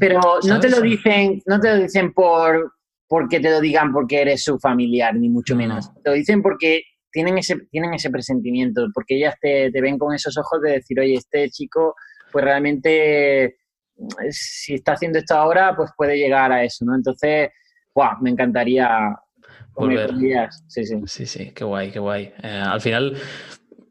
pero 0.00 0.20
no 0.44 0.60
te 0.60 0.70
lo 0.70 0.80
dicen, 0.80 1.42
no 1.46 1.60
te 1.60 1.74
lo 1.74 1.82
dicen 1.82 2.12
por 2.12 2.72
porque 3.08 3.40
te 3.40 3.50
lo 3.50 3.60
digan 3.60 3.92
porque 3.92 4.22
eres 4.22 4.42
su 4.42 4.58
familiar, 4.58 5.14
ni 5.14 5.28
mucho 5.28 5.54
menos. 5.54 5.92
Te 6.02 6.10
lo 6.10 6.16
dicen 6.16 6.42
porque 6.42 6.82
tienen 7.10 7.38
ese, 7.38 7.56
tienen 7.70 7.94
ese 7.94 8.10
presentimiento, 8.10 8.86
porque 8.92 9.16
ellas 9.16 9.34
te, 9.40 9.70
ven 9.70 9.98
con 9.98 10.14
esos 10.14 10.36
ojos 10.36 10.60
de 10.62 10.72
decir, 10.72 10.98
oye, 10.98 11.14
este 11.14 11.48
chico, 11.50 11.94
pues 12.32 12.44
realmente, 12.44 13.56
si 14.30 14.74
está 14.74 14.92
haciendo 14.92 15.18
esto 15.18 15.34
ahora, 15.34 15.74
pues 15.76 15.90
puede 15.96 16.16
llegar 16.18 16.52
a 16.52 16.64
eso, 16.64 16.84
¿no? 16.84 16.94
Entonces, 16.94 17.50
wow, 17.94 18.20
me 18.20 18.30
encantaría 18.30 19.16
volver. 19.74 20.10
Sí, 20.66 20.84
sí. 20.84 21.00
Sí, 21.06 21.26
sí, 21.26 21.52
qué 21.52 21.64
guay, 21.64 21.90
qué 21.90 22.00
guay. 22.00 22.32
Eh, 22.42 22.62
al 22.64 22.80
final, 22.80 23.16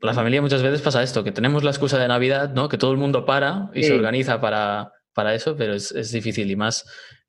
la 0.01 0.13
familia 0.13 0.41
muchas 0.41 0.61
veces 0.61 0.81
pasa 0.81 1.03
esto, 1.03 1.23
que 1.23 1.31
tenemos 1.31 1.63
la 1.63 1.71
excusa 1.71 1.97
de 1.97 2.07
Navidad, 2.07 2.53
¿no? 2.53 2.69
Que 2.69 2.77
todo 2.77 2.91
el 2.91 2.97
mundo 2.97 3.25
para 3.25 3.69
y 3.73 3.83
se 3.83 3.93
organiza 3.93 4.39
para, 4.41 4.91
para 5.13 5.33
eso, 5.33 5.55
pero 5.55 5.73
es, 5.73 5.91
es 5.91 6.11
difícil 6.11 6.49
y 6.51 6.55
más 6.55 6.85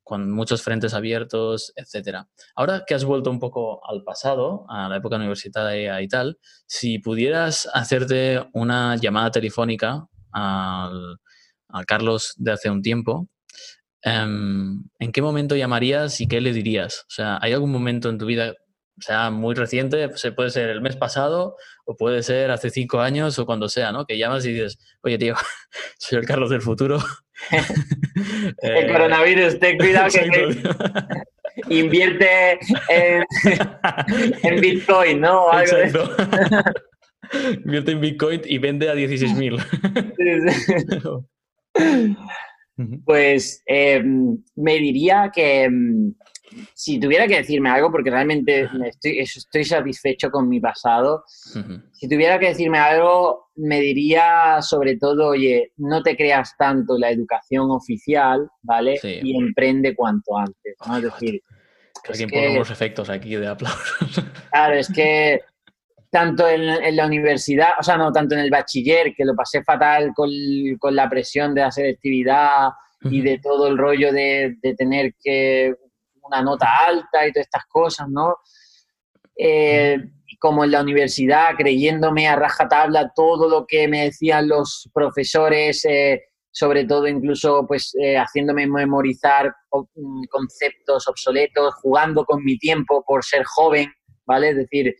con 0.07 0.31
muchos 0.31 0.62
frentes 0.62 0.94
abiertos, 0.94 1.72
etcétera. 1.74 2.29
Ahora 2.55 2.85
que 2.87 2.94
has 2.94 3.05
vuelto 3.05 3.29
un 3.29 3.40
poco 3.40 3.81
al 3.85 4.05
pasado, 4.05 4.64
a 4.68 4.88
la 4.88 4.98
época 4.98 5.16
universitaria 5.16 6.00
y 6.00 6.07
tal, 6.07 6.38
si 6.66 7.00
pudieras 7.00 7.68
hacerte 7.74 8.40
una 8.52 8.94
llamada 8.94 9.33
telefónica 9.33 10.07
al, 10.31 11.18
Carlos 11.88 12.35
de 12.37 12.52
hace 12.52 12.70
un 12.70 12.83
tiempo, 12.83 13.29
em, 14.00 14.85
¿en 15.00 15.11
qué 15.11 15.22
momento 15.22 15.57
llamarías 15.57 16.20
y 16.20 16.29
qué 16.29 16.40
le 16.40 16.52
dirías? 16.52 17.00
O 17.09 17.12
sea, 17.12 17.40
¿hay 17.42 17.52
algún 17.52 17.72
momento 17.72 18.09
en 18.09 18.18
tu 18.18 18.26
vida, 18.26 18.55
sea 18.98 19.30
muy 19.30 19.54
reciente, 19.54 20.09
pues, 20.09 20.26
puede 20.35 20.50
ser 20.50 20.70
el 20.70 20.80
mes 20.80 20.96
pasado 20.96 21.56
o 21.85 21.96
puede 21.96 22.22
ser 22.22 22.50
hace 22.50 22.70
cinco 22.70 23.00
años 23.00 23.38
o 23.38 23.46
cuando 23.46 23.68
sea, 23.68 23.92
¿no? 23.92 24.06
Que 24.06 24.18
llamas 24.18 24.44
y 24.46 24.52
dices, 24.52 24.78
oye 25.02 25.18
tío, 25.18 25.35
soy 25.98 26.18
el 26.18 26.26
Carlos 26.26 26.50
del 26.50 26.62
futuro, 26.62 26.98
el 28.62 28.92
coronavirus, 28.92 29.59
ten 29.59 29.78
cuidado 29.78 30.09
que, 30.11 30.56
invierte 31.68 32.59
en, 32.88 33.24
Bitcoin, 34.61 35.20
¿no? 35.20 35.46
invierte 37.64 37.92
en 37.92 38.00
Bitcoin 38.00 38.40
y 38.44 38.59
vende 38.59 38.88
a 38.88 38.94
16.000. 38.94 41.26
pues 43.04 43.62
eh, 43.66 44.02
me 44.54 44.78
diría 44.78 45.30
que 45.35 45.68
mm, 45.70 46.12
si 46.74 46.98
tuviera 47.00 47.26
que 47.26 47.37
decirme 47.37 47.70
algo, 47.70 47.90
porque 47.90 48.11
realmente 48.11 48.68
estoy, 48.87 49.18
estoy 49.18 49.64
satisfecho 49.64 50.30
con 50.30 50.48
mi 50.48 50.61
pasado, 50.61 51.24
si 51.26 52.09
tuviera 52.09 52.38
que 52.38 52.48
decirme 52.48 52.78
algo, 52.78 53.48
me 53.56 53.80
diría 53.80 54.61
sobre 54.61 54.96
todo, 54.96 55.28
oye, 55.28 55.72
no 55.76 56.02
te 56.02 56.16
creas 56.16 56.56
tanto 56.56 56.98
la 56.98 57.11
educación 57.11 57.70
oficial, 57.70 58.48
¿vale? 58.62 58.98
Y 59.02 59.37
emprende 59.37 59.94
cuanto 59.94 60.37
antes, 60.37 60.76
¿no? 60.87 60.96
Es 60.96 61.02
decir... 61.04 61.42
Alguien 62.09 62.30
pone 62.30 62.50
unos 62.50 62.70
efectos 62.70 63.11
aquí 63.11 63.35
de 63.35 63.48
aplausos. 63.48 64.24
Claro, 64.52 64.74
es 64.74 64.92
que 64.92 65.40
tanto 66.11 66.48
en, 66.48 66.96
la 66.96 67.06
universidad, 67.06 67.70
o 67.78 67.82
sea, 67.82 67.96
no 67.96 68.12
tanto 68.12 68.35
en 68.37 68.42
el 68.42 68.50
bachiller, 68.50 69.12
que 69.14 69.24
lo 69.24 69.35
pasé 69.35 69.62
fatal 69.64 70.12
con, 70.14 70.30
con 70.78 70.94
la 70.94 71.11
presión 71.11 71.54
de 71.54 71.62
la 71.62 71.70
selectividad 71.70 72.70
y 73.02 73.20
de 73.20 73.38
todo 73.38 73.68
el 73.68 73.76
rollo 73.76 74.12
de, 74.12 74.56
de 74.62 74.74
tener 74.74 75.14
que 75.22 75.74
una 76.26 76.42
nota 76.42 76.66
alta 76.86 77.26
y 77.26 77.32
todas 77.32 77.46
estas 77.46 77.66
cosas, 77.66 78.08
¿no? 78.08 78.36
Eh, 79.36 79.98
como 80.38 80.64
en 80.64 80.70
la 80.70 80.82
universidad, 80.82 81.54
creyéndome 81.56 82.28
a 82.28 82.36
rajatabla 82.36 83.12
todo 83.14 83.48
lo 83.48 83.66
que 83.66 83.88
me 83.88 84.04
decían 84.04 84.48
los 84.48 84.88
profesores, 84.92 85.84
eh, 85.84 86.24
sobre 86.50 86.84
todo 86.84 87.06
incluso 87.06 87.66
pues 87.66 87.94
eh, 88.00 88.16
haciéndome 88.16 88.66
memorizar 88.66 89.54
mm, 89.94 90.24
conceptos 90.30 91.08
obsoletos, 91.08 91.74
jugando 91.76 92.24
con 92.24 92.44
mi 92.44 92.58
tiempo 92.58 93.02
por 93.06 93.24
ser 93.24 93.44
joven, 93.44 93.92
¿vale? 94.26 94.50
Es 94.50 94.56
decir... 94.56 94.94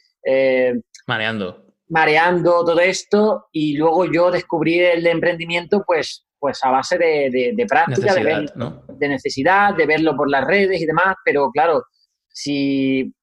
mareando. 1.06 1.64
Mareando 1.88 2.64
todo 2.64 2.80
esto 2.80 3.46
y 3.52 3.76
luego 3.76 4.06
yo 4.06 4.30
descubrí 4.30 4.80
el 4.80 5.06
emprendimiento 5.06 5.84
pues 5.86 6.25
pues 6.38 6.62
a 6.62 6.70
base 6.70 6.99
de, 6.99 7.66
práctica, 7.68 8.14
de, 8.14 9.09
necesidad, 9.09 9.75
de 9.75 9.87
verlo 9.87 10.16
por 10.16 10.31
las 10.31 10.44
redes 10.44 10.81
y 10.81 10.87
demás, 10.87 11.16
pero 11.25 11.51
claro, 11.51 11.85
si 12.29 13.14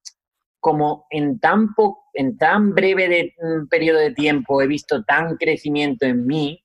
como 0.59 1.05
en 1.09 1.39
tan, 1.39 1.69
en 2.13 2.37
tan 2.37 2.73
breve 2.73 3.09
de, 3.09 3.33
mm, 3.37 3.67
periodo 3.67 3.99
de 3.99 4.13
tiempo 4.13 4.61
he 4.61 4.67
visto 4.67 5.03
tan 5.03 5.35
crecimiento 5.35 6.05
en 6.05 6.25
mí, 6.25 6.63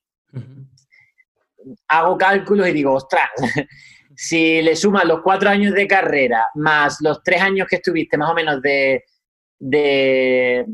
hago 1.87 2.17
cálculos 2.17 2.67
y 2.69 2.73
digo, 2.73 2.93
ostras, 2.93 3.29
si 4.15 4.61
le 4.61 4.75
sumas 4.75 5.05
los 5.05 5.21
cuatro 5.21 5.49
años 5.49 5.73
de 5.73 5.87
carrera 5.87 6.45
más 6.55 6.97
los 7.01 7.21
tres 7.23 7.41
años 7.41 7.67
que 7.69 7.77
estuviste 7.77 8.17
más 8.17 8.31
o 8.31 8.33
menos 8.33 8.61
de, 8.61 9.03
de, 9.59 10.65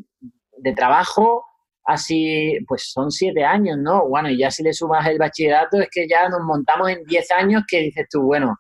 de 0.57 0.73
trabajo, 0.73 1.43
así, 1.85 2.57
pues 2.67 2.91
son 2.91 3.11
siete 3.11 3.43
años, 3.43 3.77
¿no? 3.77 4.07
Bueno, 4.07 4.29
y 4.29 4.37
ya 4.37 4.51
si 4.51 4.63
le 4.63 4.73
sumas 4.73 5.07
el 5.07 5.19
bachillerato 5.19 5.79
es 5.79 5.89
que 5.91 6.07
ya 6.07 6.27
nos 6.27 6.41
montamos 6.41 6.89
en 6.89 7.03
diez 7.05 7.31
años 7.31 7.63
que 7.67 7.81
dices 7.81 8.07
tú, 8.09 8.23
bueno, 8.23 8.59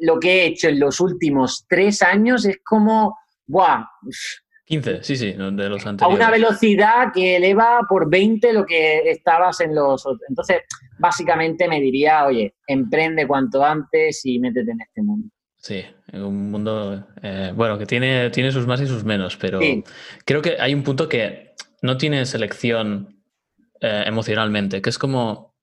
lo 0.00 0.18
que 0.18 0.42
he 0.42 0.46
hecho 0.46 0.68
en 0.68 0.80
los 0.80 1.00
últimos 1.00 1.64
tres 1.68 2.02
años 2.02 2.44
es 2.44 2.58
como, 2.64 3.16
¡buah! 3.46 3.84
15, 4.64 5.04
sí, 5.04 5.14
sí, 5.14 5.32
de 5.32 5.68
los 5.68 5.86
anteriores. 5.86 6.00
A 6.02 6.08
una 6.08 6.28
velocidad 6.28 7.12
que 7.14 7.36
eleva 7.36 7.80
por 7.88 8.10
20 8.10 8.52
lo 8.52 8.66
que 8.66 9.08
estabas 9.10 9.60
en 9.60 9.74
los 9.74 10.04
otros. 10.04 10.22
Entonces, 10.28 10.62
básicamente 10.98 11.68
me 11.68 11.80
diría, 11.80 12.26
oye, 12.26 12.56
emprende 12.66 13.28
cuanto 13.28 13.62
antes 13.62 14.22
y 14.24 14.40
métete 14.40 14.72
en 14.72 14.80
este 14.80 15.02
mundo. 15.02 15.28
Sí, 15.56 15.84
en 16.12 16.22
un 16.22 16.50
mundo, 16.50 17.06
eh, 17.22 17.52
bueno, 17.54 17.78
que 17.78 17.86
tiene, 17.86 18.30
tiene 18.30 18.50
sus 18.50 18.66
más 18.66 18.80
y 18.80 18.86
sus 18.86 19.04
menos, 19.04 19.36
pero 19.36 19.60
creo 20.24 20.42
que 20.42 20.56
hay 20.58 20.74
un 20.74 20.82
punto 20.82 21.08
que 21.08 21.54
no 21.82 21.96
tiene 21.96 22.26
selección 22.26 23.22
eh, 23.80 24.04
emocionalmente, 24.06 24.80
que 24.80 24.90
es 24.90 24.98
como, 24.98 25.54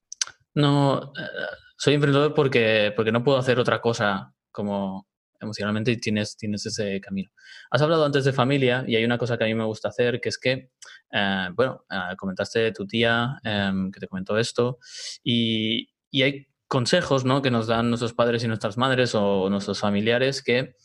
no, 0.53 1.13
eh, 1.17 1.55
soy 1.77 1.95
emprendedor 1.95 2.33
porque, 2.33 2.93
porque 2.95 3.11
no 3.11 3.23
puedo 3.23 3.37
hacer 3.37 3.59
otra 3.59 3.81
cosa 3.81 4.33
como 4.51 5.07
emocionalmente 5.39 5.91
y 5.91 5.97
tienes, 5.97 6.37
tienes 6.37 6.65
ese 6.65 7.01
camino. 7.01 7.31
Has 7.71 7.81
hablado 7.81 8.05
antes 8.05 8.23
de 8.23 8.31
familia 8.31 8.85
y 8.87 8.95
hay 8.95 9.03
una 9.03 9.17
cosa 9.17 9.37
que 9.37 9.43
a 9.43 9.47
mí 9.47 9.55
me 9.55 9.65
gusta 9.65 9.89
hacer, 9.89 10.21
que 10.21 10.29
es 10.29 10.37
que, 10.37 10.69
eh, 11.11 11.49
bueno, 11.53 11.83
comentaste 12.17 12.71
tu 12.71 12.85
tía 12.85 13.39
em, 13.43 13.91
que 13.91 13.99
te 13.99 14.07
comentó 14.07 14.37
esto 14.37 14.77
y, 15.23 15.89
y, 16.11 16.21
hay 16.21 16.47
consejos 16.67 17.25
¿no? 17.25 17.41
que 17.41 17.51
nos 17.51 17.67
dan 17.67 17.89
nuestros 17.89 18.13
padres 18.13 18.43
y 18.43 18.47
nuestras 18.47 18.77
madres 18.77 19.15
o 19.15 19.49
nuestros 19.49 19.79
familiares 19.79 20.41
que 20.41 20.75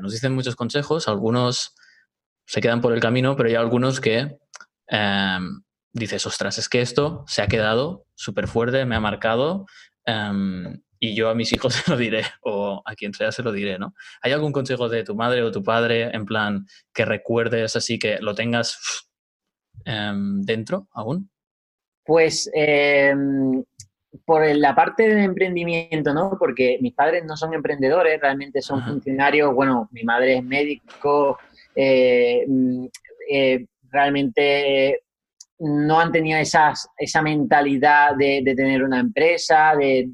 nos 0.00 0.12
dicen 0.12 0.34
muchos 0.34 0.56
consejos, 0.56 1.08
algunos 1.08 1.74
se 2.46 2.60
quedan 2.60 2.80
por 2.80 2.92
el 2.94 3.00
camino, 3.00 3.36
pero 3.36 3.48
hay 3.48 3.54
algunos 3.54 4.00
que 4.00 4.38
Em, 4.88 5.62
dices, 5.92 6.26
ostras, 6.26 6.58
es 6.58 6.68
que 6.68 6.80
esto 6.80 7.24
se 7.26 7.42
ha 7.42 7.46
quedado 7.46 8.06
súper 8.14 8.48
fuerte, 8.48 8.84
me 8.84 8.96
ha 8.96 9.00
marcado 9.00 9.66
em, 10.04 10.80
y 10.98 11.14
yo 11.14 11.28
a 11.28 11.34
mis 11.34 11.52
hijos 11.52 11.74
se 11.74 11.90
lo 11.90 11.96
diré 11.96 12.22
o 12.42 12.82
a 12.84 12.94
quien 12.94 13.14
sea 13.14 13.32
se 13.32 13.42
lo 13.42 13.52
diré, 13.52 13.78
¿no? 13.78 13.94
¿Hay 14.22 14.32
algún 14.32 14.52
consejo 14.52 14.88
de 14.88 15.04
tu 15.04 15.14
madre 15.14 15.42
o 15.42 15.50
tu 15.50 15.62
padre 15.62 16.14
en 16.14 16.24
plan 16.26 16.66
que 16.92 17.04
recuerdes 17.04 17.76
así 17.76 17.98
que 17.98 18.18
lo 18.20 18.34
tengas 18.34 18.78
em, 19.84 20.42
dentro 20.42 20.88
aún? 20.92 21.30
Pues 22.04 22.50
por 24.24 24.46
la 24.46 24.74
parte 24.74 25.08
del 25.08 25.18
emprendimiento, 25.18 26.14
¿no? 26.14 26.36
Porque 26.38 26.78
mis 26.80 26.94
padres 26.94 27.24
no 27.24 27.36
son 27.36 27.54
emprendedores, 27.54 28.20
realmente 28.20 28.62
son 28.62 28.82
funcionarios, 28.82 29.54
bueno, 29.54 29.88
mi 29.92 30.04
madre 30.04 30.36
es 30.36 30.44
médico, 30.44 31.38
eh, 31.74 32.44
mm, 32.46 32.86
eh, 33.30 33.66
realmente 33.94 35.00
no 35.60 36.00
han 36.00 36.12
tenido 36.12 36.38
esas, 36.38 36.86
esa 36.98 37.22
mentalidad 37.22 38.16
de, 38.16 38.42
tener 38.56 38.82
una 38.82 39.00
empresa, 39.00 39.74
de, 39.78 40.10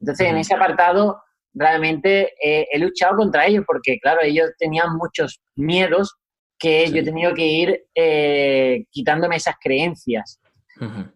Entonces, 0.00 0.26
en 0.26 0.36
ese 0.36 0.54
apartado, 0.54 1.22
realmente 1.54 2.32
he 2.40 2.78
luchado 2.78 3.16
contra 3.16 3.46
ellos 3.46 3.64
porque, 3.66 3.98
claro, 4.00 4.20
ellos 4.22 4.50
tenían 4.58 4.96
muchos 4.96 5.40
miedos 5.54 6.16
que 6.62 6.88
yo 6.92 7.00
he 7.00 7.04
tenido 7.04 7.34
que 7.34 7.44
ir 7.44 7.84
eh, 7.92 8.84
quitándome 8.90 9.36
esas 9.36 9.56
creencias. 9.60 10.40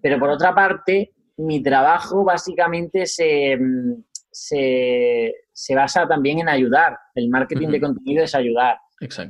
Pero 0.03 0.19
por 0.19 0.31
otra 0.31 0.55
parte, 0.55 1.13
mi 1.39 1.63
trabajo 1.63 2.25
básicamente 2.25 3.07
se, 3.07 3.59
se, 4.31 5.75
basa 5.75 6.07
también 6.07 6.41
en 6.41 6.49
ayudar. 6.49 6.97
El 7.15 7.29
marketing 7.31 7.69
de 7.69 7.81
contenido 7.81 8.25
es 8.25 8.35
ayudar. 8.35 8.79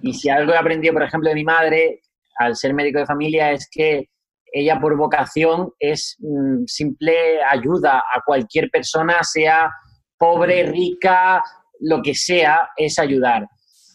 Y 0.03 0.15
si 0.15 0.29
algo 0.31 0.53
he 0.53 0.57
aprendido, 0.57 0.95
por 0.95 1.03
ejemplo, 1.03 1.29
de 1.29 1.35
mi 1.35 1.45
madre, 1.45 2.01
al 2.39 2.57
ser 2.57 2.75
médico 2.75 2.99
de 2.99 3.07
familia, 3.07 3.53
es 3.53 3.69
que 3.71 4.09
ella 4.53 4.81
por 4.81 4.97
vocación 4.97 5.73
es 5.79 6.17
mm, 6.21 6.65
simple 6.67 7.43
ayuda 7.43 7.99
a 7.99 8.23
cualquier 8.25 8.71
persona, 8.71 9.23
sea 9.23 9.71
pobre, 10.19 10.65
rica, 10.65 11.43
lo 11.81 12.01
que 12.03 12.15
sea, 12.15 12.71
es 12.77 12.99
ayudar. 12.99 13.47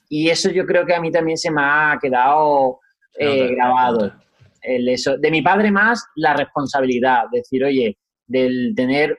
Y 0.10 0.30
eso 0.30 0.52
yo 0.52 0.66
creo 0.66 0.86
que 0.86 0.94
a 0.94 1.02
mí 1.02 1.12
también 1.12 1.38
se 1.38 1.50
me 1.52 1.62
ha 1.64 1.98
quedado 2.02 2.80
eh, 3.18 3.56
grabado. 3.56 4.14
El 4.62 4.88
eso. 4.90 5.18
De 5.18 5.32
mi 5.32 5.42
padre 5.42 5.72
más, 5.72 6.06
la 6.16 6.34
responsabilidad, 6.34 7.24
decir, 7.32 7.64
oye, 7.64 7.98
del 8.28 8.74
tener 8.76 9.18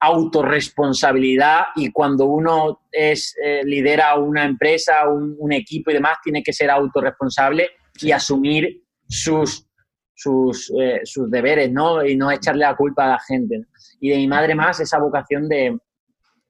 autorresponsabilidad 0.00 1.66
y 1.76 1.92
cuando 1.92 2.26
uno 2.26 2.80
es 2.90 3.36
eh, 3.42 3.62
lidera 3.64 4.16
una 4.16 4.44
empresa, 4.44 5.08
un, 5.08 5.52
equipo 5.52 5.90
y 5.90 5.94
demás, 5.94 6.18
tiene 6.24 6.42
que 6.42 6.52
ser 6.52 6.70
autorresponsable 6.70 7.70
y 8.04 8.12
asumir 8.12 8.82
sus, 9.08 9.66
sus, 10.14 10.72
eh, 10.78 11.00
sus 11.04 11.30
deberes, 11.30 11.70
¿no? 11.70 12.04
Y 12.04 12.16
no 12.16 12.30
echarle 12.30 12.62
la 12.62 12.76
culpa 12.76 13.04
a 13.04 13.08
la 13.10 13.18
gente. 13.18 13.64
Y 14.00 14.10
de 14.10 14.16
mi 14.16 14.26
madre 14.26 14.54
más 14.54 14.80
esa 14.80 14.98
vocación 14.98 15.48
de... 15.48 15.78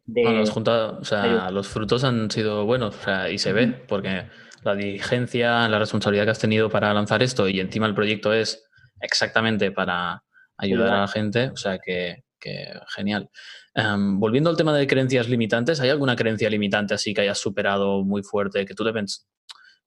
de 0.04 0.44
o 0.44 1.04
sea, 1.04 1.50
los 1.50 1.68
frutos 1.68 2.04
han 2.04 2.30
sido 2.30 2.64
buenos 2.66 2.96
y 3.30 3.38
se 3.38 3.52
ve, 3.52 3.68
porque 3.88 4.28
la 4.62 4.74
diligencia, 4.74 5.68
la 5.68 5.78
responsabilidad 5.78 6.24
que 6.24 6.30
has 6.30 6.38
tenido 6.38 6.70
para 6.70 6.92
lanzar 6.94 7.22
esto 7.22 7.48
y 7.48 7.60
encima 7.60 7.86
el 7.86 7.94
proyecto 7.94 8.32
es 8.32 8.64
exactamente 9.00 9.72
para 9.72 10.22
ayudar 10.56 10.88
a 10.88 11.00
la 11.00 11.08
gente, 11.08 11.48
o 11.48 11.56
sea 11.56 11.78
que 11.78 12.22
que 12.42 12.66
genial. 12.94 13.30
Em, 13.74 14.18
volviendo 14.18 14.50
al 14.50 14.56
tema 14.56 14.76
de 14.76 14.86
creencias 14.86 15.28
limitantes, 15.28 15.80
¿hay 15.80 15.88
alguna 15.88 16.16
creencia 16.16 16.50
limitante 16.50 16.92
así 16.92 17.14
que 17.14 17.22
hayas 17.22 17.38
superado 17.38 18.02
muy 18.02 18.22
fuerte, 18.22 18.66
que 18.66 18.74
tú 18.74 18.84
te, 18.84 18.92
pens 18.92 19.26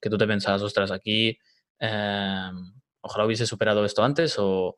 que 0.02 0.10
tú 0.10 0.18
te 0.18 0.26
pensabas, 0.26 0.62
ostras, 0.62 0.90
aquí 0.90 1.38
em, 1.80 2.74
ojalá 3.02 3.26
hubiese 3.26 3.46
superado 3.46 3.86
esto 3.86 4.04
antes 4.04 4.36
o, 4.38 4.76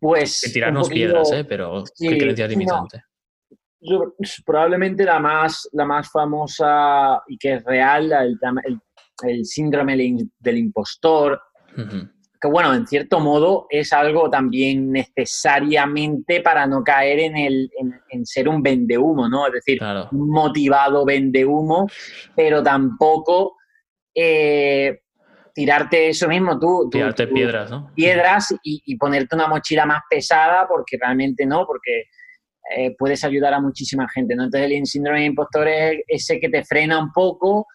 pues, 0.00 0.40
tirarnos 0.52 0.88
piedras, 0.88 1.30
¿eh? 1.32 1.44
pero 1.44 1.84
¿qué 1.98 2.18
creencia 2.18 2.46
limitante? 2.46 3.04
probablemente 4.46 5.04
la 5.04 5.18
más, 5.18 5.68
la 5.72 5.84
más 5.84 6.08
famosa 6.08 7.20
y 7.26 7.36
que 7.36 7.54
es 7.54 7.64
real, 7.64 8.12
el, 8.12 8.38
el, 9.24 9.44
síndrome 9.44 9.96
del 10.38 10.56
impostor 10.56 11.40
que 12.42 12.48
bueno, 12.48 12.74
en 12.74 12.88
cierto 12.88 13.20
modo 13.20 13.68
es 13.70 13.92
algo 13.92 14.28
también 14.28 14.90
necesariamente 14.90 16.40
para 16.40 16.66
no 16.66 16.82
caer 16.82 17.20
en, 17.20 17.36
el, 17.36 17.70
en, 18.10 18.26
ser 18.26 18.48
un 18.48 18.60
vendehumo, 18.60 19.28
¿no? 19.28 19.46
Es 19.46 19.52
decir, 19.52 19.80
un 20.10 20.28
motivado 20.28 21.04
vendehumo, 21.04 21.86
pero 22.34 22.60
tampoco 22.60 23.58
eh, 24.12 25.02
tirarte 25.54 26.08
eso 26.08 26.28
mismo, 26.28 26.58
tú. 26.58 26.88
tirarte 26.90 27.26
piedras, 27.26 27.70
¿no? 27.70 27.92
Piedras 27.94 28.54
y, 28.62 28.96
ponerte 28.96 29.34
una 29.34 29.48
mochila 29.48 29.86
más 29.86 30.02
pesada 30.08 30.66
porque 30.68 30.96
realmente 31.00 31.46
no, 31.46 31.66
porque 31.66 32.04
eh, 32.76 32.94
puedes 32.98 33.24
ayudar 33.24 33.54
a 33.54 33.60
muchísima 33.60 34.08
gente, 34.08 34.34
¿no? 34.34 34.44
Entonces 34.44 34.70
el 34.70 34.86
síndrome 34.86 35.20
de 35.20 35.26
impostor 35.26 35.68
es 35.68 36.00
ese 36.08 36.40
que 36.40 36.48
te 36.48 36.64
frena 36.64 36.98
un 36.98 37.12
poco 37.12 37.66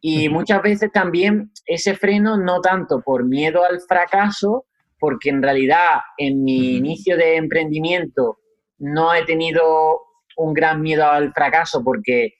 y 0.00 0.28
muchas 0.28 0.62
veces 0.62 0.92
también 0.92 1.50
ese 1.64 1.94
freno 1.94 2.36
no 2.36 2.60
tanto 2.60 3.00
por 3.00 3.24
miedo 3.24 3.64
al 3.64 3.80
fracaso, 3.80 4.66
porque 4.98 5.30
en 5.30 5.42
realidad 5.42 6.00
en 6.16 6.44
mi 6.44 6.76
inicio 6.76 7.16
de 7.16 7.36
emprendimiento 7.36 8.38
no 8.78 9.14
he 9.14 9.24
tenido 9.24 10.00
un 10.36 10.52
gran 10.52 10.82
miedo 10.82 11.06
al 11.06 11.32
fracaso 11.32 11.82
porque, 11.82 12.34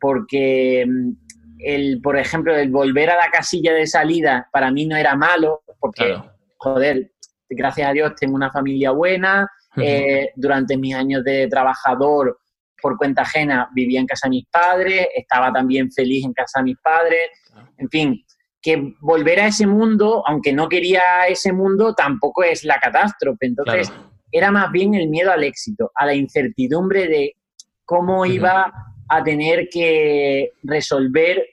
porque 0.00 0.86
mm, 0.86 1.21
el, 1.64 2.00
por 2.02 2.18
ejemplo, 2.18 2.54
el 2.56 2.70
volver 2.70 3.10
a 3.10 3.16
la 3.16 3.30
casilla 3.30 3.72
de 3.72 3.86
salida 3.86 4.48
para 4.52 4.70
mí 4.70 4.86
no 4.86 4.96
era 4.96 5.16
malo, 5.16 5.62
porque, 5.78 6.16
joder, 6.58 7.12
gracias 7.48 7.88
a 7.88 7.92
Dios 7.92 8.14
tengo 8.16 8.34
una 8.34 8.50
familia 8.50 8.90
buena, 8.90 9.48
eh, 9.76 10.30
durante 10.36 10.76
mis 10.76 10.94
años 10.94 11.24
de 11.24 11.48
trabajador 11.48 12.38
por 12.80 12.98
cuenta 12.98 13.22
ajena 13.22 13.70
vivía 13.72 14.00
en 14.00 14.06
casa 14.06 14.26
de 14.26 14.30
mis 14.30 14.46
padres, 14.46 15.06
estaba 15.14 15.52
también 15.52 15.90
feliz 15.90 16.24
en 16.24 16.32
casa 16.32 16.58
de 16.58 16.64
mis 16.64 16.78
padres, 16.82 17.30
en 17.78 17.88
fin, 17.88 18.24
que 18.60 18.94
volver 19.00 19.40
a 19.40 19.46
ese 19.46 19.66
mundo, 19.66 20.22
aunque 20.26 20.52
no 20.52 20.68
quería 20.68 21.26
ese 21.28 21.52
mundo, 21.52 21.94
tampoco 21.94 22.42
es 22.42 22.64
la 22.64 22.78
catástrofe. 22.78 23.46
Entonces, 23.46 23.92
era 24.30 24.50
más 24.50 24.70
bien 24.72 24.94
el 24.94 25.08
miedo 25.08 25.32
al 25.32 25.44
éxito, 25.44 25.90
a 25.94 26.06
la 26.06 26.14
incertidumbre 26.14 27.06
de 27.06 27.36
cómo 27.84 28.26
iba 28.26 28.72
a 29.08 29.22
tener 29.22 29.68
que 29.68 30.52
resolver 30.62 31.44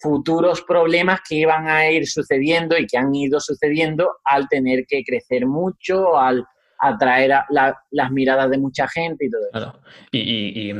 futuros 0.00 0.62
problemas 0.62 1.20
que 1.28 1.36
iban 1.36 1.68
a 1.68 1.88
ir 1.90 2.06
sucediendo 2.06 2.76
y 2.76 2.86
que 2.86 2.96
han 2.96 3.14
ido 3.14 3.38
sucediendo 3.38 4.10
al 4.24 4.48
tener 4.48 4.84
que 4.86 5.04
crecer 5.04 5.46
mucho, 5.46 6.18
al 6.18 6.44
atraer 6.80 7.32
a 7.32 7.46
las 7.90 8.10
miradas 8.10 8.50
de 8.50 8.58
mucha 8.58 8.88
gente 8.88 9.26
y 9.26 9.30
todo 9.30 9.42
eso. 9.42 9.50
Claro. 9.52 9.80
Y, 10.10 10.72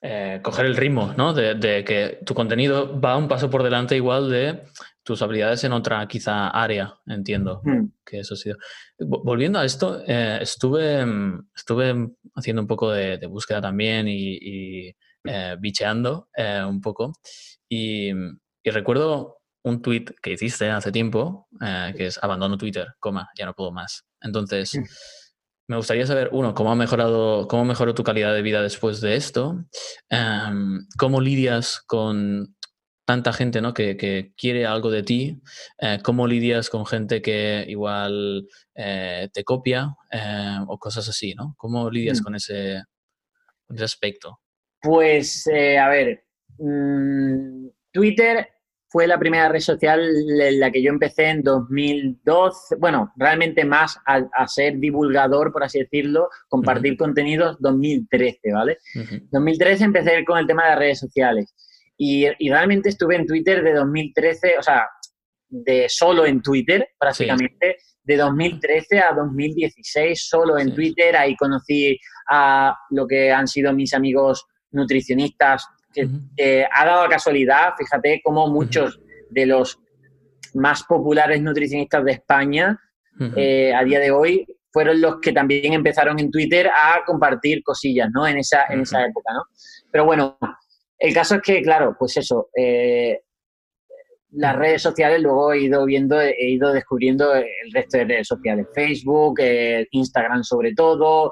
eh, 0.00 0.40
coger 0.42 0.66
el 0.66 0.76
ritmo, 0.76 1.14
¿no? 1.16 1.32
De, 1.32 1.84
que 1.84 2.20
tu 2.24 2.34
contenido 2.34 3.00
va 3.00 3.16
un 3.16 3.28
paso 3.28 3.50
por 3.50 3.62
delante 3.62 3.96
igual 3.96 4.30
de 4.30 4.64
tus 5.02 5.22
habilidades 5.22 5.64
en 5.64 5.72
otra 5.72 6.06
quizá 6.06 6.48
área, 6.48 6.94
entiendo 7.06 7.62
hmm. 7.64 7.86
que 8.04 8.20
eso 8.20 8.34
ha 8.34 8.36
sido. 8.36 8.56
Volviendo 8.98 9.58
a 9.58 9.64
esto, 9.64 10.02
eh, 10.06 10.38
estuve, 10.40 11.04
estuve 11.54 12.10
haciendo 12.34 12.62
un 12.62 12.68
poco 12.68 12.90
de, 12.92 13.24
búsqueda 13.26 13.60
también 13.60 14.06
y, 14.08 14.94
eh, 15.24 15.56
bicheando 15.58 16.28
un 16.68 16.80
poco 16.80 17.12
y, 17.68 18.12
recuerdo 18.64 19.38
un 19.64 19.82
tweet 19.82 20.06
que 20.22 20.32
hiciste 20.32 20.70
hace 20.70 20.92
tiempo, 20.92 21.48
que 21.96 22.06
es 22.06 22.22
abandono 22.22 22.56
Twitter, 22.56 22.88
coma, 23.00 23.28
ya 23.36 23.46
no 23.46 23.54
puedo 23.54 23.72
más. 23.72 24.04
Entonces, 24.20 24.74
hmm. 24.74 24.84
Me 25.68 25.76
gustaría 25.76 26.06
saber, 26.06 26.30
uno, 26.32 26.54
cómo 26.54 26.72
ha 26.72 26.74
mejorado, 26.74 27.46
cómo 27.46 27.66
mejoró 27.66 27.94
tu 27.94 28.02
calidad 28.02 28.32
de 28.32 28.40
vida 28.40 28.62
después 28.62 29.02
de 29.02 29.16
esto, 29.16 29.66
em, 30.08 30.86
cómo 30.96 31.20
lidias 31.20 31.82
con 31.86 32.56
tanta 33.04 33.34
gente 33.34 33.60
¿no? 33.60 33.74
que, 33.74 34.32
quiere 34.34 34.64
algo 34.64 34.90
de 34.90 35.02
ti, 35.02 35.42
eh, 35.78 35.98
cómo 36.02 36.26
lidias 36.26 36.70
con 36.70 36.86
gente 36.86 37.20
que 37.20 37.66
igual 37.68 38.48
eh, 38.74 39.28
te 39.30 39.44
copia 39.44 39.94
eh, 40.10 40.58
o 40.66 40.78
cosas 40.78 41.06
así, 41.06 41.34
¿no? 41.34 41.54
¿Cómo 41.58 41.90
lidias 41.90 42.22
mm. 42.22 42.24
con, 42.24 42.34
ese, 42.34 42.82
aspecto? 43.78 44.40
Pues, 44.80 45.46
a 45.48 45.88
ver, 45.90 46.24
mm, 46.56 47.68
Twitter 47.98 48.48
fue 48.90 49.08
la 49.08 49.18
primera 49.18 49.48
red 49.48 49.58
social 49.60 50.00
en 50.00 50.60
la 50.60 50.70
que 50.70 50.80
yo 50.80 50.90
empecé 50.90 51.26
en 51.26 51.42
2012, 51.42 52.76
bueno, 52.76 53.12
realmente 53.16 53.64
más 53.64 53.98
a, 54.06 54.46
ser 54.46 54.78
divulgador, 54.78 55.52
por 55.52 55.64
así 55.64 55.80
decirlo, 55.80 56.28
compartir 56.48 56.96
contenidos 56.96 57.56
2013, 57.58 58.52
¿vale? 58.52 58.78
2013 59.32 59.84
empecé 59.84 60.24
con 60.24 60.38
el 60.38 60.46
tema 60.46 60.62
de 60.64 60.70
las 60.70 60.78
redes 60.78 61.00
sociales 61.00 61.52
y, 61.96 62.28
realmente 62.48 62.88
estuve 62.88 63.16
en 63.16 63.26
Twitter 63.26 63.64
de 63.64 63.74
2013, 63.74 64.54
o 64.58 64.62
sea, 64.62 64.86
de 65.48 65.86
solo 65.88 66.24
en 66.24 66.40
Twitter 66.40 66.88
prácticamente, 66.98 67.78
de 68.04 68.16
2013 68.16 69.00
a 69.00 69.12
2016 69.12 70.28
solo 70.28 70.56
en 70.56 70.72
Twitter, 70.72 71.16
ahí 71.16 71.34
conocí 71.36 71.98
a 72.30 72.74
lo 72.90 73.08
que 73.08 73.32
han 73.32 73.48
sido 73.48 73.72
mis 73.74 73.92
amigos 73.92 74.46
nutricionistas 74.70 75.66
que 76.36 76.66
ha 76.70 76.84
dado 76.84 77.08
casualidad, 77.08 77.74
fíjate 77.76 78.20
cómo 78.22 78.48
muchos 78.48 79.00
de 79.30 79.46
los 79.46 79.78
más 80.54 80.82
populares 80.84 81.40
nutricionistas 81.42 82.04
de 82.04 82.12
España 82.12 82.78
eh, 83.36 83.74
a 83.74 83.82
día 83.84 83.98
de 83.98 84.10
hoy 84.10 84.46
fueron 84.70 85.00
los 85.00 85.16
que 85.20 85.32
también 85.32 85.72
empezaron 85.72 86.18
en 86.18 86.30
Twitter 86.30 86.68
a 86.68 87.02
compartir 87.04 87.62
cosillas, 87.62 88.08
¿no? 88.12 88.26
En 88.26 88.38
esa, 88.38 88.64
en 88.68 88.82
esa 88.82 89.04
época, 89.04 89.32
¿no? 89.32 89.42
Pero 89.90 90.04
bueno, 90.04 90.38
el 90.98 91.14
caso 91.14 91.36
es 91.36 91.42
que, 91.42 91.62
claro, 91.62 91.96
pues 91.98 92.16
eso, 92.16 92.50
eh, 92.56 93.22
las 94.30 94.56
redes 94.56 94.82
sociales 94.82 95.22
luego 95.22 95.52
he 95.52 95.62
ido 95.62 95.84
viendo, 95.86 96.20
he 96.20 96.50
ido 96.50 96.72
descubriendo 96.72 97.34
el 97.34 97.46
resto 97.72 97.98
de 97.98 98.04
redes 98.04 98.26
sociales, 98.26 98.66
Facebook, 98.74 99.40
eh, 99.40 99.86
Instagram 99.90 100.44
sobre 100.44 100.74
todo, 100.74 101.30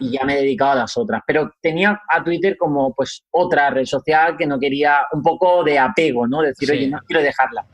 y 0.00 0.12
ya 0.12 0.24
me 0.24 0.34
he 0.34 0.42
dedicado 0.42 0.72
a 0.72 0.76
las 0.76 0.96
otras. 0.96 1.22
Pero 1.26 1.52
tenía 1.60 2.00
a 2.08 2.24
Twitter 2.24 2.56
como 2.56 2.94
pues 2.94 3.24
otra 3.30 3.70
red 3.70 3.84
social 3.84 4.36
que 4.36 4.46
no 4.46 4.58
quería 4.58 5.00
un 5.12 5.22
poco 5.22 5.62
de 5.62 5.78
apego, 5.78 6.26
¿no? 6.26 6.40
Decir, 6.42 6.70
oye, 6.70 6.88
no 6.88 6.98
quiero 7.06 7.22
dejarla. 7.22 7.66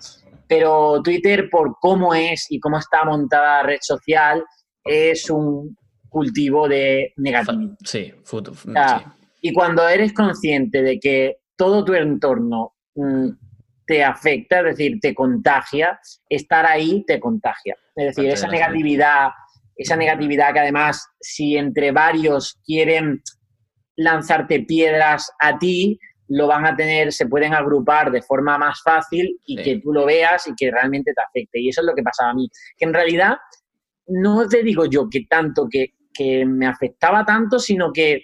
Pero 0.49 1.01
Twitter, 1.03 1.49
por 1.51 1.77
cómo 1.81 2.15
es 2.15 2.47
y 2.51 2.59
cómo 2.59 2.79
está 2.79 3.05
montada 3.05 3.59
la 3.59 3.63
red 3.63 3.79
social, 3.81 4.45
es 4.85 5.31
un 5.31 5.77
cultivo 6.09 6.69
de 6.69 7.13
negatividad. 7.17 7.77
Sí, 7.85 8.13
sí. 8.25 8.43
Y 9.41 9.53
cuando 9.53 9.87
eres 9.89 10.13
consciente 10.13 10.83
de 10.83 10.99
que 10.99 11.37
todo 11.57 11.85
tu 11.85 11.95
entorno 11.95 12.75
mm, 12.95 13.29
te 13.87 14.03
afecta, 14.03 14.61
es 14.61 14.77
decir, 14.77 14.99
te 15.01 15.15
contagia, 15.15 15.99
estar 16.29 16.67
ahí 16.67 17.05
te 17.07 17.21
contagia. 17.21 17.77
Es 17.95 18.17
decir, 18.17 18.31
esa 18.31 18.49
negatividad, 18.49 19.29
esa 19.77 19.97
negatividad 19.97 20.53
que 20.53 20.61
además, 20.61 21.07
si 21.21 21.57
entre 21.57 21.93
varios 21.93 22.61
quieren 22.65 23.23
lanzarte 23.97 24.61
piedras 24.61 25.31
a 25.41 25.59
ti, 25.59 25.99
lo 26.29 26.47
van 26.47 26.67
a 26.67 26.75
tener, 26.75 27.13
se 27.13 27.27
pueden 27.27 27.53
agrupar 27.53 28.11
de 28.11 28.23
forma 28.23 28.57
más 28.57 28.81
fácil 28.83 29.39
y 29.47 29.57
que 29.63 29.81
tú 29.81 29.93
lo 29.93 30.07
veas 30.07 30.47
y 30.49 30.55
que 30.55 30.71
realmente 30.71 31.13
te 31.13 31.23
afecte. 31.23 31.61
Y 31.61 31.69
eso 31.69 31.83
es 31.83 31.87
lo 31.87 31.95
que 31.95 32.03
pasaba 32.03 32.31
a 32.31 32.35
mí. 32.35 32.49
Que 32.77 32.87
en 32.87 32.95
realidad, 32.95 33.37
no 34.07 34.49
te 34.49 34.63
digo 34.63 34.87
yo 34.87 35.09
que 35.11 35.27
tanto, 35.29 35.69
que, 35.71 35.95
que 36.13 36.47
me 36.47 36.67
afectaba 36.67 37.25
tanto, 37.25 37.59
sino 37.59 37.93
que, 37.93 38.23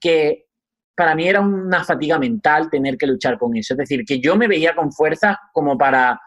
que 0.00 0.46
para 1.00 1.14
mí 1.14 1.26
era 1.26 1.40
una 1.40 1.82
fatiga 1.82 2.18
mental 2.18 2.68
tener 2.68 2.98
que 2.98 3.06
luchar 3.06 3.38
con 3.38 3.56
eso. 3.56 3.72
Es 3.72 3.78
decir, 3.78 4.04
que 4.04 4.20
yo 4.20 4.36
me 4.36 4.46
veía 4.46 4.74
con 4.74 4.92
fuerza 4.92 5.40
como 5.50 5.78
para, 5.78 6.20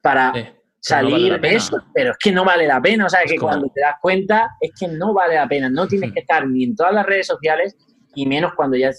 para 0.00 0.32
salir 0.78 1.40
de 1.40 1.56
eso, 1.56 1.76
pero 1.92 2.12
es 2.12 2.18
que 2.18 2.30
no 2.30 2.44
vale 2.44 2.68
la 2.68 2.80
pena. 2.80 3.06
O 3.06 3.08
sea, 3.08 3.22
que 3.26 3.36
cuando 3.36 3.68
te 3.74 3.80
das 3.80 3.96
cuenta 4.00 4.50
es 4.60 4.70
que 4.78 4.86
no 4.86 5.12
vale 5.12 5.34
la 5.34 5.48
pena. 5.48 5.68
No 5.68 5.88
tienes 5.88 6.12
que 6.14 6.20
estar 6.20 6.46
ni 6.46 6.62
en 6.62 6.76
todas 6.76 6.94
las 6.94 7.04
redes 7.04 7.26
sociales 7.26 7.76
y 8.14 8.26
menos 8.26 8.52
cuando 8.54 8.76
ya 8.76 8.92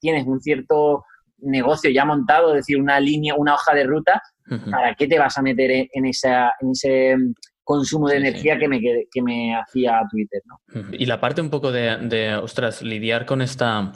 tienes 0.00 0.26
un 0.26 0.40
cierto 0.40 1.04
negocio 1.38 1.88
ya 1.88 2.04
montado, 2.04 2.48
es 2.48 2.66
decir, 2.66 2.80
una 2.80 2.98
línea, 2.98 3.36
una 3.36 3.54
hoja 3.54 3.72
de 3.72 3.84
ruta, 3.84 4.20
¿para 4.68 4.96
qué 4.96 5.06
te 5.06 5.20
vas 5.20 5.38
a 5.38 5.42
meter 5.42 5.88
en, 5.92 6.06
esa, 6.06 6.54
en 6.58 6.72
ese 6.72 7.16
consumo 7.62 8.08
de 8.08 8.16
energía 8.16 8.58
Que, 8.58 8.66
me, 8.66 8.80
que 8.80 9.22
me 9.22 9.54
hacía 9.54 10.00
Twitter? 10.10 10.42
¿no? 10.44 10.88
Y 10.90 11.06
la 11.06 11.20
parte 11.20 11.40
un 11.40 11.50
poco 11.50 11.70
de, 11.70 11.98
de, 11.98 12.34
ostras, 12.34 12.82
lidiar 12.82 13.26
con 13.26 13.42
esta 13.42 13.92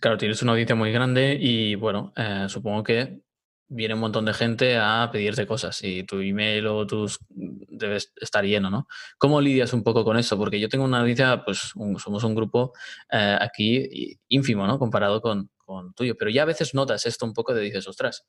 Claro, 0.00 0.18
tienes 0.18 0.42
una 0.42 0.52
audiencia 0.52 0.76
muy 0.76 0.92
grande 0.92 1.36
y 1.40 1.74
bueno, 1.74 2.12
eh, 2.16 2.46
supongo 2.48 2.82
que 2.82 3.22
viene 3.68 3.94
un 3.94 4.00
montón 4.00 4.24
de 4.24 4.34
gente 4.34 4.76
a 4.76 5.08
pedirte 5.12 5.46
cosas 5.46 5.82
y 5.82 6.02
tu 6.02 6.20
email 6.20 6.66
o 6.66 6.86
tus 6.86 7.20
debes 7.28 8.12
estar 8.16 8.44
lleno, 8.44 8.68
¿no? 8.68 8.86
¿Cómo 9.16 9.40
lidias 9.40 9.72
un 9.72 9.84
poco 9.84 10.04
con 10.04 10.18
eso? 10.18 10.36
Porque 10.36 10.58
yo 10.58 10.68
tengo 10.68 10.84
una 10.84 11.00
audiencia, 11.00 11.44
pues 11.44 11.72
somos 11.98 12.24
un 12.24 12.34
grupo 12.34 12.72
eh, 13.10 13.38
aquí 13.40 14.18
ínfimo, 14.28 14.66
¿no? 14.66 14.78
Comparado 14.78 15.20
con, 15.22 15.50
con, 15.56 15.94
tuyo, 15.94 16.16
pero 16.18 16.30
ya 16.30 16.42
a 16.42 16.46
veces 16.46 16.74
notas 16.74 17.06
esto 17.06 17.24
un 17.24 17.32
poco 17.32 17.54
de 17.54 17.62
dices, 17.62 17.86
ostras, 17.86 18.26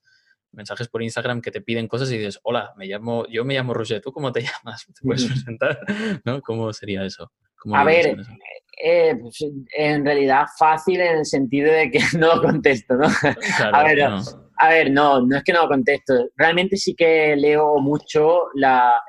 mensajes 0.52 0.90
por 0.90 1.02
Instagram 1.02 1.42
que 1.42 1.52
te 1.52 1.62
piden 1.62 1.88
cosas 1.88 2.12
y 2.12 2.18
dices, 2.18 2.40
hola, 2.44 2.74
me 2.78 2.86
llamo, 2.86 3.26
yo 3.28 3.44
me 3.44 3.56
llamo 3.56 3.74
Roger, 3.74 4.00
¿tú 4.02 4.12
cómo 4.12 4.32
te 4.32 4.42
llamas? 4.64 4.86
¿Te 4.86 5.02
puedes 5.04 5.26
presentar? 5.26 5.80
¿No? 6.24 6.42
¿Cómo 6.42 6.72
sería 6.72 7.04
eso? 7.04 7.32
A 7.74 7.84
ver, 7.84 8.18
eh, 8.84 9.16
pues, 9.20 9.46
en 9.78 10.04
realidad 10.04 10.46
fácil 10.58 11.00
en 11.02 11.18
el 11.18 11.26
sentido 11.26 11.72
de 11.72 11.92
que 11.92 12.00
no 12.18 12.36
lo 12.36 12.42
contesto, 12.42 12.96
¿no? 12.96 13.08
a, 13.72 13.84
ver, 13.84 14.10
no. 14.10 14.22
a 14.58 14.70
ver, 14.70 14.92
no, 14.92 15.22
no 15.22 15.38
es 15.38 15.44
que 15.44 15.54
no 15.54 15.64
lo 15.64 15.68
contesto. 15.68 16.30
Realmente 16.36 16.78
sí 16.78 16.96
que 16.96 17.36
leo 17.36 17.78
mucho 17.80 18.48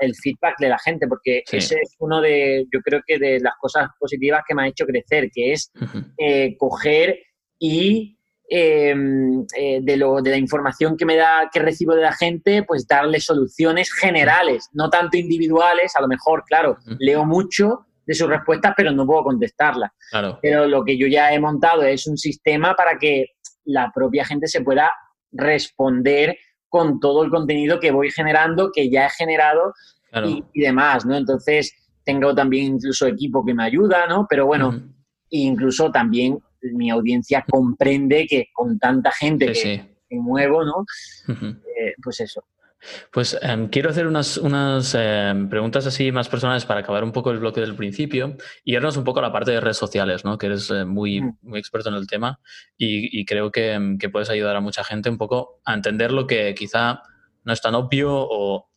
el 0.00 0.14
feedback 0.14 0.58
de 0.58 0.68
la 0.68 0.78
gente, 0.78 1.06
porque 1.06 1.42
ese 1.50 1.76
es 1.76 1.96
uno 1.98 2.20
de, 2.20 2.66
yo 2.72 2.80
creo 2.80 3.00
que 3.06 3.18
de 3.18 3.40
las 3.40 3.54
cosas 3.58 3.88
positivas 3.98 4.42
que 4.46 4.54
me 4.54 4.64
ha 4.64 4.68
hecho 4.68 4.84
crecer, 4.84 5.30
que 5.32 5.52
es 5.52 5.72
eh, 6.18 6.56
coger 6.58 7.18
y 7.58 8.18
em, 8.50 9.46
eh, 9.56 9.78
de, 9.80 9.96
lo, 9.96 10.20
de 10.20 10.32
la 10.32 10.36
información 10.36 10.98
que 10.98 11.06
me 11.06 11.16
da, 11.16 11.48
que 11.50 11.60
recibo 11.60 11.94
de 11.94 12.02
la 12.02 12.12
gente, 12.12 12.62
pues 12.64 12.86
darle 12.86 13.20
soluciones 13.20 13.90
generales, 13.90 14.68
no 14.72 14.90
tanto 14.90 15.16
individuales, 15.16 15.96
a 15.96 16.02
lo 16.02 16.08
mejor, 16.08 16.44
claro, 16.44 16.76
leo 16.98 17.24
mucho 17.24 17.86
de 18.12 18.16
sus 18.16 18.28
respuestas, 18.28 18.74
pero 18.76 18.92
no 18.92 19.06
puedo 19.06 19.24
contestarlas. 19.24 19.90
Pero 20.42 20.66
lo 20.66 20.84
que 20.84 20.98
yo 20.98 21.06
ya 21.06 21.32
he 21.32 21.40
montado 21.40 21.82
es 21.82 22.06
un 22.06 22.18
sistema 22.18 22.74
para 22.74 22.98
que 22.98 23.26
la 23.64 23.90
propia 23.94 24.24
gente 24.24 24.46
se 24.46 24.60
pueda 24.60 24.90
responder 25.32 26.36
con 26.68 27.00
todo 27.00 27.24
el 27.24 27.30
contenido 27.30 27.80
que 27.80 27.90
voy 27.90 28.10
generando, 28.10 28.70
que 28.72 28.90
ya 28.90 29.06
he 29.06 29.10
generado 29.10 29.72
y, 30.24 30.44
demás, 30.54 31.06
¿no? 31.06 31.16
Entonces, 31.16 31.74
tengo 32.04 32.34
también 32.34 32.74
incluso 32.74 33.06
equipo 33.06 33.44
que 33.44 33.54
me 33.54 33.64
ayuda, 33.64 34.06
¿no? 34.06 34.26
Pero 34.28 34.46
bueno, 34.46 34.82
incluso 35.30 35.90
también 35.90 36.38
mi 36.60 36.90
audiencia 36.90 37.44
comprende 37.48 38.26
que 38.28 38.48
con 38.52 38.78
tanta 38.78 39.10
gente 39.12 39.52
que, 39.52 39.88
muevo, 40.10 40.62
¿no? 40.64 40.84
Eh, 41.28 41.94
pues 42.02 42.20
eso. 42.20 42.44
Pues 43.12 43.38
em, 43.42 43.68
quiero 43.68 43.90
hacer 43.90 44.06
unas, 44.06 44.36
unas 44.36 44.94
em, 44.94 45.48
preguntas 45.48 45.86
así 45.86 46.12
más 46.12 46.28
personales 46.28 46.64
para 46.64 46.80
acabar 46.80 47.04
un 47.04 47.12
poco 47.12 47.30
el 47.30 47.38
bloque 47.38 47.60
del 47.60 47.76
principio 47.76 48.36
y 48.64 48.74
irnos 48.74 48.96
un 48.96 49.04
poco 49.04 49.20
a 49.20 49.22
la 49.22 49.32
parte 49.32 49.52
de 49.52 49.60
redes 49.60 49.76
sociales, 49.76 50.24
¿no? 50.24 50.38
que 50.38 50.46
eres 50.46 50.70
eh, 50.70 50.84
muy, 50.84 51.20
mm. 51.20 51.38
muy 51.42 51.58
experto 51.58 51.88
en 51.88 51.94
el 51.94 52.06
tema 52.06 52.40
y, 52.76 53.24
creo 53.24 53.50
que, 53.50 53.72
em, 53.72 53.98
que, 53.98 54.08
puedes 54.08 54.30
ayudar 54.30 54.56
a 54.56 54.60
mucha 54.60 54.84
gente 54.84 55.08
un 55.08 55.18
poco 55.18 55.60
a 55.64 55.74
entender 55.74 56.12
lo 56.12 56.26
que 56.26 56.54
quizá 56.54 57.02
no 57.44 57.52
es 57.52 57.60
tan 57.60 57.74
obvio 57.74 58.10
o, 58.12 58.68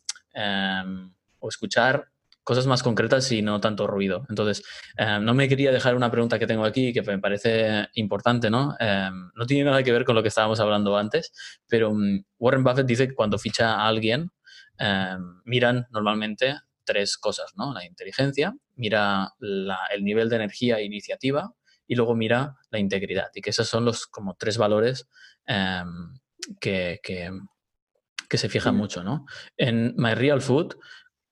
o 1.40 1.50
escuchar 1.50 2.08
cosas 2.46 2.68
más 2.68 2.84
concretas 2.84 3.30
y 3.32 3.42
no 3.42 3.60
tanto 3.60 3.88
ruido. 3.88 4.24
Entonces, 4.30 4.64
eh, 4.98 5.18
no 5.20 5.34
me 5.34 5.50
quería 5.50 5.72
dejar 5.72 5.96
una 5.96 6.12
pregunta 6.12 6.38
que 6.38 6.46
tengo 6.46 6.64
aquí 6.64 6.94
que 6.94 7.02
me 7.02 7.18
parece 7.18 7.90
importante, 7.96 8.52
¿no? 8.52 8.76
Eh, 8.80 9.10
no 9.34 9.46
tiene 9.48 9.66
nada 9.66 9.82
que 9.82 9.92
ver 9.92 10.06
con 10.06 10.16
lo 10.16 10.22
que 10.22 10.30
estábamos 10.30 10.60
hablando 10.60 10.96
antes, 10.96 11.34
pero 11.68 11.92
mm, 11.92 12.24
Warren 12.38 12.64
Buffett 12.64 12.86
dice 12.86 13.08
que 13.08 13.16
cuando 13.16 13.40
ficha 13.40 13.74
a 13.74 13.88
alguien, 13.88 14.30
eh, 14.78 15.18
miran 15.44 15.88
normalmente 15.90 16.60
tres 16.84 17.18
cosas, 17.18 17.52
¿no? 17.56 17.74
La 17.74 17.84
inteligencia, 17.84 18.54
mira 18.76 19.34
el 19.92 20.04
nivel 20.04 20.30
de 20.30 20.36
energía 20.36 20.78
e 20.78 20.86
iniciativa 20.86 21.52
y 21.88 21.96
luego 21.96 22.16
mira 22.16 22.58
la 22.70 22.78
integridad. 22.78 23.30
Y 23.34 23.42
que 23.42 23.50
esos 23.50 23.68
son 23.68 23.86
los 23.86 24.06
como 24.06 24.36
tres 24.36 24.60
valores 24.60 25.10
que, 26.60 27.00
que, 27.02 27.32
que, 28.30 28.38
se 28.38 28.50
fijan 28.50 28.76
mucho, 28.76 29.04
¿no? 29.04 29.26
En 29.58 29.96
My 29.98 30.14
Real 30.14 30.42
Food 30.42 30.76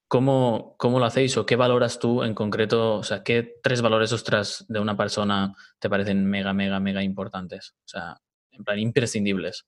¿Cómo, 0.08 0.76
¿Cómo, 0.78 0.98
lo 0.98 1.06
hacéis 1.06 1.36
o 1.36 1.46
qué 1.46 1.56
valoras 1.56 1.98
tú 1.98 2.22
en 2.22 2.34
concreto? 2.34 2.96
O 2.96 3.02
sea, 3.02 3.22
¿qué 3.22 3.54
tres 3.62 3.82
valores 3.82 4.12
ostras 4.12 4.64
de 4.68 4.80
una 4.80 4.96
persona 4.96 5.54
te 5.78 5.90
parecen 5.90 6.24
mega, 6.26 6.52
mega, 6.52 6.78
mega 6.78 7.02
importantes? 7.02 7.74
O 7.80 7.88
sea, 7.88 8.16
en 8.52 8.64
plan, 8.64 8.78
imprescindibles. 8.78 9.66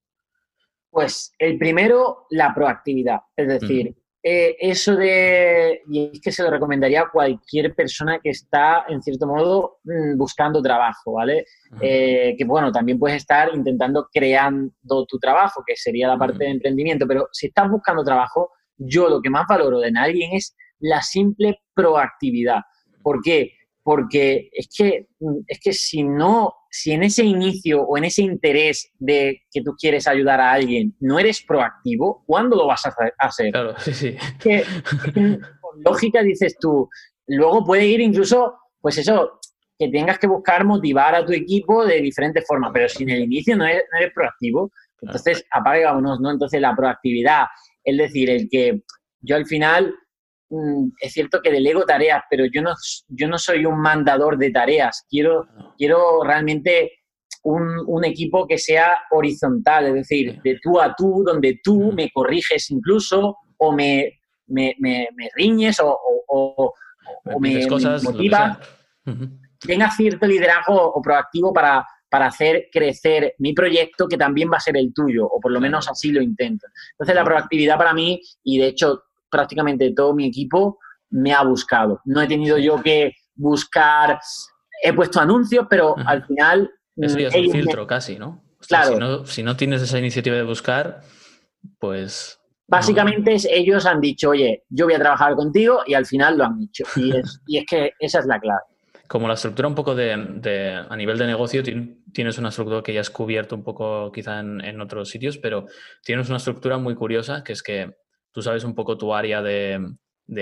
Pues 0.90 1.32
el 1.38 1.58
primero, 1.58 2.26
la 2.30 2.54
proactividad. 2.54 3.20
Es 3.34 3.48
decir, 3.48 3.94
eh, 4.28 4.56
eso 4.58 4.96
de. 4.96 5.82
Y 5.88 6.10
es 6.14 6.20
que 6.20 6.32
se 6.32 6.42
lo 6.42 6.50
recomendaría 6.50 7.02
a 7.02 7.10
cualquier 7.10 7.74
persona 7.76 8.18
que 8.18 8.30
está, 8.30 8.84
en 8.88 9.00
cierto 9.00 9.24
modo, 9.26 9.78
mm, 9.84 10.16
buscando 10.18 10.60
trabajo, 10.60 11.12
¿vale? 11.12 11.44
Eh, 11.80 12.34
que 12.36 12.44
bueno, 12.44 12.72
también 12.72 12.98
puedes 12.98 13.18
estar 13.18 13.54
intentando 13.54 14.08
creando 14.12 15.06
tu 15.06 15.18
trabajo, 15.20 15.62
que 15.64 15.76
sería 15.76 16.08
la 16.08 16.18
parte 16.18 16.42
de 16.42 16.50
emprendimiento, 16.50 17.06
pero 17.06 17.28
si 17.30 17.46
estás 17.46 17.70
buscando 17.70 18.02
trabajo, 18.02 18.50
yo 18.76 19.08
lo 19.08 19.20
que 19.20 19.30
más 19.30 19.46
valoro 19.48 19.78
de 19.78 19.92
alguien 19.96 20.32
es 20.32 20.56
la 20.78 21.02
simple 21.02 21.60
proactividad. 21.74 22.60
¿Por 23.02 23.20
qué? 23.22 23.52
Porque 23.82 24.48
es 24.52 24.68
que, 24.76 25.06
es 25.46 25.60
que 25.60 25.72
si 25.72 26.02
no, 26.02 26.54
si 26.70 26.92
en 26.92 27.04
ese 27.04 27.24
inicio 27.24 27.82
o 27.82 27.96
en 27.96 28.04
ese 28.04 28.22
interés 28.22 28.92
de 28.98 29.42
que 29.50 29.62
tú 29.62 29.74
quieres 29.78 30.08
ayudar 30.08 30.40
a 30.40 30.52
alguien 30.52 30.96
no 31.00 31.18
eres 31.18 31.42
proactivo, 31.42 32.24
¿cuándo 32.26 32.56
lo 32.56 32.66
vas 32.66 32.84
a 32.86 32.94
hacer? 33.18 33.52
Claro, 33.52 33.74
sí, 33.78 33.94
sí. 33.94 34.16
Que, 34.40 34.64
por 35.60 35.80
lógica 35.84 36.22
dices 36.22 36.56
tú, 36.60 36.88
luego 37.26 37.64
puede 37.64 37.86
ir 37.86 38.00
incluso, 38.00 38.56
pues 38.80 38.98
eso, 38.98 39.40
que 39.78 39.88
tengas 39.88 40.18
que 40.18 40.26
buscar 40.26 40.64
motivar 40.64 41.14
a 41.14 41.24
tu 41.24 41.32
equipo 41.32 41.84
de 41.84 42.00
diferentes 42.00 42.44
formas, 42.46 42.70
pero 42.72 42.88
si 42.88 43.02
en 43.04 43.10
el 43.10 43.22
inicio 43.22 43.56
no 43.56 43.66
eres, 43.66 43.84
proactivo, 44.14 44.70
entonces 45.00 45.44
apaga 45.50 45.92
vámonos, 45.92 46.20
¿no? 46.20 46.30
Entonces 46.30 46.60
la 46.60 46.74
proactividad, 46.74 47.44
es 47.86 47.96
decir, 47.96 48.28
el 48.28 48.48
que 48.50 48.82
yo 49.20 49.36
al 49.36 49.46
final, 49.46 49.94
mm, 50.50 50.88
es 51.00 51.12
cierto 51.12 51.40
que 51.40 51.52
delego 51.52 51.84
tareas, 51.84 52.22
pero 52.28 52.44
yo 52.52 52.60
no, 52.60 52.74
yo 53.08 53.28
no 53.28 53.38
soy 53.38 53.64
un 53.64 53.80
mandador 53.80 54.36
de 54.36 54.50
tareas. 54.50 55.06
Quiero, 55.08 55.46
quiero 55.78 56.22
realmente 56.24 56.92
un, 57.44 58.04
equipo 58.04 58.46
que 58.46 58.58
sea 58.58 58.98
horizontal, 59.12 59.86
es 59.86 59.94
decir, 59.94 60.40
de 60.42 60.58
tú 60.60 60.80
a 60.80 60.94
tú, 60.96 61.22
donde 61.24 61.60
tú 61.62 61.92
me 61.92 62.10
corriges 62.10 62.70
incluso 62.72 63.36
o 63.58 63.72
me, 63.72 64.18
me, 64.48 64.76
riñes 65.36 65.78
o, 65.80 66.72
me, 67.38 67.66
motivas. 68.02 68.58
Tenga 69.60 69.90
cierto 69.92 70.26
liderazgo 70.26 70.92
o 70.92 71.00
proactivo 71.00 71.52
para, 71.52 71.86
para 72.08 72.26
hacer 72.26 72.68
crecer 72.72 73.34
mi 73.38 73.52
proyecto 73.52 74.06
que 74.06 74.16
también 74.16 74.50
va 74.50 74.56
a 74.58 74.60
ser 74.60 74.76
el 74.76 74.92
tuyo, 74.94 75.26
o 75.26 75.40
por 75.40 75.52
lo 75.52 75.60
menos 75.60 75.88
así 75.88 76.12
lo 76.12 76.22
intento. 76.22 76.66
Entonces 76.92 77.14
la 77.14 77.24
proactividad 77.24 77.76
para 77.76 77.92
mí, 77.92 78.20
y 78.44 78.58
de 78.58 78.68
hecho 78.68 79.02
prácticamente 79.30 79.92
todo 79.94 80.14
mi 80.14 80.26
equipo 80.26 80.78
me 81.10 81.32
ha 81.32 81.42
buscado. 81.42 82.00
No 82.04 82.20
he 82.20 82.26
tenido 82.26 82.58
yo 82.58 82.82
que 82.82 83.12
buscar, 83.34 84.18
he 84.82 84.92
puesto 84.92 85.20
anuncios, 85.20 85.66
pero 85.68 85.94
al 86.06 86.24
final... 86.24 86.70
Eso 86.96 87.18
ya 87.18 87.28
es 87.28 87.34
un 87.34 87.52
filtro 87.52 87.86
casi, 87.86 88.18
¿no? 88.18 88.42
claro. 88.66 89.26
Si 89.26 89.42
no, 89.42 89.56
tienes 89.56 89.82
esa 89.82 89.98
iniciativa 89.98 90.36
de 90.36 90.42
buscar, 90.42 91.00
pues... 91.78 92.40
Básicamente 92.68 93.36
ellos 93.48 93.86
han 93.86 94.00
dicho, 94.00 94.30
oye, 94.30 94.64
yo 94.70 94.86
voy 94.86 94.94
a 94.94 94.98
trabajar 94.98 95.36
contigo 95.36 95.82
y 95.86 95.94
al 95.94 96.04
final 96.04 96.36
lo 96.36 96.44
han 96.44 96.60
hecho. 96.60 96.84
Y 96.96 97.16
es, 97.16 97.40
y 97.46 97.58
es 97.58 97.64
que 97.64 97.92
esa 98.00 98.18
es 98.18 98.26
la 98.26 98.40
clave. 98.40 98.62
Como 99.08 99.28
la 99.28 99.34
estructura 99.34 99.68
un 99.68 99.74
poco 99.74 99.94
de, 99.94 100.12
a 100.88 100.96
nivel 100.96 101.18
de 101.18 101.26
negocio, 101.26 101.62
tienes 102.12 102.38
una 102.38 102.48
estructura 102.48 102.82
que 102.82 102.92
ya 102.92 103.00
has 103.00 103.10
cubierto 103.10 103.54
un 103.54 103.62
poco 103.62 104.10
quizá 104.12 104.40
en, 104.40 104.80
otros 104.80 105.10
sitios, 105.10 105.38
pero 105.38 105.66
tienes 106.02 106.28
una 106.28 106.38
estructura 106.38 106.78
muy 106.78 106.94
curiosa, 106.94 107.44
que 107.44 107.52
es 107.52 107.62
que 107.62 107.96
tú 108.32 108.42
sabes 108.42 108.64
un 108.64 108.74
poco 108.74 108.98
tu 108.98 109.14
área 109.14 109.42
de, 109.42 109.96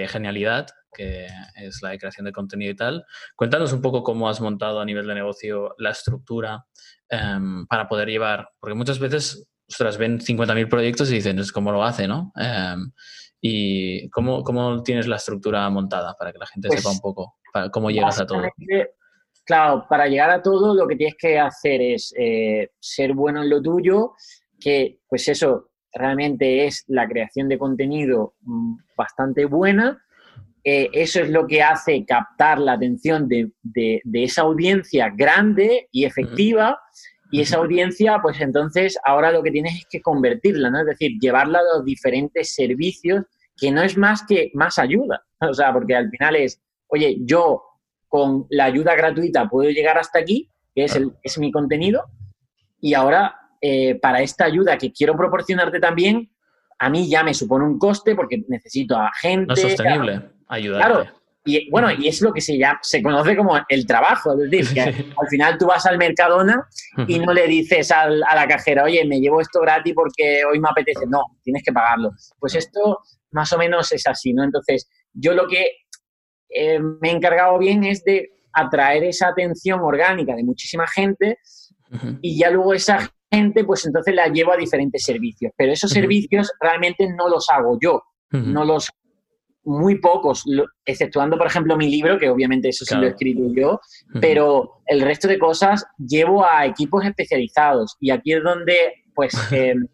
genialidad, 0.09 0.67
que 0.93 1.27
es 1.57 1.81
la 1.83 1.91
de 1.91 1.99
creación 1.99 2.25
de 2.25 2.33
contenido 2.33 2.73
y 2.73 2.77
tal. 2.77 3.05
Cuéntanos 3.37 3.73
un 3.73 3.83
poco 3.83 4.03
cómo 4.03 4.29
has 4.29 4.41
montado 4.41 4.81
a 4.81 4.85
nivel 4.85 5.07
de 5.07 5.15
negocio 5.15 5.75
la 5.79 5.91
estructura 5.91 6.65
em, 7.09 7.67
para 7.67 7.89
poder 7.89 8.09
llevar, 8.09 8.49
porque 8.61 8.75
muchas 8.75 8.99
veces, 8.99 9.49
ostras, 9.69 9.99
ven 9.99 10.21
50.000 10.21 10.69
proyectos 10.69 11.11
y 11.11 11.15
dicen, 11.15 11.39
es 11.39 11.53
como 11.53 11.73
lo 11.73 11.85
hace, 11.85 12.09
¿no? 12.09 12.33
Em, 12.37 12.93
¿Y 13.47 14.09
cómo, 14.09 14.43
cómo, 14.43 14.83
tienes 14.83 15.07
la 15.07 15.17
estructura 15.17 15.69
montada 15.69 16.15
para 16.19 16.33
que 16.33 16.39
la 16.39 16.47
gente 16.47 16.71
sepa 16.71 16.91
un 16.91 17.01
pues 17.01 17.44
cómo 17.73 17.91
llegas 17.91 18.21
a 18.21 18.27
todo? 18.27 18.43
Claro, 19.45 19.87
para 19.89 20.07
llegar 20.07 20.31
a 20.31 20.43
todo 20.43 20.75
lo 20.75 20.87
que 20.89 20.97
tienes 20.97 21.17
que 21.19 21.39
hacer 21.39 21.81
es 21.83 22.15
eh, 22.17 22.71
ser 22.81 23.13
bueno 23.13 23.43
en 23.43 23.51
lo 23.51 23.61
tuyo, 23.61 24.13
que 24.59 25.01
pues 25.07 25.29
eso 25.29 25.71
realmente 25.93 26.67
es 26.67 26.85
la 26.89 27.07
creación 27.07 27.49
de 27.49 27.59
contenido 27.59 28.35
mm, 28.41 28.77
bastante 28.97 29.45
buena. 29.45 30.03
Eh, 30.65 30.89
eso 30.95 31.21
es 31.21 31.29
lo 31.29 31.47
que 31.47 31.63
hace 31.63 32.07
captar 32.07 32.59
la 32.59 32.73
atención 32.73 33.29
de, 33.29 33.53
de, 33.63 34.01
esa 34.15 34.43
audiencia 34.43 35.11
grande 35.15 35.89
y 35.93 36.07
efectiva. 36.07 36.81
Y 37.31 37.43
esa 37.43 37.59
audiencia, 37.59 38.19
pues 38.23 38.41
entonces 38.41 38.97
ahora 39.05 39.31
lo 39.31 39.43
que 39.43 39.51
tienes 39.51 39.75
es 39.75 39.87
que 39.91 40.01
convertirla, 40.01 40.71
¿no? 40.71 40.81
Es 40.81 40.87
decir, 40.87 41.19
llevarla 41.21 41.59
a 41.59 41.77
los 41.77 41.85
diferentes 41.85 42.55
servicios, 42.55 43.25
que 43.57 43.71
no 43.71 43.83
es 43.83 43.99
más 43.99 44.25
que 44.27 44.51
más 44.55 44.79
ayuda. 44.79 45.23
O 45.41 45.53
sea, 45.53 45.75
porque 45.75 45.95
al 45.95 46.09
final 46.09 46.37
es, 46.37 46.63
oye, 46.95 47.19
yo 47.21 47.63
con 48.09 48.47
la 48.51 48.65
ayuda 48.65 48.95
gratuita 48.95 49.49
puedo 49.49 49.71
llegar 49.71 49.99
hasta 49.99 50.19
aquí, 50.21 50.51
que 50.75 50.85
es, 50.85 50.97
el, 50.97 51.13
es 51.23 51.39
mi 51.39 51.51
contenido, 51.53 52.05
y 52.81 52.95
ahora 52.95 53.35
eh, 53.61 53.97
para 53.97 54.23
esta 54.23 54.45
ayuda 54.45 54.79
que 54.79 54.93
quiero 54.93 55.17
proporcionarte 55.17 55.81
también, 55.81 56.31
a 56.79 56.91
mí 56.91 57.09
ya 57.09 57.23
me 57.23 57.35
supone 57.35 57.65
un 57.65 57.79
coste 57.79 58.15
porque 58.15 58.43
necesito 58.49 58.97
a 58.97 59.11
gente. 59.21 59.47
No 59.47 59.55
es 59.55 59.61
sostenible 59.61 60.23
ayudarte. 60.49 60.87
Claro, 60.87 61.11
y 61.47 61.71
bueno, 61.71 61.91
y 61.91 62.09
es 62.09 62.23
lo 62.23 62.33
que 62.33 62.41
se, 62.41 62.57
llama, 62.57 62.79
se 62.83 63.03
conoce 63.03 63.37
como 63.37 63.59
el 63.69 63.87
trabajo, 63.87 64.33
es 64.33 64.51
decir, 64.51 64.75
que 64.75 64.81
al 64.81 65.29
final 65.29 65.59
tú 65.59 65.67
vas 65.67 65.85
al 65.85 65.99
Mercadona 65.99 66.67
y 67.07 67.19
no 67.19 67.35
le 67.35 67.47
dices 67.47 67.91
a 67.91 68.09
la 68.09 68.49
cajera, 68.49 68.85
oye, 68.85 69.05
me 69.05 69.21
llevo 69.21 69.43
esto 69.43 69.61
gratis 69.61 69.93
porque 69.95 70.43
hoy 70.51 70.59
me 70.59 70.69
apetece. 70.71 71.07
No, 71.07 71.23
tienes 71.43 71.63
que 71.63 71.73
pagarlo. 71.73 72.13
Pues 72.39 72.55
esto 72.55 73.01
más 73.33 73.53
o 73.53 73.59
menos 73.59 73.93
es 73.93 74.07
así, 74.07 74.33
¿no? 74.33 74.43
Entonces, 74.43 74.89
yo 75.13 75.35
lo 75.35 75.47
que 75.47 75.67
eh, 76.55 76.81
me 76.81 77.11
he 77.11 77.13
encargado 77.13 77.59
bien 77.59 77.85
es 77.85 78.05
de 78.05 78.31
atraer 78.53 79.05
esa 79.05 79.29
atención 79.29 79.81
orgánica 79.81 80.35
de 80.35 80.45
muchísima 80.45 80.87
gente 80.87 81.39
y 82.23 82.39
ya 82.39 82.51
luego 82.51 82.75
esa 82.75 83.11
gente, 83.31 83.65
pues 83.65 83.87
entonces 83.87 84.15
la 84.15 84.29
llevo 84.29 84.53
a 84.53 84.57
diferentes 84.57 85.05
servicios. 85.05 85.53
Pero 85.57 85.73
esos 85.73 85.91
servicios 85.91 86.51
realmente 86.61 87.09
no 87.17 87.29
los 87.29 87.49
hago 87.51 87.79
yo, 87.81 88.03
no 88.31 88.65
los 88.65 88.89
muy 89.65 89.99
pocos, 89.99 90.45
exceptuando, 90.85 91.39
por 91.39 91.47
ejemplo, 91.47 91.77
mi 91.77 91.89
libro, 91.89 92.19
que 92.19 92.29
obviamente 92.29 92.69
eso 92.69 92.85
sí 92.85 92.95
lo 92.95 93.07
he 93.07 93.11
escrito 93.11 93.43
yo, 93.55 93.81
pero 94.21 94.83
el 94.87 95.01
resto 95.01 95.27
de 95.27 95.39
cosas 95.39 95.85
llevo 95.99 96.45
a 96.45 96.67
equipos 96.67 97.05
especializados. 97.05 97.97
Y 97.99 98.11
aquí 98.11 98.35
es 98.35 98.43
donde, 98.43 98.77
pues, 99.15 99.33
em, 99.53 99.87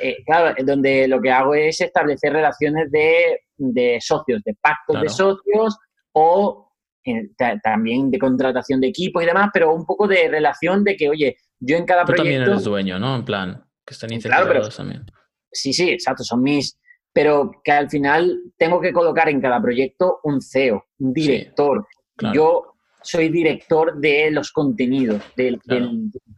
eh, 0.00 0.16
claro, 0.24 0.54
donde 0.64 1.08
lo 1.08 1.20
que 1.20 1.30
hago 1.30 1.54
es 1.54 1.80
establecer 1.80 2.32
relaciones 2.32 2.90
de, 2.90 3.98
socios, 4.00 4.42
de 4.44 4.54
pactos 4.60 5.00
de 5.02 5.08
socios 5.08 5.76
o 6.12 6.72
eh, 7.04 7.30
también 7.62 8.10
de 8.10 8.18
contratación 8.18 8.80
de 8.80 8.88
equipos 8.88 9.22
y 9.22 9.26
demás, 9.26 9.50
pero 9.52 9.74
un 9.74 9.86
poco 9.86 10.06
de 10.06 10.28
relación 10.28 10.84
de 10.84 10.96
que, 10.96 11.08
oye, 11.08 11.36
yo 11.58 11.76
en 11.76 11.84
cada 11.84 12.04
proyecto... 12.04 12.22
también 12.22 12.42
eres 12.42 12.64
dueño, 12.64 12.98
¿no? 12.98 13.16
En 13.16 13.24
plan, 13.24 13.64
que 13.84 13.94
estén 13.94 14.12
incentivados 14.12 14.76
también. 14.76 15.04
Sí, 15.52 15.72
sí, 15.72 15.90
exacto, 15.90 16.22
son 16.22 16.42
mis, 16.42 16.78
pero 17.12 17.50
que 17.64 17.72
al 17.72 17.90
final 17.90 18.38
tengo 18.56 18.80
que 18.80 18.92
colocar 18.92 19.28
en 19.28 19.40
cada 19.40 19.60
proyecto 19.60 20.20
un 20.24 20.40
CEO, 20.40 20.84
un 20.98 21.12
director. 21.12 21.86
Yo 22.34 22.74
soy 23.02 23.30
director 23.30 23.98
de 23.98 24.30
los 24.30 24.52
contenidos, 24.52 25.22
del, 25.36 25.60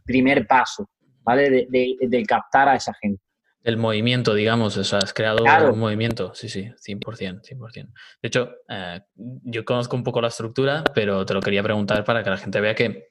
primer 0.05 0.47
paso, 0.47 0.89
¿vale? 1.21 1.67
De, 1.69 2.23
captar 2.27 2.69
a 2.69 2.75
esa 2.75 2.93
gente. 2.93 3.21
El 3.63 3.77
movimiento, 3.77 4.33
digamos, 4.33 4.75
o 4.75 4.83
sea, 4.83 4.99
has 4.99 5.13
creado 5.13 5.43
un 5.71 5.79
movimiento, 5.79 6.33
sí, 6.35 6.49
sí, 6.49 6.69
100%, 6.85 7.41
100%. 7.41 7.73
De 8.21 8.27
hecho, 8.27 8.51
eh, 8.67 9.01
yo 9.15 9.63
conozco 9.63 9.95
un 9.95 10.03
poco 10.03 10.19
la 10.19 10.27
estructura, 10.27 10.83
pero 10.93 11.25
te 11.25 11.33
lo 11.33 11.41
quería 11.41 11.63
preguntar 11.63 12.03
para 12.03 12.23
que 12.23 12.29
la 12.29 12.37
gente 12.37 12.59
vea 12.59 12.75
que, 12.75 13.07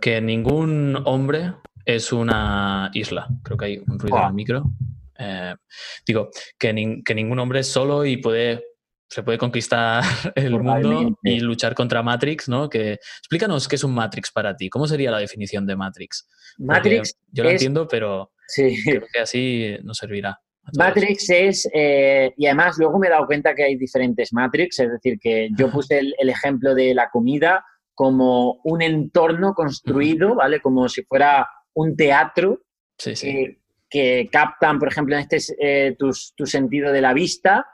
que 0.00 0.22
ningún 0.22 1.02
hombre 1.04 1.52
es 1.84 2.12
una 2.12 2.90
isla. 2.94 3.28
Creo 3.42 3.58
que 3.58 3.64
hay 3.66 3.78
un 3.86 3.98
ruido 3.98 4.18
en 4.18 4.24
el 4.24 4.32
micro. 4.32 4.64
Eh, 5.18 5.54
digo, 6.06 6.30
que, 6.58 7.02
que, 7.04 7.14
ningún 7.14 7.38
hombre 7.38 7.60
es 7.60 7.68
solo 7.68 8.04
y 8.04 8.16
puede, 8.16 8.64
se 9.08 9.22
puede 9.22 9.38
conquistar 9.38 10.02
el 10.34 10.58
mundo 10.58 11.16
y 11.22 11.40
luchar 11.40 11.74
contra 11.74 12.02
Matrix, 12.02 12.48
¿no? 12.48 12.68
Que, 12.68 12.94
explícanos 12.94 13.68
qué 13.68 13.76
es 13.76 13.84
un 13.84 13.94
Matrix 13.94 14.32
para 14.32 14.56
ti. 14.56 14.68
¿Cómo 14.70 14.86
sería 14.86 15.10
la 15.10 15.18
definición 15.18 15.66
de 15.66 15.76
Matrix? 15.76 16.26
Matrix. 16.58 17.16
yo 17.30 17.44
lo 17.44 17.50
entiendo, 17.50 17.86
pero 17.86 18.32
creo 18.84 19.04
que 19.12 19.20
así 19.20 19.76
nos 19.82 19.98
servirá. 19.98 20.38
Matrix 20.78 21.30
es, 21.30 21.68
eh, 21.74 22.32
y 22.36 22.46
además 22.46 22.78
luego 22.78 22.98
me 22.98 23.08
he 23.08 23.10
dado 23.10 23.26
cuenta 23.26 23.54
que 23.54 23.64
hay 23.64 23.76
diferentes 23.76 24.32
Matrix, 24.32 24.78
es 24.80 24.90
decir, 24.90 25.18
que 25.20 25.50
yo 25.56 25.70
puse 25.70 25.98
el, 25.98 26.28
ejemplo 26.28 26.74
de 26.74 26.94
la 26.94 27.10
comida 27.10 27.64
como 27.94 28.60
un 28.64 28.82
entorno 28.82 29.54
construido, 29.54 30.34
¿vale? 30.34 30.60
Como 30.60 30.88
si 30.88 31.02
fuera 31.04 31.48
un 31.74 31.96
teatro 31.96 32.62
sí, 32.98 33.14
sí. 33.14 33.58
que 33.90 34.28
captan, 34.32 34.78
por 34.78 34.88
ejemplo, 34.88 35.14
en 35.14 35.20
este 35.20 35.38
eh, 35.60 35.96
tu, 35.98 36.12
sentido 36.46 36.92
de 36.92 37.00
la 37.00 37.12
vista, 37.12 37.66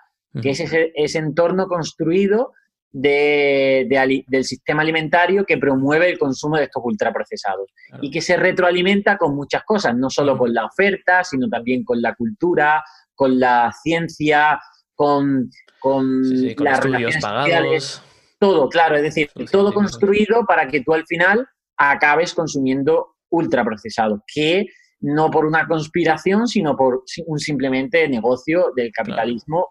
que 0.42 0.50
es 0.50 0.60
ese, 0.60 1.18
entorno 1.18 1.66
construido 1.66 2.52
de, 2.92 4.24
del 4.26 4.44
sistema 4.44 4.82
alimentario 4.82 5.44
que 5.44 5.58
promueve 5.58 6.10
el 6.10 6.18
consumo 6.18 6.56
de 6.56 6.64
estos 6.64 6.82
ultraprocesados 6.84 7.70
y 8.00 8.10
que 8.10 8.20
se 8.20 8.36
retroalimenta 8.36 9.16
con 9.16 9.34
muchas 9.34 9.64
cosas, 9.64 9.96
no 9.96 10.10
solo 10.10 10.36
con 10.36 10.52
la 10.52 10.66
oferta, 10.66 11.22
sino 11.24 11.48
también 11.48 11.84
con 11.84 12.02
la 12.02 12.14
cultura, 12.14 12.82
con 13.14 13.38
la 13.38 13.72
ciencia, 13.82 14.60
con, 14.94 15.50
con, 15.78 16.22
las 16.58 16.78
estudios 16.78 17.16
pagados. 17.20 18.02
Todo, 18.38 18.68
claro, 18.68 18.96
es 18.96 19.02
decir, 19.02 19.30
todo 19.52 19.72
construido 19.72 20.46
para 20.46 20.66
que 20.66 20.82
tú 20.82 20.94
al 20.94 21.06
final 21.06 21.46
acabes 21.76 22.34
consumiendo 22.34 23.16
ultraprocesados, 23.28 24.20
que 24.26 24.66
no 25.00 25.30
por 25.30 25.46
una 25.46 25.66
conspiración, 25.66 26.46
sino 26.46 26.76
por 26.76 27.04
un 27.26 27.38
simplemente 27.38 28.06
negocio 28.08 28.72
del 28.76 28.90
capitalismo 28.92 29.68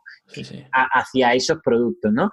hacia 0.72 1.34
esos 1.34 1.60
productos, 1.64 2.12
¿no? 2.12 2.32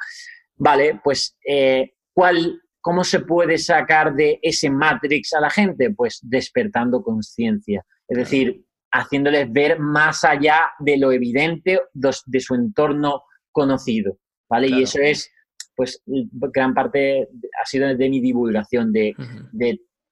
Vale, 0.56 1.00
pues, 1.02 1.36
eh, 1.46 1.94
¿cuál, 2.12 2.60
¿cómo 2.80 3.04
se 3.04 3.20
puede 3.20 3.58
sacar 3.58 4.14
de 4.14 4.38
ese 4.42 4.70
matrix 4.70 5.34
a 5.34 5.40
la 5.40 5.50
gente? 5.50 5.90
Pues 5.90 6.20
despertando 6.22 7.02
conciencia, 7.02 7.84
es 8.08 8.18
decir, 8.18 8.64
haciéndoles 8.92 9.52
ver 9.52 9.78
más 9.78 10.24
allá 10.24 10.70
de 10.78 10.96
lo 10.96 11.12
evidente 11.12 11.80
de 11.92 12.40
su 12.40 12.54
entorno 12.54 13.22
conocido, 13.52 14.18
¿vale? 14.48 14.68
Y 14.68 14.82
eso 14.82 15.00
es, 15.00 15.30
pues, 15.74 16.02
gran 16.06 16.72
parte 16.72 17.28
ha 17.62 17.66
sido 17.66 17.94
de 17.94 18.08
mi 18.08 18.20
divulgación, 18.20 18.92
de, 18.92 19.14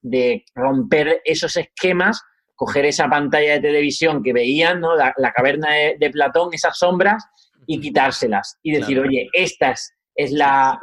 de 0.02 0.44
romper 0.54 1.22
esos 1.24 1.56
esquemas 1.56 2.22
coger 2.54 2.86
esa 2.86 3.08
pantalla 3.08 3.54
de 3.54 3.60
televisión 3.60 4.22
que 4.22 4.32
veían, 4.32 4.80
¿no? 4.80 4.94
la, 4.96 5.32
caverna 5.34 5.68
de, 5.98 6.10
Platón, 6.10 6.50
esas 6.52 6.78
sombras, 6.78 7.24
y 7.66 7.80
quitárselas. 7.80 8.58
Y 8.62 8.72
decir, 8.72 9.00
oye, 9.00 9.28
esta 9.32 9.70
es, 9.70 9.92
la, 10.32 10.78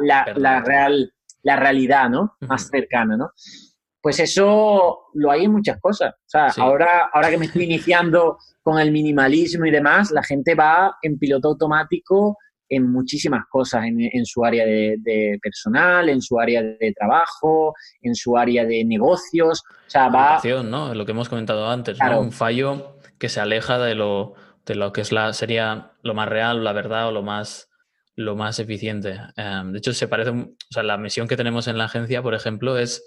real, 0.65 1.13
la 1.43 1.55
realidad 1.55 2.09
¿no? 2.09 2.36
más 2.41 2.67
cercana. 2.67 3.17
¿no? 3.17 3.32
Pues 4.01 4.19
eso 4.19 5.07
lo 5.13 5.32
hay 5.32 5.45
en 5.45 5.51
muchas 5.51 5.79
cosas. 5.79 6.13
O 6.13 6.27
sea, 6.27 6.47
ahora, 6.57 7.09
ahora 7.13 7.29
que 7.29 7.38
me 7.38 7.45
estoy 7.45 7.63
iniciando 7.63 8.38
con 8.63 8.79
el 8.79 8.91
minimalismo 8.91 9.65
y 9.65 9.71
demás, 9.71 10.11
la 10.11 10.23
gente 10.23 10.55
va 10.55 10.97
en 11.01 11.17
piloto 11.17 11.49
automático 11.49 12.38
en 12.71 12.89
muchísimas 12.89 13.43
cosas, 13.49 13.84
en, 13.86 14.25
su 14.25 14.45
área 14.45 14.65
de, 14.65 15.38
personal, 15.43 16.07
en 16.07 16.21
su 16.21 16.39
área 16.39 16.63
de 16.63 16.93
trabajo, 16.97 17.73
en 18.01 18.15
su 18.15 18.38
área 18.38 18.65
de 18.65 18.86
negocios. 18.86 19.61
O 19.88 19.89
sea, 19.89 20.07
va... 20.07 20.39
¿no? 20.63 20.95
Lo 20.95 21.05
que 21.05 21.11
hemos 21.11 21.27
comentado 21.27 21.69
antes, 21.69 21.99
¿no? 21.99 22.21
Un 22.21 22.32
fallo 22.32 22.97
que 23.19 23.27
se 23.27 23.41
aleja 23.41 23.77
de 23.77 23.93
lo, 23.93 24.36
de 24.65 24.75
lo 24.75 24.93
que 24.93 25.01
es 25.01 25.11
la, 25.11 25.34
sería 25.34 25.91
lo 26.01 26.13
más 26.13 26.29
real, 26.29 26.63
la 26.63 26.71
verdad 26.71 27.09
o 27.09 27.11
lo 27.11 27.23
más, 27.23 27.69
lo 28.26 28.36
más 28.36 28.59
eficiente. 28.59 29.19
Em, 29.36 29.72
de 29.72 29.78
hecho, 29.80 29.93
se 29.93 30.07
parece, 30.07 30.32
o 30.32 30.55
sea, 30.69 30.84
la 30.84 30.97
misión 30.97 31.28
que 31.28 31.38
tenemos 31.38 31.67
en 31.67 31.78
la 31.78 31.86
agencia, 31.86 32.22
por 32.22 32.34
ejemplo, 32.34 32.78
es 32.78 33.03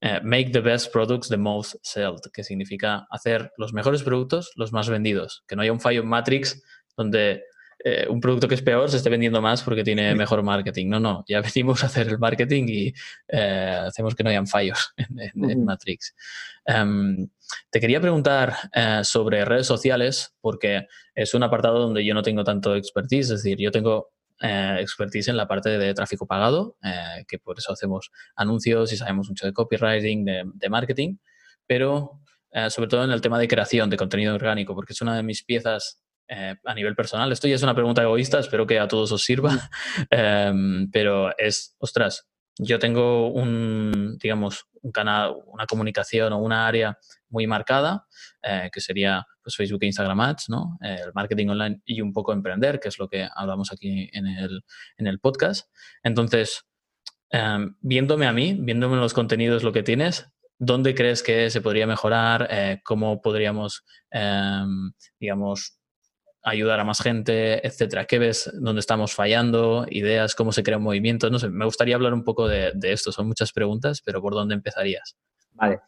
eh, 0.00 0.20
make 0.22 0.50
the 0.50 0.60
best 0.60 0.92
products 0.92 1.28
the 1.28 1.36
most 1.36 1.74
sold, 1.82 2.20
que 2.32 2.44
significa 2.44 3.06
hacer 3.10 3.52
los 3.56 3.72
mejores 3.72 4.02
productos 4.02 4.52
los 4.56 4.72
más 4.72 4.88
vendidos. 4.88 5.44
Que 5.48 5.56
no 5.56 5.62
haya 5.62 5.72
un 5.72 5.80
fallo 5.80 6.02
en 6.02 6.08
Matrix 6.08 6.62
donde 6.96 7.42
eh, 7.84 8.06
un 8.08 8.20
producto 8.20 8.48
que 8.48 8.54
es 8.54 8.62
peor 8.62 8.90
se 8.90 8.96
esté 8.96 9.10
vendiendo 9.10 9.40
más 9.40 9.62
porque 9.62 9.84
tiene 9.84 10.14
mejor 10.14 10.42
marketing. 10.42 10.88
No, 10.88 10.98
no, 10.98 11.24
ya 11.28 11.40
venimos 11.54 11.82
a 11.82 11.86
hacer 11.86 12.08
el 12.08 12.18
marketing 12.18 12.64
y 12.68 12.94
eh, 13.28 13.80
hacemos 13.86 14.14
que 14.14 14.24
no 14.24 14.30
hayan 14.30 14.46
fallos 14.46 14.92
en, 14.96 15.64
Matrix. 15.64 16.14
Em, 16.64 17.28
te 17.70 17.78
quería 17.78 18.00
preguntar 18.00 18.54
eh, 18.72 19.00
sobre 19.04 19.44
redes 19.44 19.66
sociales 19.66 20.34
porque 20.40 20.86
es 21.14 21.34
un 21.34 21.42
apartado 21.42 21.78
donde 21.78 22.04
yo 22.04 22.14
no 22.14 22.22
tengo 22.22 22.44
tanto 22.44 22.74
expertise, 22.74 23.30
es 23.30 23.42
decir, 23.42 23.58
yo 23.58 23.70
tengo 23.70 24.10
expertise 24.40 25.28
en 25.28 25.36
la 25.36 25.48
parte 25.48 25.70
de 25.78 25.94
tráfico 25.94 26.26
pagado, 26.26 26.76
que 27.26 27.38
por 27.38 27.58
eso 27.58 27.72
hacemos 27.72 28.10
anuncios 28.34 28.92
y 28.92 28.96
sabemos 28.96 29.28
mucho 29.28 29.46
de 29.46 29.52
copywriting, 29.52 30.24
de, 30.24 30.68
marketing, 30.68 31.16
pero 31.66 32.20
sobre 32.68 32.88
todo 32.88 33.04
en 33.04 33.10
el 33.10 33.20
tema 33.20 33.38
de 33.38 33.48
creación 33.48 33.88
de 33.88 33.96
contenido 33.96 34.34
orgánico, 34.34 34.74
porque 34.74 34.92
es 34.92 35.00
una 35.00 35.16
de 35.16 35.22
mis 35.22 35.42
piezas 35.42 36.02
eh, 36.28 36.56
a 36.64 36.74
nivel 36.74 36.96
personal. 36.96 37.30
Esto 37.30 37.46
ya 37.46 37.54
es 37.54 37.62
una 37.62 37.74
pregunta 37.74 38.02
egoísta, 38.02 38.40
espero 38.40 38.66
que 38.66 38.80
a 38.80 38.88
todos 38.88 39.12
os 39.12 39.22
sirva, 39.22 39.70
em, 40.10 40.90
pero 40.90 41.30
es, 41.38 41.76
ostras, 41.78 42.26
yo 42.58 42.78
tengo 42.78 43.28
un, 43.28 44.16
digamos, 44.18 44.66
un 44.82 44.92
canal, 44.92 45.34
una 45.46 45.66
comunicación 45.66 46.32
o 46.32 46.38
una 46.38 46.66
área 46.66 46.98
muy 47.28 47.46
marcada, 47.46 48.06
eh, 48.42 48.70
que 48.72 48.80
sería 48.80 49.26
pues, 49.42 49.56
Facebook 49.56 49.82
e 49.82 49.86
Instagram 49.86 50.20
Ads, 50.20 50.48
¿no? 50.48 50.78
el 50.80 51.12
marketing 51.14 51.48
online 51.48 51.80
y 51.84 52.00
un 52.00 52.12
poco 52.12 52.32
emprender, 52.32 52.80
que 52.80 52.88
es 52.88 52.98
lo 52.98 53.08
que 53.08 53.28
hablamos 53.34 53.72
aquí 53.72 54.08
en 54.12 54.26
el, 54.26 54.64
en 54.96 55.06
el 55.06 55.18
podcast. 55.18 55.68
Entonces, 56.02 56.64
em, 57.30 57.76
viéndome 57.80 58.26
a 58.26 58.32
mí, 58.32 58.56
viéndome 58.58 58.96
los 58.96 59.12
contenidos, 59.12 59.62
lo 59.62 59.72
que 59.72 59.82
tienes, 59.82 60.26
¿dónde 60.58 60.94
crees 60.94 61.22
que 61.22 61.50
se 61.50 61.60
podría 61.60 61.86
mejorar? 61.86 62.48
Eh, 62.50 62.80
¿Cómo 62.84 63.20
podríamos, 63.20 63.84
em, 64.10 64.92
digamos, 65.20 65.78
ayudar 66.46 66.78
a 66.78 66.84
más 66.84 67.02
gente, 67.02 67.66
etcétera? 67.66 68.04
¿Qué 68.04 68.20
ves 68.20 68.50
dónde 68.54 68.78
estamos 68.78 69.12
fallando? 69.12 69.84
¿Ideas? 69.90 70.36
¿Cómo 70.36 70.52
se 70.52 70.62
crea 70.62 70.78
un 70.78 70.84
movimiento? 70.84 71.28
No 71.28 71.40
sé, 71.40 71.48
me 71.48 71.64
gustaría 71.64 71.96
hablar 71.96 72.14
un 72.14 72.22
poco 72.22 72.46
de, 72.46 72.72
esto. 72.82 73.10
Son 73.10 73.26
muchas 73.26 73.52
preguntas, 73.52 74.00
pero 74.00 74.22
¿por 74.22 74.32
dónde 74.32 74.54
empezarías? 74.54 75.16
Vale. 75.54 75.80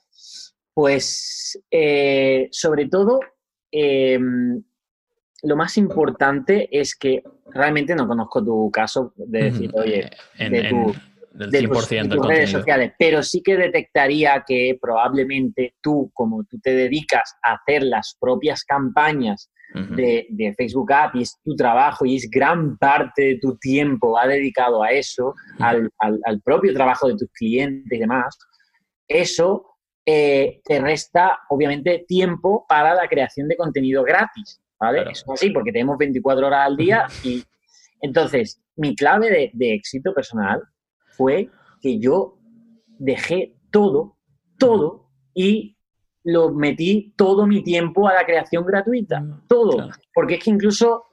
Pues 0.75 1.63
eh, 1.71 2.49
sobre 2.51 2.89
todo, 2.89 3.21
em, 3.71 4.61
lo 5.45 5.57
más 5.57 5.77
importante 5.79 6.69
es 6.73 6.97
que 6.97 7.23
realmente 7.53 7.95
no 7.95 8.09
conozco 8.09 8.45
tu 8.45 8.69
caso 8.73 9.13
de 9.15 9.45
decir, 9.45 9.71
oye, 9.75 10.11
de 10.39 10.69
tu, 10.69 10.93
del 11.35 11.69
100% 11.71 12.09
de 12.09 12.17
tus, 12.17 12.27
redes 12.27 12.51
sociales, 12.51 12.93
pero 12.99 13.23
sí 13.23 13.43
que 13.45 13.57
detectaría 13.57 14.43
que 14.45 14.77
probablemente 14.81 15.77
tú, 15.81 16.11
como 16.13 16.43
tú 16.43 16.59
te 16.59 16.75
dedicas 16.75 17.37
a 17.45 17.55
hacer 17.55 17.85
las 17.85 18.17
propias 18.19 18.65
campañas 18.65 19.53
de, 19.75 20.55
Facebook 20.57 20.93
App 20.93 21.15
y 21.15 21.23
es 21.23 21.39
tu 21.45 21.55
trabajo 21.55 22.07
y 22.07 22.17
es 22.17 22.29
gran 22.31 22.77
parte 22.79 23.23
de 23.23 23.39
tu 23.39 23.57
tiempo 23.57 24.19
ha 24.19 24.27
dedicado 24.27 24.83
a 24.83 24.91
eso, 24.91 25.35
al, 25.59 25.91
propio 26.43 26.73
trabajo 26.73 27.09
de 27.09 27.17
tus 27.17 27.31
clientes 27.33 27.91
y 27.91 28.01
demás, 28.01 28.39
eso 29.07 29.77
eh, 30.07 30.61
te 30.65 30.81
resta 30.81 31.39
obviamente 31.51 32.05
tiempo 32.07 32.65
para 32.69 32.95
la 32.95 33.09
creación 33.09 33.49
de 33.49 33.57
contenido 33.57 34.03
gratis, 34.03 34.61
¿vale? 34.81 35.03
Eso 35.03 35.35
es 35.35 35.43
así, 35.43 35.51
porque 35.51 35.73
tenemos 35.73 35.99
24 35.99 36.47
horas 36.47 36.67
al 36.67 36.77
día 36.77 37.07
y 37.23 37.45
entonces 38.01 38.63
mi 38.77 38.95
clave 38.97 39.31
de, 39.31 39.51
de 39.53 39.75
éxito 39.75 40.15
personal 40.15 40.63
fue 41.11 41.51
que 41.81 41.99
yo 41.99 42.39
dejé 42.99 43.55
todo, 43.71 44.17
todo 44.59 45.11
y 45.35 45.78
lo 46.29 46.51
metí 46.51 47.15
todo 47.17 47.47
mi 47.47 47.63
tiempo 47.63 48.07
a 48.07 48.13
la 48.13 48.27
creación 48.27 48.65
gratuita, 48.67 49.21
mm, 49.21 49.47
todo. 49.49 49.89
Porque 50.13 50.35
es 50.35 50.45
que 50.45 50.51
incluso 50.51 51.05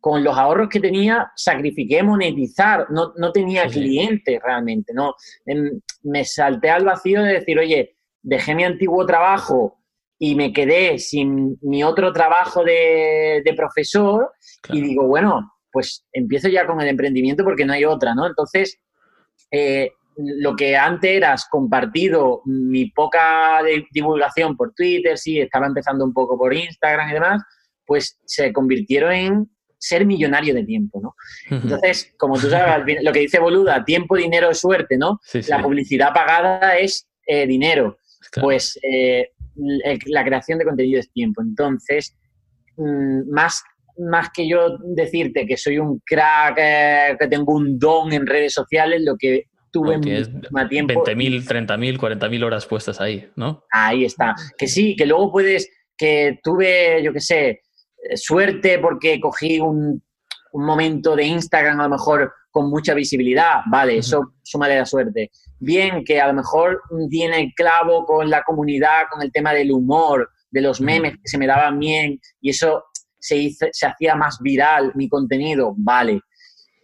con 0.00 0.24
los 0.24 0.36
ahorros 0.36 0.68
que 0.70 0.80
tenía, 0.80 1.30
sacrifiqué 1.36 2.02
monetizar, 2.02 2.86
no, 2.90 3.12
no 3.16 3.30
tenía 3.30 3.66
clientes 3.66 4.40
realmente, 4.42 4.94
¿no? 4.94 5.14
Em, 5.44 5.80
me 6.02 6.24
salté 6.24 6.70
al 6.70 6.84
vacío 6.84 7.22
de 7.22 7.34
decir, 7.34 7.58
oye, 7.58 7.96
dejé 8.22 8.54
mi 8.54 8.64
antiguo 8.64 9.04
trabajo 9.04 9.82
y 10.18 10.34
me 10.34 10.52
quedé 10.52 10.98
sin 10.98 11.58
mi 11.60 11.84
otro 11.84 12.12
trabajo 12.12 12.64
de, 12.64 13.42
profesor 13.56 14.30
y 14.70 14.80
digo, 14.80 15.06
bueno, 15.06 15.52
pues 15.70 16.06
empiezo 16.12 16.48
ya 16.48 16.66
con 16.66 16.80
el 16.80 16.88
emprendimiento 16.88 17.44
porque 17.44 17.66
no 17.66 17.74
hay 17.74 17.84
otra, 17.84 18.14
¿no? 18.14 18.26
Entonces, 18.26 18.80
eh, 19.50 19.90
lo 20.16 20.54
que 20.56 20.76
antes 20.76 21.10
eras 21.10 21.46
compartido, 21.50 22.42
mi 22.44 22.90
poca 22.90 23.60
divulgación 23.90 24.56
por 24.56 24.72
Twitter, 24.74 25.18
sí, 25.18 25.40
estaba 25.40 25.66
empezando 25.66 26.04
un 26.04 26.12
poco 26.12 26.38
por 26.38 26.54
Instagram 26.54 27.10
y 27.10 27.14
demás, 27.14 27.42
pues 27.86 28.18
se 28.24 28.52
convirtieron 28.52 29.12
en 29.12 29.50
ser 29.78 30.06
millonario 30.06 30.54
de 30.54 30.64
tiempo, 30.64 31.00
¿no? 31.02 31.14
Entonces, 31.50 32.14
como 32.16 32.38
tú 32.38 32.48
sabes, 32.48 33.02
lo 33.02 33.12
que 33.12 33.20
dice 33.20 33.38
Boluda, 33.38 33.84
tiempo, 33.84 34.16
dinero, 34.16 34.54
suerte, 34.54 34.96
¿no? 34.96 35.20
La 35.48 35.62
publicidad 35.62 36.12
pagada 36.14 36.78
es 36.78 37.06
eh, 37.26 37.46
dinero. 37.46 37.98
Pues 38.40 38.78
eh, 38.82 39.30
la 40.06 40.24
creación 40.24 40.58
de 40.58 40.64
contenido 40.64 41.00
es 41.00 41.12
tiempo. 41.12 41.42
Entonces, 41.42 42.16
mm, 42.76 43.30
más, 43.30 43.62
más 43.98 44.30
que 44.34 44.48
yo 44.48 44.78
decirte 44.78 45.46
que 45.46 45.56
soy 45.56 45.78
un 45.78 46.00
crack, 46.04 46.56
eh, 46.58 47.16
que 47.20 47.28
tengo 47.28 47.52
un 47.52 47.78
don 47.78 48.12
en 48.12 48.26
redes 48.26 48.54
sociales, 48.54 49.02
lo 49.04 49.16
que 49.18 49.44
tuve 49.74 49.98
más 50.52 50.68
tiempo. 50.68 51.04
20.000, 51.04 51.44
30.000, 51.44 51.98
40.000 51.98 52.44
horas 52.44 52.64
puestas 52.64 53.00
ahí, 53.00 53.28
¿no? 53.34 53.64
Ahí 53.72 54.04
está. 54.04 54.36
Que 54.56 54.68
sí, 54.68 54.94
que 54.94 55.04
luego 55.04 55.32
puedes, 55.32 55.68
que 55.98 56.38
tuve, 56.44 57.02
yo 57.02 57.12
qué 57.12 57.20
sé, 57.20 57.48
eh, 57.48 58.16
suerte 58.16 58.78
porque 58.78 59.20
cogí 59.20 59.58
un, 59.58 60.00
momento 60.56 61.16
de 61.16 61.24
Instagram 61.24 61.80
a 61.80 61.84
lo 61.84 61.88
mejor 61.88 62.32
con 62.52 62.70
mucha 62.70 62.94
visibilidad, 62.94 63.62
vale, 63.68 63.98
eso 63.98 64.34
suma 64.44 64.68
de 64.68 64.76
la 64.76 64.86
suerte. 64.86 65.32
Bien, 65.58 66.04
que 66.04 66.20
a 66.20 66.28
lo 66.28 66.34
mejor 66.34 66.80
tiene 67.10 67.52
clavo 67.56 68.06
con 68.06 68.30
la 68.30 68.44
comunidad, 68.44 69.06
con 69.10 69.20
el 69.22 69.32
tema 69.32 69.52
del 69.52 69.72
humor, 69.72 70.30
de 70.52 70.60
los 70.60 70.80
memes 70.80 71.14
que 71.14 71.26
se 71.26 71.38
me 71.38 71.48
daban 71.48 71.80
bien 71.80 72.20
y 72.40 72.50
eso 72.50 72.84
se, 73.18 73.36
hizo, 73.36 73.66
se 73.72 73.84
hacía 73.84 74.14
más 74.14 74.38
viral 74.40 74.92
mi 74.94 75.08
contenido, 75.08 75.74
vale. 75.76 76.20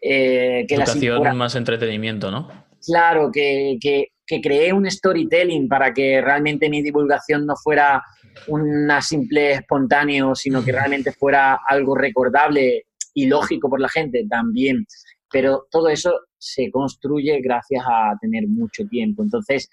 Eh, 0.03 0.65
que 0.67 0.75
Educación 0.75 1.37
más 1.37 1.55
entretenimiento, 1.55 2.33
¿no? 2.33 2.49
Claro, 2.85 3.31
que, 3.33 3.79
que, 3.81 4.09
creé 4.41 4.73
un 4.73 4.89
storytelling 4.89 5.69
para 5.69 5.93
que 5.93 6.21
realmente 6.21 6.71
mi 6.71 6.83
divulgación 6.83 7.47
no 7.47 7.57
fuera 7.57 8.01
una 8.47 9.03
simple 9.03 9.53
espontáneo, 9.53 10.37
sino 10.37 10.65
que 10.65 10.71
realmente 10.71 11.11
fuera 11.11 11.59
algo 11.67 11.97
recordable 11.97 12.85
y 13.13 13.27
lógico 13.27 13.69
por 13.69 13.81
la 13.81 13.89
gente 13.89 14.25
también. 14.31 14.87
Pero 15.33 15.67
todo 15.69 15.89
eso 15.89 16.13
se 16.39 16.71
construye 16.71 17.41
gracias 17.41 17.85
a 17.85 18.17
tener 18.21 18.47
mucho 18.47 18.87
tiempo. 18.87 19.25
Entonces, 19.25 19.69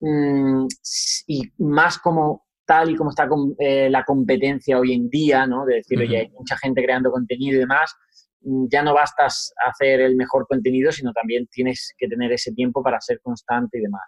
mm, 0.00 0.66
y 1.28 1.42
más 1.58 1.98
como 1.98 2.44
tal 2.66 2.90
y 2.90 2.96
como 2.96 3.10
está 3.10 3.28
eh, 3.58 3.88
la 3.90 4.04
competencia 4.04 4.78
hoy 4.78 4.94
en 4.94 5.08
día, 5.08 5.46
¿no? 5.46 5.64
De 5.64 5.76
decir, 5.76 5.98
oye, 5.98 6.18
hay 6.18 6.28
mucha 6.30 6.56
gente 6.56 6.82
creando 6.82 7.10
contenido 7.10 7.56
y 7.56 7.60
demás, 7.60 7.94
ya 8.70 8.82
no 8.82 8.94
bastas 8.94 9.52
hacer 9.66 10.00
el 10.00 10.16
mejor 10.16 10.46
contenido, 10.46 10.92
sino 10.92 11.12
también 11.12 11.46
tienes 11.48 11.94
que 11.96 12.08
tener 12.08 12.32
ese 12.32 12.52
tiempo 12.52 12.82
para 12.82 13.00
ser 13.00 13.20
constante 13.20 13.78
y 13.78 13.82
demás. 13.82 14.02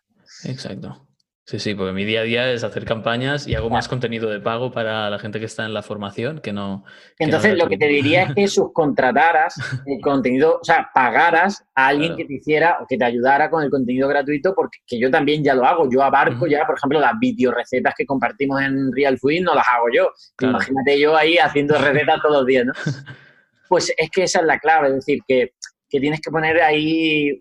Exacto. 0.45 1.07
Sí, 1.49 1.61
sí, 1.61 1.77
porque 1.77 1.93
mi 1.93 2.05
día 2.05 2.23
a 2.23 2.25
día 2.25 2.51
es 2.51 2.65
hacer 2.65 2.85
campañas 2.85 3.47
y 3.47 3.55
hago 3.55 3.71
más 3.71 3.87
contenido 3.87 4.29
de 4.29 4.41
pago 4.41 4.73
para 4.73 5.09
la 5.09 5.19
gente 5.21 5.39
que 5.39 5.45
está 5.45 5.65
en 5.65 5.75
la 5.75 5.83
formación 5.83 6.41
que 6.41 6.53
no. 6.53 6.85
Entonces, 7.21 7.57
lo 7.57 7.69
que 7.69 7.79
te 7.79 7.87
diría 7.87 8.25
es 8.25 8.35
que 8.35 8.49
subcontrataras 8.49 9.55
el 9.87 10.01
contenido, 10.01 10.59
o 10.61 10.65
sea, 10.65 10.91
pagaras 10.93 11.65
a 11.77 11.87
alguien 11.87 12.17
que 12.17 12.25
te 12.25 12.35
hiciera 12.35 12.79
o 12.83 12.87
que 12.89 12.99
te 12.99 13.05
ayudara 13.05 13.49
con 13.49 13.63
el 13.63 13.71
contenido 13.71 14.09
gratuito, 14.09 14.57
porque 14.57 14.81
yo 14.99 15.09
también 15.09 15.45
ya 15.45 15.55
lo 15.55 15.65
hago. 15.65 15.89
Yo 15.89 16.03
abarco 16.03 16.49
ya, 16.49 16.67
por 16.67 16.79
ejemplo, 16.79 16.99
las 16.99 17.13
recetas 17.55 17.95
que 17.97 18.07
compartimos 18.07 18.61
en 18.61 18.93
Real 18.93 19.17
Food 19.17 19.43
no 19.43 19.55
las 19.55 19.69
hago 19.69 19.87
yo. 19.95 20.11
Imagínate 20.41 20.99
yo 20.99 21.17
ahí 21.17 21.39
haciendo 21.39 21.79
recetas 21.79 22.21
todos 22.23 22.39
los 22.39 22.47
días, 22.47 22.67
¿no? 22.67 22.73
Pues 23.69 23.93
es 23.97 24.11
que 24.11 24.25
esa 24.25 24.41
es 24.41 24.47
la 24.47 24.59
clave, 24.59 24.89
es 24.89 24.95
decir, 24.95 25.21
que, 25.27 25.53
tienes 25.89 26.21
que 26.21 26.31
poner 26.31 26.61
ahí 26.61 27.39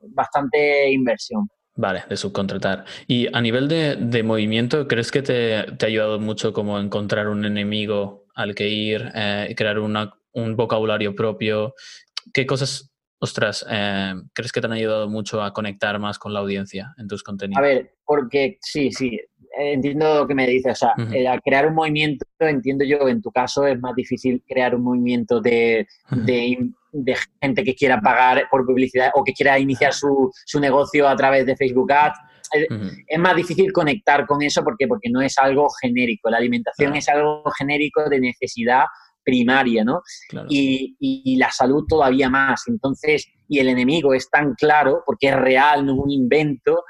bastante 0.00 0.90
inversión. 0.92 1.48
Vale, 1.76 2.04
de 2.08 2.16
subcontratar. 2.16 2.84
Y 3.08 3.26
a 3.34 3.40
nivel 3.40 3.68
de, 3.68 4.22
movimiento, 4.22 4.86
¿crees 4.86 5.10
que 5.10 5.22
te, 5.22 5.56
ha 5.56 5.86
ayudado 5.86 6.20
mucho 6.20 6.52
como 6.52 6.78
encontrar 6.78 7.28
un 7.28 7.44
enemigo 7.44 8.26
al 8.34 8.54
que 8.54 8.68
ir, 8.68 9.10
eh, 9.14 9.54
crear 9.56 9.78
un 9.80 10.56
vocabulario 10.56 11.16
propio? 11.16 11.74
¿Qué 12.32 12.46
cosas, 12.46 12.92
ostras, 13.18 13.66
eh, 13.68 14.14
crees 14.32 14.52
que 14.52 14.60
te 14.60 14.66
han 14.68 14.72
ayudado 14.72 15.08
mucho 15.08 15.42
a 15.42 15.52
conectar 15.52 15.98
más 15.98 16.18
con 16.18 16.32
la 16.32 16.40
audiencia 16.40 16.94
en 16.96 17.08
tus 17.08 17.24
contenidos? 17.24 17.58
A 17.58 17.66
ver, 17.66 17.94
porque 18.04 18.58
sí, 18.60 18.92
sí, 18.92 19.20
entiendo 19.56 20.20
lo 20.20 20.26
que 20.26 20.34
me 20.34 20.46
dices. 20.46 20.72
O 20.72 20.74
sea, 20.74 20.94
eh, 21.12 21.26
al 21.26 21.40
crear 21.42 21.66
un 21.66 21.74
movimiento, 21.74 22.26
entiendo 22.38 22.84
yo, 22.84 23.08
en 23.08 23.22
tu 23.22 23.30
caso 23.30 23.66
es 23.66 23.78
más 23.80 23.94
difícil 23.94 24.42
crear 24.46 24.74
un 24.74 24.82
movimiento 24.82 25.40
de, 25.40 25.86
de, 26.10 27.16
gente 27.40 27.64
que 27.64 27.74
quiera 27.74 28.00
pagar 28.00 28.46
por 28.50 28.64
publicidad 28.64 29.10
o 29.14 29.24
que 29.24 29.32
quiera 29.32 29.58
iniciar 29.58 29.92
su, 29.92 30.30
su 30.44 30.60
negocio 30.60 31.08
a 31.08 31.16
través 31.16 31.46
de 31.46 31.56
Facebook 31.56 31.92
Ads. 31.92 32.18
Es, 33.08 33.18
más 33.18 33.34
difícil 33.34 33.72
conectar 33.72 34.26
con 34.26 34.42
eso 34.42 34.62
porque, 34.62 34.86
porque 34.86 35.10
no 35.10 35.20
es 35.20 35.36
algo 35.38 35.68
genérico. 35.80 36.30
La 36.30 36.36
alimentación 36.36 36.94
es 36.94 37.08
algo 37.08 37.42
genérico 37.58 38.08
de 38.08 38.20
necesidad 38.20 38.84
primaria, 39.24 39.82
¿no? 39.84 40.02
Y, 40.48 41.36
la 41.38 41.50
salud 41.50 41.84
todavía 41.88 42.28
más. 42.28 42.62
Entonces, 42.68 43.26
y 43.48 43.58
el 43.58 43.68
enemigo 43.68 44.14
es 44.14 44.30
tan 44.30 44.54
claro, 44.54 45.02
porque 45.04 45.28
es 45.28 45.36
real, 45.36 45.84
no 45.84 45.94
es 45.94 45.98
un 45.98 46.10
invento, 46.10 46.84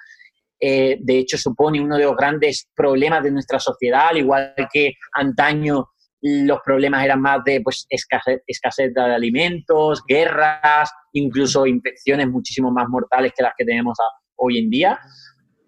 eh, 0.67 0.99
de 1.01 1.19
hecho 1.19 1.37
supone 1.37 1.81
uno 1.81 1.97
de 1.97 2.05
los 2.05 2.17
grandes 2.17 2.69
problemas 2.75 3.23
de 3.23 3.31
nuestra 3.31 3.59
sociedad, 3.59 4.09
al 4.09 4.19
igual 4.19 4.55
que 4.73 4.95
antaño 5.13 5.89
los 6.21 6.61
problemas 6.65 7.05
eran 7.05 7.21
más 7.21 7.45
de 7.45 7.61
pues, 7.61 7.87
escasez, 7.91 8.43
escasez 8.47 8.95
de 8.95 9.01
alimentos, 9.03 10.03
guerras, 10.09 10.91
incluso 11.13 11.67
infecciones 11.67 12.29
muchísimo 12.29 12.71
más 12.71 12.89
mortales 12.89 13.33
que 13.37 13.43
las 13.43 13.53
que 13.59 13.65
tenemos 13.67 13.99
hoy 14.37 14.59
en 14.59 14.71
día 14.71 14.99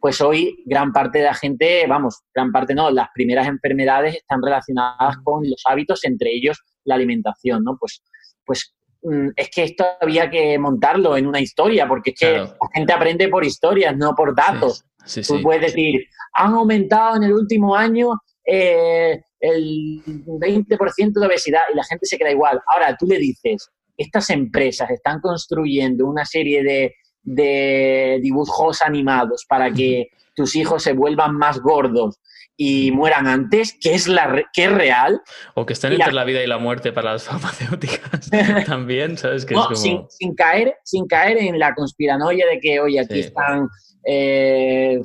pues 0.07 0.21
hoy 0.21 0.63
gran 0.65 0.93
parte 0.93 1.19
de 1.19 1.25
la 1.25 1.35
gente, 1.35 1.85
vamos, 1.89 2.23
gran 2.33 2.53
parte 2.53 2.77
no, 2.77 2.93
las 2.93 3.09
primeras 3.13 3.49
enfermedades 3.49 4.15
están 4.15 4.41
relacionadas 4.41 5.17
con 5.25 5.43
los 5.43 5.61
hábitos, 5.65 6.05
entre 6.05 6.31
ellos 6.33 6.63
la 6.85 6.95
alimentación, 6.95 7.65
¿no? 7.65 7.77
Pues, 7.77 8.05
pues 8.45 8.76
es 9.37 9.51
que 9.51 9.65
esto 9.65 9.85
había 10.01 10.31
que 10.31 10.59
montarlo 10.59 11.17
en 11.17 11.27
una 11.27 11.41
historia, 11.41 11.87
porque 11.87 12.11
es 12.11 12.19
que 12.19 12.39
la 12.39 12.57
gente 12.75 12.93
aprende 12.93 13.29
por 13.29 13.45
historias, 13.45 13.97
no 13.97 14.15
por 14.15 14.35
datos. 14.35 14.85
Tú 15.27 15.41
puedes 15.43 15.63
decir, 15.63 16.05
han 16.35 16.55
aumentado 16.55 17.17
en 17.17 17.25
el 17.25 17.33
último 17.33 17.77
año 17.77 18.21
eh, 18.45 19.21
el 19.41 20.03
20% 20.05 21.13
de 21.13 21.27
obesidad 21.27 21.63
y 21.73 21.77
la 21.77 21.85
gente 21.85 22.07
se 22.07 22.19
queda 22.19 22.31
igual. 22.31 22.61
Ahora 22.73 22.97
tú 22.99 23.07
le 23.07 23.19
dices, 23.19 23.69
estas 23.97 24.31
empresas 24.31 24.91
están 24.91 25.21
construyendo 25.21 26.07
una 26.07 26.25
serie 26.25 26.63
de 26.63 26.95
de 27.27 28.21
dibujos 28.23 28.81
animados 28.83 29.45
para 29.49 29.71
que 29.73 30.11
tus 30.35 30.55
hijos 30.55 30.83
se 30.85 30.93
vuelvan 30.93 31.37
más 31.37 31.61
gordos 31.61 32.21
y 32.57 32.91
mueran 32.91 33.27
antes, 33.27 33.77
que 33.81 33.95
es, 33.95 34.09
la 34.09 34.45
que 34.53 34.65
es 34.65 34.73
real. 34.73 35.21
O 35.55 35.67
que 35.67 35.75
estén 35.75 35.93
entre 35.93 36.13
la 36.13 36.25
vida 36.25 36.43
y 36.43 36.47
la 36.47 36.59
muerte 36.59 36.93
para 36.93 37.13
las 37.13 37.25
farmacéuticas 37.29 38.31
también, 38.67 39.19
¿sabes? 39.19 39.45
Que 39.45 39.55
sin, 39.75 40.35
caer, 40.35 40.77
sin 40.85 41.07
caer 41.07 41.39
en 41.39 41.59
la 41.59 41.75
conspiranoia 41.75 42.47
de 42.47 42.59
que, 42.61 42.81
oye, 42.81 43.01
aquí 43.01 43.21
están 43.21 43.69
eh, 44.05 45.01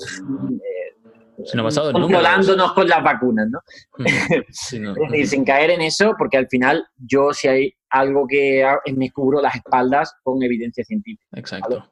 controlándonos 1.93 2.73
con 2.73 2.87
las 2.87 3.03
vacunas, 3.03 3.47
¿no? 3.49 3.59
es 4.05 4.29
decir, 4.29 5.27
sin 5.27 5.43
caer 5.43 5.71
en 5.71 5.81
eso, 5.81 6.15
porque 6.17 6.37
al 6.37 6.47
final 6.47 6.85
yo 6.97 7.33
si 7.33 7.47
hay 7.47 7.73
algo 7.89 8.25
que 8.27 8.65
me 8.95 9.11
cubro 9.11 9.41
las 9.41 9.55
espaldas 9.55 10.15
con 10.23 10.41
evidencia 10.41 10.83
científica. 10.85 11.27
Exacto 11.33 11.91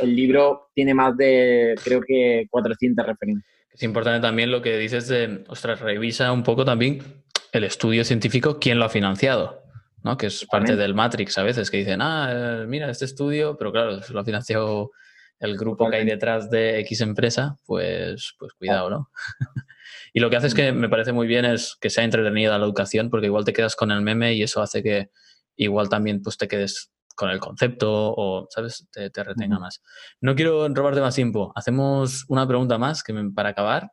el 0.00 0.14
libro 0.14 0.70
tiene 0.74 0.94
más 0.94 1.16
de, 1.16 1.74
creo 1.82 2.00
que, 2.06 2.46
400 2.50 3.06
referencias. 3.06 3.57
Es 3.78 3.84
importante 3.84 4.18
también 4.18 4.50
lo 4.50 4.60
que 4.60 4.76
dices 4.76 5.06
de, 5.06 5.44
ostras, 5.46 5.78
revisa 5.78 6.32
un 6.32 6.42
poco 6.42 6.64
también 6.64 7.22
el 7.52 7.62
estudio 7.62 8.04
científico, 8.04 8.58
quién 8.58 8.80
lo 8.80 8.84
ha 8.84 8.88
financiado, 8.88 9.62
¿no? 10.02 10.16
Que 10.16 10.26
es 10.26 10.44
parte 10.46 10.74
del 10.74 10.96
Matrix 10.96 11.38
a 11.38 11.44
veces, 11.44 11.70
que 11.70 11.76
dicen, 11.76 12.02
ah, 12.02 12.28
eh, 12.32 12.64
mira, 12.66 12.90
este 12.90 13.04
estudio, 13.04 13.56
pero 13.56 13.70
claro, 13.70 14.00
lo 14.10 14.20
ha 14.20 14.24
financiado 14.24 14.90
el 15.38 15.56
grupo 15.56 15.88
que 15.88 15.94
hay 15.94 16.04
detrás 16.04 16.50
de 16.50 16.80
X 16.80 17.02
empresa, 17.02 17.56
pues, 17.66 18.34
pues 18.36 18.52
cuidado, 18.54 18.90
¿no? 18.90 19.10
y 20.12 20.18
lo 20.18 20.28
que 20.28 20.34
hace 20.38 20.48
es 20.48 20.54
que 20.54 20.72
me 20.72 20.88
parece 20.88 21.12
muy 21.12 21.28
bien 21.28 21.44
es 21.44 21.76
que 21.80 21.88
sea 21.88 22.02
entretenida 22.02 22.58
la 22.58 22.64
educación, 22.64 23.10
porque 23.10 23.26
igual 23.26 23.44
te 23.44 23.52
quedas 23.52 23.76
con 23.76 23.92
el 23.92 24.00
meme 24.00 24.34
y 24.34 24.42
eso 24.42 24.60
hace 24.60 24.82
que 24.82 25.10
igual 25.54 25.88
también 25.88 26.20
pues 26.20 26.36
te 26.36 26.48
quedes 26.48 26.90
con 27.18 27.30
el 27.30 27.40
concepto 27.40 27.90
o, 27.90 28.46
¿sabes? 28.48 28.86
Te, 28.92 29.10
retenga 29.24 29.58
más. 29.58 29.82
No 30.20 30.36
quiero 30.36 30.68
robarte 30.68 31.00
más 31.00 31.16
tiempo. 31.16 31.52
Hacemos 31.56 32.24
una 32.28 32.46
pregunta 32.46 32.78
más 32.78 33.02
que 33.02 33.12
para 33.34 33.48
acabar. 33.48 33.90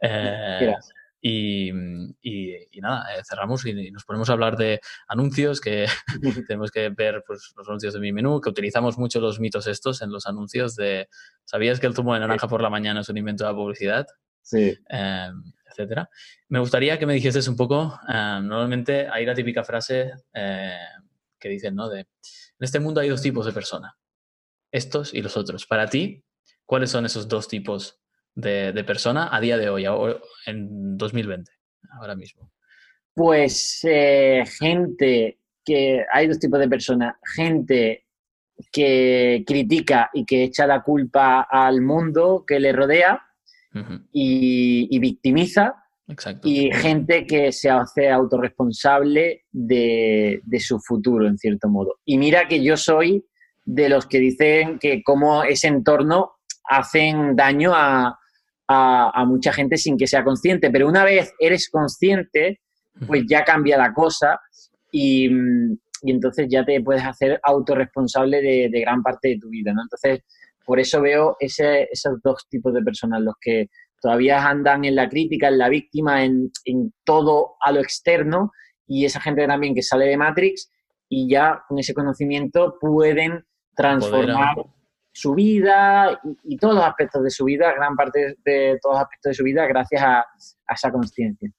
Eh, 0.00 0.72
y, 1.20 1.72
nada, 2.80 3.12
eh, 3.12 3.22
cerramos 3.28 3.66
y, 3.66 3.90
nos 3.90 4.04
ponemos 4.04 4.30
a 4.30 4.34
hablar 4.34 4.56
de 4.56 4.78
anuncios, 5.08 5.60
que 5.60 5.86
tenemos 6.48 6.70
que 6.70 6.90
ver 6.90 7.24
pues, 7.26 7.52
los 7.56 7.66
anuncios 7.66 7.94
de 7.94 8.00
mi 8.00 8.12
menú, 8.12 8.40
que 8.40 8.50
utilizamos 8.50 8.96
mucho 8.96 9.18
los 9.18 9.40
mitos 9.40 9.66
estos 9.66 10.00
en 10.00 10.12
los 10.12 10.28
anuncios 10.28 10.76
de, 10.76 11.08
¿sabías 11.44 11.80
que 11.80 11.88
el 11.88 11.96
zumo 11.96 12.14
de 12.14 12.20
naranja 12.20 12.46
por 12.46 12.62
la 12.62 12.70
mañana 12.70 13.00
es 13.00 13.08
un 13.08 13.16
invento 13.16 13.42
de 13.42 13.50
la 13.50 13.56
publicidad? 13.56 14.06
Sí. 14.40 14.78
Eh, 14.88 15.30
etcétera. 15.68 16.08
Me 16.48 16.60
gustaría 16.60 16.96
que 16.96 17.06
me 17.06 17.14
dijeses 17.14 17.48
un 17.48 17.56
poco, 17.56 17.98
normalmente 18.06 19.08
hay 19.08 19.26
la 19.26 19.34
típica 19.34 19.64
frase 19.64 20.12
que 20.32 21.48
dicen, 21.48 21.74
¿no? 21.74 21.88
De, 21.88 22.06
en 22.58 22.64
este 22.64 22.80
mundo 22.80 23.00
hay 23.00 23.08
dos 23.08 23.22
tipos 23.22 23.46
de 23.46 23.52
personas, 23.52 23.94
estos 24.70 25.14
y 25.14 25.22
los 25.22 25.36
otros. 25.36 25.66
Para 25.66 25.88
ti, 25.88 26.24
¿cuáles 26.66 26.90
son 26.90 27.06
esos 27.06 27.28
dos 27.28 27.48
tipos 27.48 28.00
de, 28.34 28.72
de 28.72 28.84
persona 28.84 29.34
a 29.34 29.40
día 29.40 29.56
de 29.56 29.68
hoy, 29.68 29.86
en 30.46 30.96
2020, 30.96 31.50
ahora 31.98 32.14
mismo? 32.14 32.52
Pues 33.14 33.80
eh, 33.82 34.44
gente 34.46 35.40
que 35.64 36.04
hay 36.12 36.28
dos 36.28 36.38
tipos 36.38 36.60
de 36.60 36.68
personas, 36.68 37.16
gente 37.34 38.06
que 38.72 39.44
critica 39.46 40.10
y 40.12 40.24
que 40.24 40.44
echa 40.44 40.66
la 40.66 40.82
culpa 40.82 41.42
al 41.42 41.82
mundo 41.82 42.44
que 42.46 42.60
le 42.60 42.72
rodea 42.72 43.22
y, 44.12 44.98
victimiza, 44.98 45.84
y 46.42 46.72
gente 46.72 47.26
que 47.26 47.52
se 47.52 47.68
hace 47.68 48.08
autorresponsable 48.08 49.44
de, 49.52 50.40
su 50.58 50.78
futuro, 50.80 51.26
en 51.26 51.36
cierto 51.36 51.68
modo. 51.68 51.98
Y 52.04 52.16
mira 52.16 52.48
que 52.48 52.62
yo 52.62 52.76
soy 52.76 53.24
de 53.64 53.88
los 53.90 54.06
que 54.06 54.18
dicen 54.18 54.78
que 54.78 55.02
como 55.02 55.44
ese 55.44 55.68
entorno 55.68 56.32
hacen 56.64 57.36
daño 57.36 57.72
a, 57.74 58.18
mucha 59.26 59.52
gente 59.52 59.76
sin 59.76 59.96
que 59.96 60.06
sea 60.06 60.24
consciente. 60.24 60.70
Pero 60.70 60.88
una 60.88 61.04
vez 61.04 61.32
eres 61.38 61.68
consciente, 61.70 62.60
pues 63.06 63.24
ya 63.28 63.44
cambia 63.44 63.76
la 63.76 63.92
cosa 63.92 64.40
y, 64.90 65.28
entonces 66.02 66.46
ya 66.48 66.64
te 66.64 66.80
puedes 66.80 67.04
hacer 67.04 67.40
autorresponsable 67.42 68.40
de, 68.40 68.68
de 68.70 68.80
gran 68.80 69.02
parte 69.02 69.28
de 69.28 69.38
tu 69.38 69.48
vida. 69.50 69.72
¿no? 69.72 69.82
Entonces, 69.82 70.20
por 70.64 70.78
eso 70.78 71.00
veo 71.00 71.36
ese, 71.40 71.88
esos 71.90 72.20
dos 72.22 72.46
tipos 72.48 72.74
de 72.74 72.82
personas, 72.82 73.22
los 73.22 73.34
que 73.40 73.68
todavía 74.00 74.46
andan 74.46 74.84
en 74.84 74.94
la 74.94 75.08
crítica, 75.08 75.48
en 75.48 75.58
la 75.58 75.68
víctima, 75.68 76.24
en, 76.24 76.50
todo 77.04 77.56
a 77.60 77.72
lo 77.72 77.80
externo 77.80 78.52
y 78.86 79.04
esa 79.04 79.20
gente 79.20 79.46
también 79.46 79.74
que 79.74 79.82
sale 79.82 80.06
de 80.06 80.16
Matrix 80.16 80.70
y 81.08 81.28
ya 81.28 81.62
con 81.68 81.78
ese 81.78 81.94
conocimiento 81.94 82.76
pueden 82.80 83.44
transformar 83.74 84.56
su 85.12 85.34
vida 85.34 86.20
y, 86.44 86.56
todos 86.58 86.76
los 86.76 86.84
aspectos 86.84 87.22
de 87.22 87.30
su 87.30 87.44
vida, 87.44 87.72
gran 87.72 87.96
parte 87.96 88.36
de 88.44 88.78
todos 88.80 88.94
los 88.94 89.02
aspectos 89.02 89.30
de 89.30 89.34
su 89.34 89.44
vida 89.44 89.66
gracias 89.66 90.02
a, 90.02 90.24
esa 90.72 90.92
conciencia. 90.92 91.50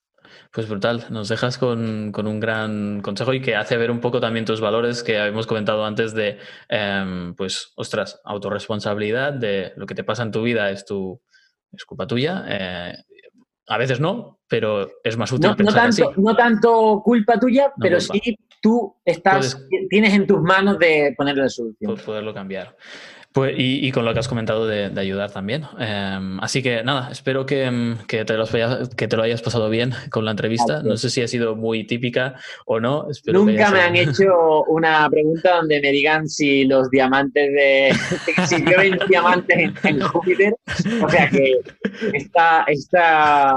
Pues 0.52 0.68
brutal, 0.68 1.06
nos 1.10 1.28
dejas 1.28 1.58
con, 1.58 2.14
un 2.14 2.40
gran 2.40 3.00
consejo 3.00 3.34
y 3.34 3.40
que 3.40 3.56
hace 3.56 3.76
ver 3.76 3.90
un 3.90 4.00
poco 4.00 4.20
también 4.20 4.44
tus 4.44 4.60
valores 4.60 5.02
que 5.02 5.18
habíamos 5.18 5.46
comentado 5.46 5.84
antes 5.84 6.14
de, 6.14 6.38
em, 6.68 7.34
pues, 7.34 7.72
ostras, 7.74 8.20
autorresponsabilidad, 8.24 9.32
de 9.32 9.72
lo 9.76 9.86
que 9.86 9.96
te 9.96 10.04
pasa 10.04 10.22
en 10.22 10.30
tu 10.30 10.42
vida 10.42 10.70
es 10.70 10.86
tu, 10.86 11.20
es 11.72 11.84
culpa 11.84 12.06
tuya. 12.06 12.44
Eh, 12.48 12.94
a 13.68 13.78
veces 13.78 14.00
no, 14.00 14.40
pero 14.48 14.90
es 15.04 15.16
más 15.16 15.30
útil. 15.32 15.50
No, 15.50 15.56
pensar 15.56 15.82
tanto, 15.82 16.10
así. 16.10 16.20
no 16.20 16.36
tanto 16.36 17.02
culpa 17.04 17.38
tuya, 17.38 17.72
pero 17.80 18.00
sí 18.00 18.36
tú 18.60 18.96
estás, 19.04 19.66
tienes 19.88 20.12
en 20.12 20.26
tus 20.26 20.40
manos 20.40 20.78
de 20.78 21.14
ponerle 21.16 21.48
solución. 21.48 21.96
Poderlo 22.04 22.34
cambiar. 22.34 22.76
Pues, 23.32 23.54
y, 23.56 23.92
con 23.92 24.04
lo 24.04 24.12
que 24.12 24.18
has 24.18 24.26
comentado 24.26 24.66
de, 24.66 24.90
ayudar 24.98 25.30
también. 25.30 25.64
Em, 25.78 26.40
así 26.40 26.64
que 26.64 26.82
nada, 26.82 27.10
espero 27.12 27.46
que, 27.46 27.62
em, 27.62 27.96
que, 28.08 28.24
te 28.24 28.36
lo 28.36 28.44
que, 28.44 29.06
te 29.06 29.16
lo 29.16 29.22
hayas 29.22 29.40
pasado 29.40 29.70
bien 29.70 29.92
con 30.10 30.24
la 30.24 30.32
entrevista. 30.32 30.82
No 30.82 30.96
sé 30.96 31.10
si 31.10 31.22
ha 31.22 31.28
sido 31.28 31.54
muy 31.54 31.86
típica 31.86 32.34
o 32.66 32.80
no. 32.80 33.06
Nunca 33.26 33.70
me 33.70 33.82
han 33.82 33.94
hecho 33.94 34.64
una 34.64 35.08
pregunta 35.08 35.58
donde 35.58 35.80
me 35.80 35.92
digan 35.92 36.28
si 36.28 36.64
los 36.64 36.90
diamantes 36.90 37.52
de. 37.52 37.92
si 38.48 38.64
llueven 38.64 38.98
diamantes 39.08 39.74
en, 39.84 40.00
Júpiter. 40.00 40.54
O 41.00 41.08
sea 41.08 41.30
que 41.30 41.60
esta, 42.12 42.64
esta 42.66 43.54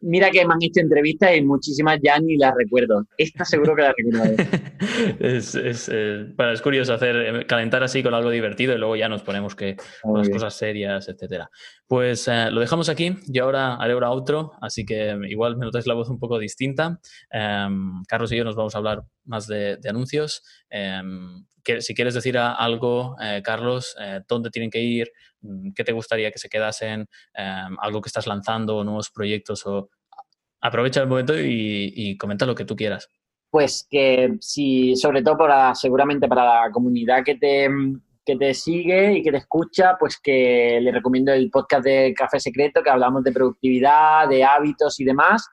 mira 0.00 0.30
que 0.30 0.44
me 0.46 0.54
han 0.54 0.62
hecho 0.62 0.80
entrevistas 0.80 1.36
y 1.36 1.42
muchísimas 1.42 1.98
ya 2.02 2.18
ni 2.18 2.36
las 2.36 2.54
recuerdo. 2.56 3.06
Esta 3.16 3.44
seguro 3.44 3.74
que 3.76 3.82
la 3.82 3.94
recuerdo. 3.96 4.36
es, 5.20 5.54
es, 5.54 5.90
eh, 5.92 6.26
bueno, 6.34 6.52
es 6.52 6.62
curioso 6.62 6.94
hacer, 6.94 7.16
eh, 7.16 7.46
calentar 7.46 7.82
así 7.82 8.02
con 8.02 8.14
algo 8.14 8.30
divertido 8.30 8.74
y 8.74 8.78
luego 8.78 8.96
ya 8.96 9.08
nos 9.08 9.22
ponemos 9.22 9.54
que 9.54 9.76
con 10.02 10.18
las 10.18 10.28
cosas 10.28 10.54
serias, 10.54 11.08
etcétera. 11.08 11.50
Pues 11.86 12.28
eh, 12.28 12.50
lo 12.50 12.60
dejamos 12.60 12.88
aquí. 12.88 13.16
Yo 13.28 13.44
ahora 13.44 13.74
haré 13.76 13.92
ahora 13.92 14.10
otro, 14.10 14.52
así 14.60 14.84
que 14.84 15.16
igual 15.28 15.56
me 15.56 15.66
notáis 15.66 15.86
la 15.86 15.94
voz 15.94 16.08
un 16.08 16.18
poco 16.18 16.38
distinta. 16.38 17.00
Em, 17.30 18.02
Carlos 18.08 18.32
y 18.32 18.36
yo 18.36 18.44
nos 18.44 18.56
vamos 18.56 18.74
a 18.74 18.78
hablar 18.78 19.02
más 19.24 19.46
de, 19.46 19.78
anuncios. 19.88 20.42
Em, 20.70 21.44
que, 21.62 21.82
si 21.82 21.94
quieres 21.94 22.14
decir 22.14 22.38
algo, 22.38 23.16
Carlos, 23.44 23.94
dónde 24.26 24.48
tienen 24.48 24.70
que 24.70 24.80
ir, 24.80 25.12
qué 25.74 25.84
te 25.84 25.92
gustaría 25.92 26.30
que 26.30 26.38
se 26.38 26.48
quedasen, 26.48 27.06
em, 27.34 27.76
algo 27.80 28.00
que 28.00 28.08
estás 28.08 28.26
lanzando, 28.26 28.84
nuevos 28.84 29.10
proyectos 29.10 29.66
o 29.66 29.90
aprovecha 30.60 31.00
el 31.02 31.08
momento 31.08 31.34
y, 31.36 32.16
comenta 32.18 32.46
lo 32.46 32.54
que 32.54 32.64
tú 32.64 32.76
quieras. 32.76 33.08
Pues 33.50 33.86
que 33.90 34.36
si, 34.40 34.94
sobre 34.94 35.22
todo 35.22 35.38
para, 35.38 35.74
seguramente 35.74 36.28
para 36.28 36.44
la 36.44 36.70
comunidad 36.70 37.24
que 37.24 37.34
te, 37.34 37.68
que 38.24 38.36
te 38.36 38.54
sigue 38.54 39.18
y 39.18 39.22
que 39.22 39.32
te 39.32 39.38
escucha, 39.38 39.96
pues 39.98 40.20
que 40.22 40.78
le 40.80 40.92
recomiendo 40.92 41.32
el 41.32 41.50
podcast 41.50 41.84
de 41.84 42.14
Café 42.14 42.38
Secreto, 42.38 42.82
que 42.82 42.90
hablamos 42.90 43.24
de 43.24 43.32
productividad, 43.32 44.28
de 44.28 44.44
hábitos 44.44 45.00
y 45.00 45.04
demás. 45.04 45.48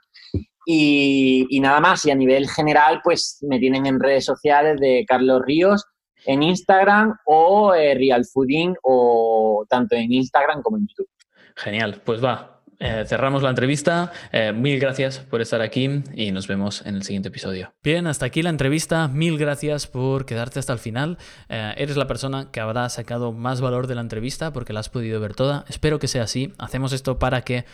Y, 0.70 1.60
nada 1.62 1.80
más, 1.80 2.06
y 2.06 2.12
a 2.12 2.16
nivel 2.16 2.50
general, 2.50 3.00
pues 3.02 3.38
me 3.48 3.58
tienen 3.58 3.86
en 3.86 4.02
redes 4.02 4.26
sociales 4.26 4.78
de 4.82 5.06
Carlos 5.08 5.42
Ríos, 5.46 5.86
en 6.28 6.44
Instagram 6.44 7.18
o 7.26 7.74
eh, 7.74 7.96
Real 7.96 8.26
Fooding, 8.26 8.76
o 8.84 9.66
tanto 9.70 9.96
en 9.96 10.12
Instagram 10.12 10.62
como 10.62 10.78
en 10.78 10.88
YouTube. 10.88 11.10
Genial, 11.56 12.02
pues 12.04 12.24
va, 12.24 12.57
eh, 12.80 13.06
cerramos 13.08 13.42
la 13.42 13.50
entrevista. 13.50 14.12
Eh, 14.32 14.54
mil 14.54 14.80
gracias 14.80 15.20
por 15.20 15.42
estar 15.42 15.62
aquí 15.62 16.04
y 16.14 16.32
nos 16.32 16.48
vemos 16.48 16.86
en 16.86 16.96
el 16.96 17.04
siguiente 17.04 17.30
episodio. 17.30 17.74
Bien, 17.84 18.06
hasta 18.06 18.28
aquí 18.28 18.44
la 18.44 18.52
entrevista. 18.52 19.08
Mil 19.08 19.38
gracias 19.38 19.88
por 19.88 20.26
quedarte 20.26 20.60
hasta 20.60 20.74
el 20.74 20.80
final. 20.80 21.18
Eh, 21.50 21.74
eres 21.78 21.98
la 21.98 22.06
persona 22.06 22.52
que 22.52 22.60
habrá 22.60 22.88
sacado 22.90 23.32
más 23.32 23.62
valor 23.62 23.88
de 23.88 23.96
la 23.96 24.02
entrevista 24.02 24.54
porque 24.54 24.74
la 24.74 24.82
has 24.82 24.90
podido 24.90 25.20
ver 25.20 25.34
toda. 25.34 25.66
Espero 25.70 25.98
que 25.98 26.08
sea 26.08 26.24
así. 26.24 26.54
Hacemos 26.60 26.94
esto 26.94 27.18
para 27.18 27.42
que 27.42 27.66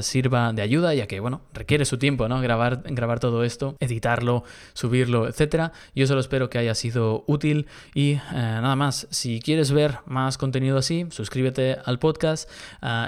sirva 0.00 0.52
de 0.52 0.62
ayuda, 0.62 0.94
ya 0.94 1.06
que, 1.06 1.18
bueno, 1.18 1.42
requiere 1.52 1.84
su 1.84 1.98
tiempo, 1.98 2.28
¿no? 2.28 2.40
Grabar, 2.40 2.82
grabar 2.84 3.18
todo 3.18 3.42
esto, 3.42 3.76
editarlo, 3.80 4.44
subirlo, 4.74 5.26
etcétera. 5.26 5.72
Yo 5.94 6.06
solo 6.06 6.20
espero 6.20 6.50
que 6.50 6.58
haya 6.58 6.74
sido 6.74 7.24
útil 7.26 7.66
y 7.94 8.18
nada 8.32 8.76
más. 8.76 9.08
Si 9.10 9.40
quieres 9.40 9.72
ver 9.72 9.98
más 10.06 10.38
contenido 10.38 10.78
así, 10.78 11.06
suscríbete 11.10 11.78
al 11.84 11.98
podcast 11.98 12.48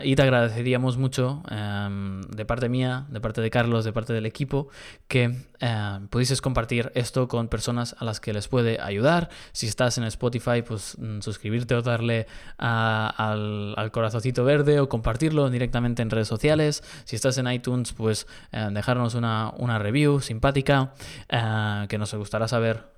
y 0.02 0.16
te 0.16 0.22
agradeceríamos 0.22 0.96
mucho 0.96 1.33
Em, 1.50 2.20
de 2.22 2.44
parte 2.44 2.68
mía, 2.68 3.06
de 3.08 3.20
parte 3.20 3.40
de 3.40 3.50
Carlos, 3.50 3.84
de 3.84 3.92
parte 3.92 4.12
del 4.12 4.26
equipo, 4.26 4.68
que 5.08 5.46
em, 5.60 6.08
pudieses 6.08 6.40
compartir 6.40 6.92
esto 6.94 7.28
con 7.28 7.48
personas 7.48 7.96
a 7.98 8.04
las 8.04 8.20
que 8.20 8.32
les 8.32 8.48
puede 8.48 8.80
ayudar. 8.80 9.30
Si 9.52 9.66
estás 9.66 9.98
en 9.98 10.04
Spotify, 10.04 10.62
pues 10.62 10.96
mm, 10.98 11.20
suscribirte 11.20 11.74
o 11.74 11.82
darle 11.82 12.26
al, 12.58 13.90
corazoncito 13.92 14.44
verde 14.44 14.80
o 14.80 14.88
compartirlo 14.88 15.50
directamente 15.50 16.02
en 16.02 16.10
redes 16.10 16.28
sociales. 16.28 16.82
Si 17.04 17.16
estás 17.16 17.38
en 17.38 17.50
iTunes, 17.50 17.92
pues 17.92 18.26
em, 18.52 18.74
dejarnos 18.74 19.14
una, 19.14 19.52
una, 19.56 19.78
review 19.78 20.20
simpática, 20.20 20.94
eh, 21.28 21.86
que 21.88 21.98
nos 21.98 22.14
gustará 22.14 22.48
saber 22.48 22.94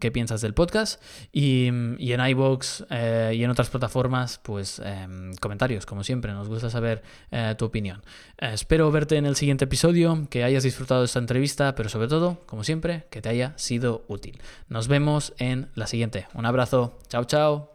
qué 0.00 0.10
piensas 0.10 0.40
del 0.40 0.54
podcast. 0.54 1.02
Y, 1.30 1.68
y 1.98 2.12
en 2.12 2.26
iBox 2.26 2.86
eh, 2.88 3.32
y 3.34 3.44
en 3.44 3.50
otras 3.50 3.68
plataformas, 3.68 4.40
pues 4.42 4.80
comentarios, 5.40 5.86
como 5.86 6.04
siempre. 6.04 6.32
Nos 6.32 6.48
gusta 6.48 6.70
saber 6.70 7.02
eh, 7.30 7.54
tu 7.58 7.64
opinión. 7.66 7.71
Eh, 7.72 8.50
espero 8.52 8.90
verte 8.90 9.16
en 9.16 9.26
el 9.26 9.36
siguiente 9.36 9.64
episodio, 9.64 10.26
que 10.30 10.44
hayas 10.44 10.62
disfrutado 10.62 11.00
de 11.00 11.06
esta 11.06 11.18
entrevista, 11.18 11.74
pero 11.74 11.88
sobre 11.88 12.08
todo, 12.08 12.42
como 12.46 12.64
siempre, 12.64 13.06
que 13.10 13.20
te 13.22 13.28
haya 13.28 13.54
sido 13.56 14.04
útil. 14.08 14.38
Nos 14.68 14.88
vemos 14.88 15.34
en 15.38 15.70
la 15.74 15.86
siguiente. 15.86 16.26
Un 16.34 16.46
abrazo. 16.46 16.98
Chao, 17.08 17.24
chao. 17.24 17.71